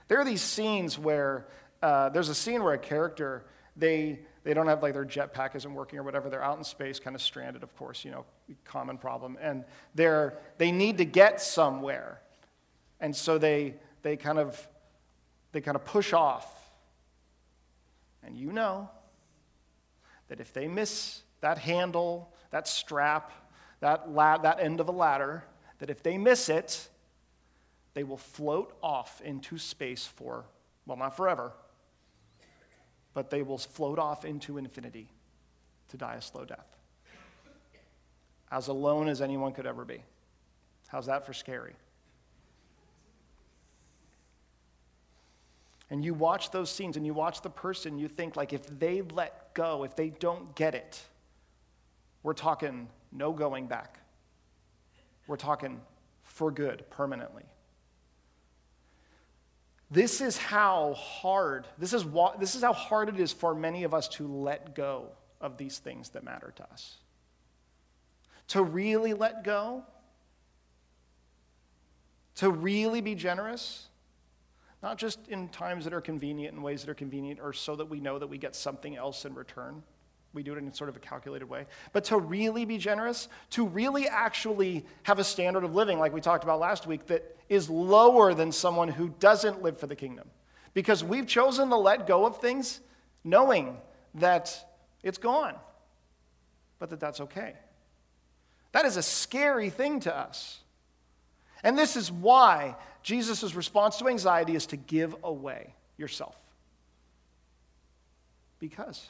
There 0.06 0.20
are 0.20 0.24
these 0.24 0.42
scenes 0.42 0.96
where 0.96 1.48
uh, 1.82 2.10
there's 2.10 2.28
a 2.28 2.36
scene 2.36 2.62
where 2.62 2.74
a 2.74 2.78
character, 2.78 3.46
they, 3.76 4.20
they 4.42 4.54
don't 4.54 4.66
have 4.66 4.82
like 4.82 4.94
their 4.94 5.04
jetpack 5.04 5.54
isn't 5.54 5.74
working 5.74 5.98
or 5.98 6.02
whatever. 6.02 6.30
They're 6.30 6.42
out 6.42 6.58
in 6.58 6.64
space, 6.64 6.98
kind 6.98 7.14
of 7.14 7.22
stranded, 7.22 7.62
of 7.62 7.76
course, 7.76 8.04
you 8.04 8.10
know, 8.10 8.24
common 8.64 8.96
problem. 8.96 9.36
And 9.40 9.64
they're, 9.94 10.38
they 10.58 10.72
need 10.72 10.98
to 10.98 11.04
get 11.04 11.40
somewhere. 11.40 12.20
And 13.00 13.14
so 13.14 13.38
they, 13.38 13.74
they 14.02 14.16
kind 14.16 14.38
of 14.38 14.66
they 15.52 15.60
kind 15.60 15.76
of 15.76 15.84
push 15.84 16.12
off. 16.12 16.46
And 18.22 18.36
you 18.36 18.52
know 18.52 18.88
that 20.28 20.40
if 20.40 20.52
they 20.52 20.68
miss 20.68 21.22
that 21.40 21.58
handle, 21.58 22.32
that 22.50 22.68
strap, 22.68 23.32
that, 23.80 24.10
la- 24.10 24.38
that 24.38 24.60
end 24.60 24.80
of 24.80 24.88
a 24.88 24.92
ladder, 24.92 25.44
that 25.78 25.90
if 25.90 26.02
they 26.02 26.18
miss 26.18 26.48
it, 26.48 26.88
they 27.94 28.04
will 28.04 28.18
float 28.18 28.76
off 28.82 29.20
into 29.22 29.58
space 29.58 30.06
for, 30.06 30.44
well, 30.86 30.96
not 30.96 31.16
forever, 31.16 31.52
but 33.14 33.30
they 33.30 33.42
will 33.42 33.58
float 33.58 33.98
off 33.98 34.24
into 34.24 34.58
infinity 34.58 35.08
to 35.88 35.96
die 35.96 36.14
a 36.14 36.22
slow 36.22 36.44
death. 36.44 36.76
As 38.50 38.68
alone 38.68 39.08
as 39.08 39.20
anyone 39.20 39.52
could 39.52 39.66
ever 39.66 39.84
be. 39.84 40.02
How's 40.88 41.06
that 41.06 41.24
for 41.24 41.32
scary? 41.32 41.74
And 45.90 46.04
you 46.04 46.14
watch 46.14 46.50
those 46.50 46.70
scenes 46.70 46.96
and 46.96 47.04
you 47.04 47.12
watch 47.12 47.42
the 47.42 47.50
person, 47.50 47.98
you 47.98 48.06
think, 48.06 48.36
like, 48.36 48.52
if 48.52 48.64
they 48.78 49.02
let 49.02 49.54
go, 49.54 49.82
if 49.82 49.96
they 49.96 50.10
don't 50.10 50.54
get 50.54 50.74
it, 50.74 51.02
we're 52.22 52.32
talking 52.32 52.88
no 53.10 53.32
going 53.32 53.66
back. 53.66 53.98
We're 55.26 55.36
talking 55.36 55.80
for 56.22 56.52
good, 56.52 56.88
permanently. 56.90 57.44
This 59.90 60.20
is 60.20 60.36
how 60.36 60.94
hard, 60.94 61.66
this 61.76 61.92
is, 61.92 62.04
this 62.38 62.54
is 62.54 62.62
how 62.62 62.72
hard 62.72 63.08
it 63.08 63.18
is 63.18 63.32
for 63.32 63.54
many 63.54 63.82
of 63.82 63.92
us 63.92 64.06
to 64.08 64.26
let 64.26 64.74
go 64.74 65.08
of 65.40 65.56
these 65.56 65.78
things 65.78 66.10
that 66.10 66.22
matter 66.22 66.52
to 66.56 66.64
us. 66.70 66.98
To 68.48 68.62
really 68.62 69.14
let 69.14 69.42
go, 69.42 69.84
to 72.36 72.50
really 72.50 73.00
be 73.00 73.16
generous, 73.16 73.88
not 74.82 74.96
just 74.96 75.26
in 75.28 75.48
times 75.48 75.84
that 75.84 75.92
are 75.92 76.00
convenient 76.00 76.54
in 76.56 76.62
ways 76.62 76.82
that 76.82 76.90
are 76.90 76.94
convenient 76.94 77.40
or 77.40 77.52
so 77.52 77.74
that 77.76 77.86
we 77.86 78.00
know 78.00 78.18
that 78.18 78.28
we 78.28 78.38
get 78.38 78.54
something 78.54 78.96
else 78.96 79.24
in 79.24 79.34
return. 79.34 79.82
We 80.32 80.42
do 80.42 80.52
it 80.52 80.58
in 80.58 80.72
sort 80.72 80.88
of 80.88 80.96
a 80.96 81.00
calculated 81.00 81.48
way. 81.48 81.66
But 81.92 82.04
to 82.04 82.18
really 82.18 82.64
be 82.64 82.78
generous, 82.78 83.28
to 83.50 83.66
really 83.66 84.06
actually 84.06 84.84
have 85.02 85.18
a 85.18 85.24
standard 85.24 85.64
of 85.64 85.74
living, 85.74 85.98
like 85.98 86.12
we 86.12 86.20
talked 86.20 86.44
about 86.44 86.60
last 86.60 86.86
week, 86.86 87.06
that 87.06 87.36
is 87.48 87.68
lower 87.68 88.32
than 88.32 88.52
someone 88.52 88.88
who 88.88 89.08
doesn't 89.18 89.62
live 89.62 89.78
for 89.78 89.88
the 89.88 89.96
kingdom. 89.96 90.28
Because 90.72 91.02
we've 91.02 91.26
chosen 91.26 91.68
to 91.70 91.76
let 91.76 92.06
go 92.06 92.26
of 92.26 92.40
things 92.40 92.80
knowing 93.24 93.76
that 94.14 94.56
it's 95.02 95.18
gone, 95.18 95.54
but 96.78 96.90
that 96.90 97.00
that's 97.00 97.20
okay. 97.20 97.54
That 98.72 98.84
is 98.84 98.96
a 98.96 99.02
scary 99.02 99.68
thing 99.68 100.00
to 100.00 100.16
us. 100.16 100.60
And 101.62 101.76
this 101.76 101.96
is 101.96 102.10
why 102.10 102.76
Jesus' 103.02 103.54
response 103.54 103.96
to 103.98 104.08
anxiety 104.08 104.54
is 104.54 104.66
to 104.66 104.76
give 104.76 105.16
away 105.22 105.74
yourself. 105.96 106.36
Because, 108.58 109.08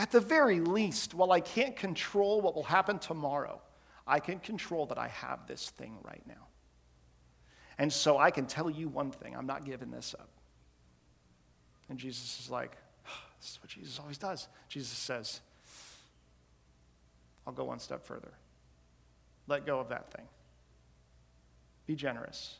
at 0.00 0.10
the 0.10 0.20
very 0.20 0.60
least, 0.60 1.12
while 1.12 1.30
I 1.30 1.40
can't 1.40 1.76
control 1.76 2.40
what 2.40 2.54
will 2.54 2.62
happen 2.62 2.98
tomorrow, 2.98 3.60
I 4.06 4.18
can 4.18 4.38
control 4.38 4.86
that 4.86 4.96
I 4.96 5.08
have 5.08 5.46
this 5.46 5.68
thing 5.68 5.98
right 6.02 6.22
now. 6.26 6.48
And 7.76 7.92
so 7.92 8.16
I 8.16 8.30
can 8.30 8.46
tell 8.46 8.70
you 8.70 8.88
one 8.88 9.10
thing 9.10 9.36
I'm 9.36 9.46
not 9.46 9.66
giving 9.66 9.90
this 9.90 10.14
up. 10.18 10.30
And 11.90 11.98
Jesus 11.98 12.40
is 12.40 12.48
like, 12.50 12.78
this 13.42 13.50
is 13.50 13.58
what 13.62 13.68
Jesus 13.68 13.98
always 13.98 14.16
does. 14.16 14.48
Jesus 14.70 14.96
says, 14.96 15.42
I'll 17.46 17.52
go 17.52 17.64
one 17.64 17.78
step 17.78 18.02
further. 18.02 18.32
Let 19.48 19.66
go 19.66 19.80
of 19.80 19.90
that 19.90 20.10
thing. 20.14 20.24
Be 21.86 21.94
generous. 21.94 22.56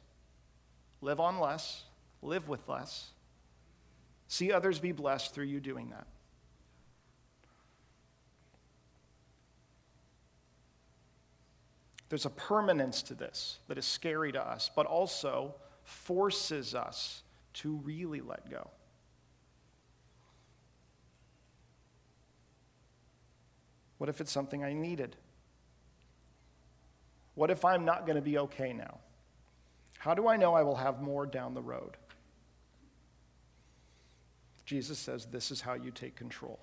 Live 1.00 1.20
on 1.20 1.40
less. 1.40 1.84
Live 2.20 2.50
with 2.50 2.68
less. 2.68 3.12
See 4.28 4.52
others 4.52 4.78
be 4.78 4.92
blessed 4.92 5.32
through 5.32 5.46
you 5.46 5.58
doing 5.58 5.88
that. 5.88 6.06
There's 12.10 12.26
a 12.26 12.30
permanence 12.30 13.02
to 13.02 13.14
this 13.14 13.60
that 13.68 13.78
is 13.78 13.86
scary 13.86 14.32
to 14.32 14.42
us, 14.42 14.68
but 14.74 14.84
also 14.84 15.54
forces 15.84 16.74
us 16.74 17.22
to 17.54 17.76
really 17.84 18.20
let 18.20 18.50
go. 18.50 18.68
What 23.98 24.10
if 24.10 24.20
it's 24.20 24.32
something 24.32 24.64
I 24.64 24.72
needed? 24.72 25.14
What 27.36 27.50
if 27.50 27.64
I'm 27.64 27.84
not 27.84 28.06
going 28.06 28.16
to 28.16 28.22
be 28.22 28.38
okay 28.38 28.72
now? 28.72 28.98
How 29.98 30.14
do 30.14 30.26
I 30.26 30.36
know 30.36 30.54
I 30.54 30.62
will 30.62 30.76
have 30.76 31.00
more 31.00 31.26
down 31.26 31.54
the 31.54 31.62
road? 31.62 31.96
Jesus 34.64 34.98
says 34.98 35.26
this 35.26 35.50
is 35.50 35.60
how 35.60 35.74
you 35.74 35.90
take 35.90 36.16
control. 36.16 36.58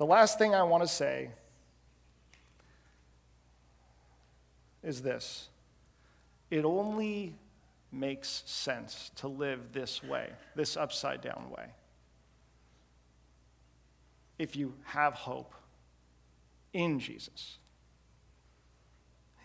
The 0.00 0.06
last 0.06 0.38
thing 0.38 0.54
I 0.54 0.62
want 0.62 0.82
to 0.82 0.88
say 0.88 1.28
is 4.82 5.02
this 5.02 5.50
it 6.50 6.64
only 6.64 7.34
makes 7.92 8.42
sense 8.46 9.10
to 9.16 9.28
live 9.28 9.74
this 9.74 10.02
way, 10.02 10.30
this 10.56 10.78
upside 10.78 11.20
down 11.20 11.50
way, 11.50 11.66
if 14.38 14.56
you 14.56 14.72
have 14.84 15.12
hope 15.12 15.54
in 16.72 16.98
Jesus. 16.98 17.58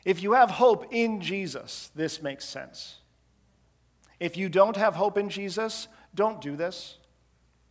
If 0.06 0.24
you 0.24 0.32
have 0.32 0.52
hope 0.52 0.86
in 0.90 1.20
Jesus, 1.20 1.92
this 1.96 2.22
makes 2.22 2.46
sense. 2.46 3.00
If 4.22 4.38
you 4.38 4.48
don't 4.48 4.78
have 4.78 4.96
hope 4.96 5.18
in 5.18 5.28
Jesus, 5.28 5.90
don't 6.14 6.40
do 6.40 6.56
this. 6.56 6.98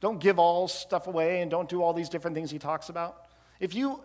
Don't 0.05 0.21
give 0.21 0.39
all 0.39 0.69
stuff 0.69 1.07
away 1.07 1.41
and 1.41 1.51
don't 1.51 1.67
do 1.67 1.83
all 1.83 1.95
these 1.95 2.11
different 2.11 2.35
things 2.35 2.51
he 2.51 2.59
talks 2.59 2.91
about. 2.91 3.25
If 3.59 3.75
you 3.75 4.03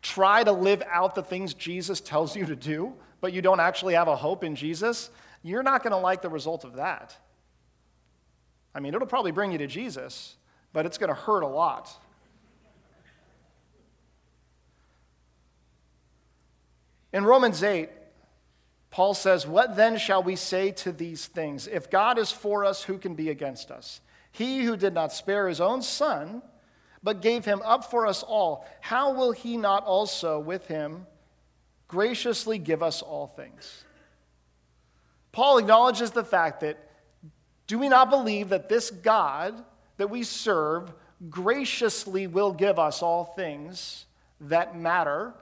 try 0.00 0.42
to 0.42 0.50
live 0.50 0.82
out 0.90 1.14
the 1.14 1.22
things 1.22 1.52
Jesus 1.52 2.00
tells 2.00 2.34
you 2.34 2.46
to 2.46 2.56
do, 2.56 2.94
but 3.20 3.34
you 3.34 3.42
don't 3.42 3.60
actually 3.60 3.92
have 3.92 4.08
a 4.08 4.16
hope 4.16 4.44
in 4.44 4.56
Jesus, 4.56 5.10
you're 5.42 5.62
not 5.62 5.82
going 5.82 5.90
to 5.90 5.98
like 5.98 6.22
the 6.22 6.30
result 6.30 6.64
of 6.64 6.76
that. 6.76 7.14
I 8.74 8.80
mean, 8.80 8.94
it'll 8.94 9.06
probably 9.06 9.30
bring 9.30 9.52
you 9.52 9.58
to 9.58 9.66
Jesus, 9.66 10.36
but 10.72 10.86
it's 10.86 10.96
going 10.96 11.08
to 11.08 11.14
hurt 11.14 11.42
a 11.42 11.46
lot. 11.46 11.90
In 17.12 17.26
Romans 17.26 17.62
8, 17.62 17.90
Paul 18.90 19.12
says, 19.12 19.46
What 19.46 19.76
then 19.76 19.98
shall 19.98 20.22
we 20.22 20.34
say 20.34 20.70
to 20.70 20.92
these 20.92 21.26
things? 21.26 21.66
If 21.66 21.90
God 21.90 22.18
is 22.18 22.32
for 22.32 22.64
us, 22.64 22.84
who 22.84 22.96
can 22.96 23.14
be 23.14 23.28
against 23.28 23.70
us? 23.70 24.00
He 24.32 24.64
who 24.64 24.76
did 24.76 24.94
not 24.94 25.12
spare 25.12 25.48
his 25.48 25.60
own 25.60 25.82
son, 25.82 26.42
but 27.02 27.22
gave 27.22 27.44
him 27.44 27.60
up 27.64 27.90
for 27.90 28.06
us 28.06 28.22
all, 28.22 28.66
how 28.80 29.12
will 29.12 29.32
he 29.32 29.56
not 29.56 29.84
also 29.84 30.38
with 30.38 30.66
him 30.66 31.06
graciously 31.88 32.58
give 32.58 32.82
us 32.82 33.02
all 33.02 33.26
things? 33.26 33.84
Paul 35.32 35.58
acknowledges 35.58 36.10
the 36.10 36.24
fact 36.24 36.60
that 36.60 36.78
do 37.66 37.78
we 37.78 37.88
not 37.88 38.10
believe 38.10 38.50
that 38.50 38.68
this 38.68 38.90
God 38.90 39.62
that 39.96 40.10
we 40.10 40.22
serve 40.22 40.92
graciously 41.28 42.26
will 42.26 42.52
give 42.52 42.78
us 42.78 43.02
all 43.02 43.24
things 43.24 44.06
that 44.40 44.76
matter? 44.76 45.34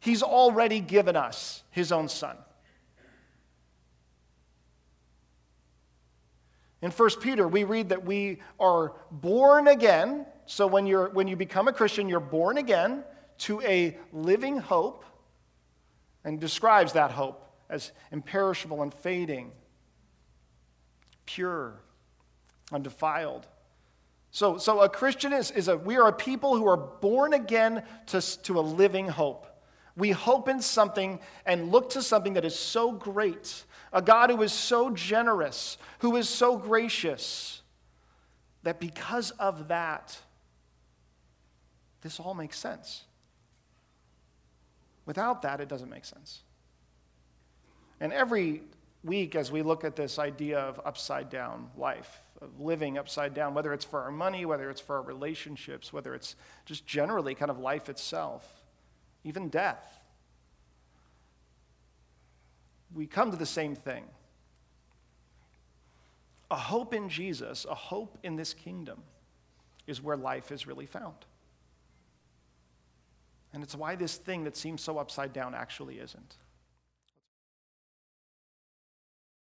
He's 0.00 0.22
already 0.22 0.80
given 0.80 1.16
us 1.16 1.62
his 1.70 1.92
own 1.92 2.08
son. 2.08 2.36
In 6.82 6.90
1 6.90 7.10
Peter, 7.20 7.46
we 7.46 7.62
read 7.62 7.90
that 7.90 8.04
we 8.04 8.40
are 8.58 8.92
born 9.10 9.68
again. 9.68 10.26
So 10.46 10.66
when, 10.66 10.86
you're, 10.86 11.08
when 11.10 11.28
you 11.28 11.36
become 11.36 11.68
a 11.68 11.72
Christian, 11.72 12.08
you're 12.08 12.20
born 12.20 12.58
again 12.58 13.04
to 13.38 13.60
a 13.62 13.96
living 14.12 14.58
hope 14.58 15.04
and 16.24 16.40
describes 16.40 16.94
that 16.94 17.12
hope 17.12 17.48
as 17.70 17.92
imperishable 18.10 18.82
and 18.82 18.92
fading, 18.92 19.52
pure, 21.24 21.80
undefiled. 22.72 23.46
So, 24.32 24.58
so 24.58 24.80
a 24.80 24.88
Christian 24.88 25.32
is, 25.32 25.50
is 25.52 25.68
a, 25.68 25.76
we 25.76 25.96
are 25.96 26.08
a 26.08 26.12
people 26.12 26.56
who 26.56 26.66
are 26.66 26.76
born 26.76 27.32
again 27.32 27.84
to, 28.06 28.20
to 28.42 28.58
a 28.58 28.60
living 28.60 29.06
hope. 29.06 29.46
We 29.96 30.10
hope 30.10 30.48
in 30.48 30.60
something 30.60 31.20
and 31.46 31.70
look 31.70 31.90
to 31.90 32.02
something 32.02 32.32
that 32.34 32.44
is 32.44 32.58
so 32.58 32.92
great 32.92 33.64
a 33.92 34.00
God 34.02 34.30
who 34.30 34.42
is 34.42 34.52
so 34.52 34.90
generous, 34.90 35.76
who 35.98 36.16
is 36.16 36.28
so 36.28 36.56
gracious, 36.56 37.62
that 38.62 38.80
because 38.80 39.30
of 39.32 39.68
that, 39.68 40.18
this 42.00 42.18
all 42.18 42.34
makes 42.34 42.58
sense. 42.58 43.04
Without 45.04 45.42
that, 45.42 45.60
it 45.60 45.68
doesn't 45.68 45.90
make 45.90 46.04
sense. 46.04 46.42
And 48.00 48.12
every 48.12 48.62
week, 49.04 49.34
as 49.34 49.50
we 49.50 49.62
look 49.62 49.84
at 49.84 49.96
this 49.96 50.18
idea 50.18 50.58
of 50.58 50.80
upside 50.84 51.28
down 51.28 51.70
life, 51.76 52.20
of 52.40 52.60
living 52.60 52.98
upside 52.98 53.34
down, 53.34 53.54
whether 53.54 53.72
it's 53.72 53.84
for 53.84 54.00
our 54.00 54.10
money, 54.10 54.44
whether 54.44 54.70
it's 54.70 54.80
for 54.80 54.96
our 54.96 55.02
relationships, 55.02 55.92
whether 55.92 56.14
it's 56.14 56.34
just 56.64 56.86
generally 56.86 57.34
kind 57.34 57.50
of 57.50 57.58
life 57.58 57.88
itself, 57.88 58.64
even 59.24 59.48
death, 59.48 60.00
we 62.94 63.06
come 63.06 63.30
to 63.30 63.36
the 63.36 63.46
same 63.46 63.74
thing. 63.74 64.04
A 66.50 66.56
hope 66.56 66.92
in 66.92 67.08
Jesus, 67.08 67.64
a 67.68 67.74
hope 67.74 68.18
in 68.22 68.36
this 68.36 68.52
kingdom, 68.52 69.02
is 69.86 70.02
where 70.02 70.16
life 70.16 70.52
is 70.52 70.66
really 70.66 70.86
found. 70.86 71.14
And 73.52 73.62
it's 73.62 73.74
why 73.74 73.96
this 73.96 74.16
thing 74.16 74.44
that 74.44 74.56
seems 74.56 74.82
so 74.82 74.98
upside 74.98 75.32
down 75.32 75.54
actually 75.54 75.98
isn't. 75.98 76.36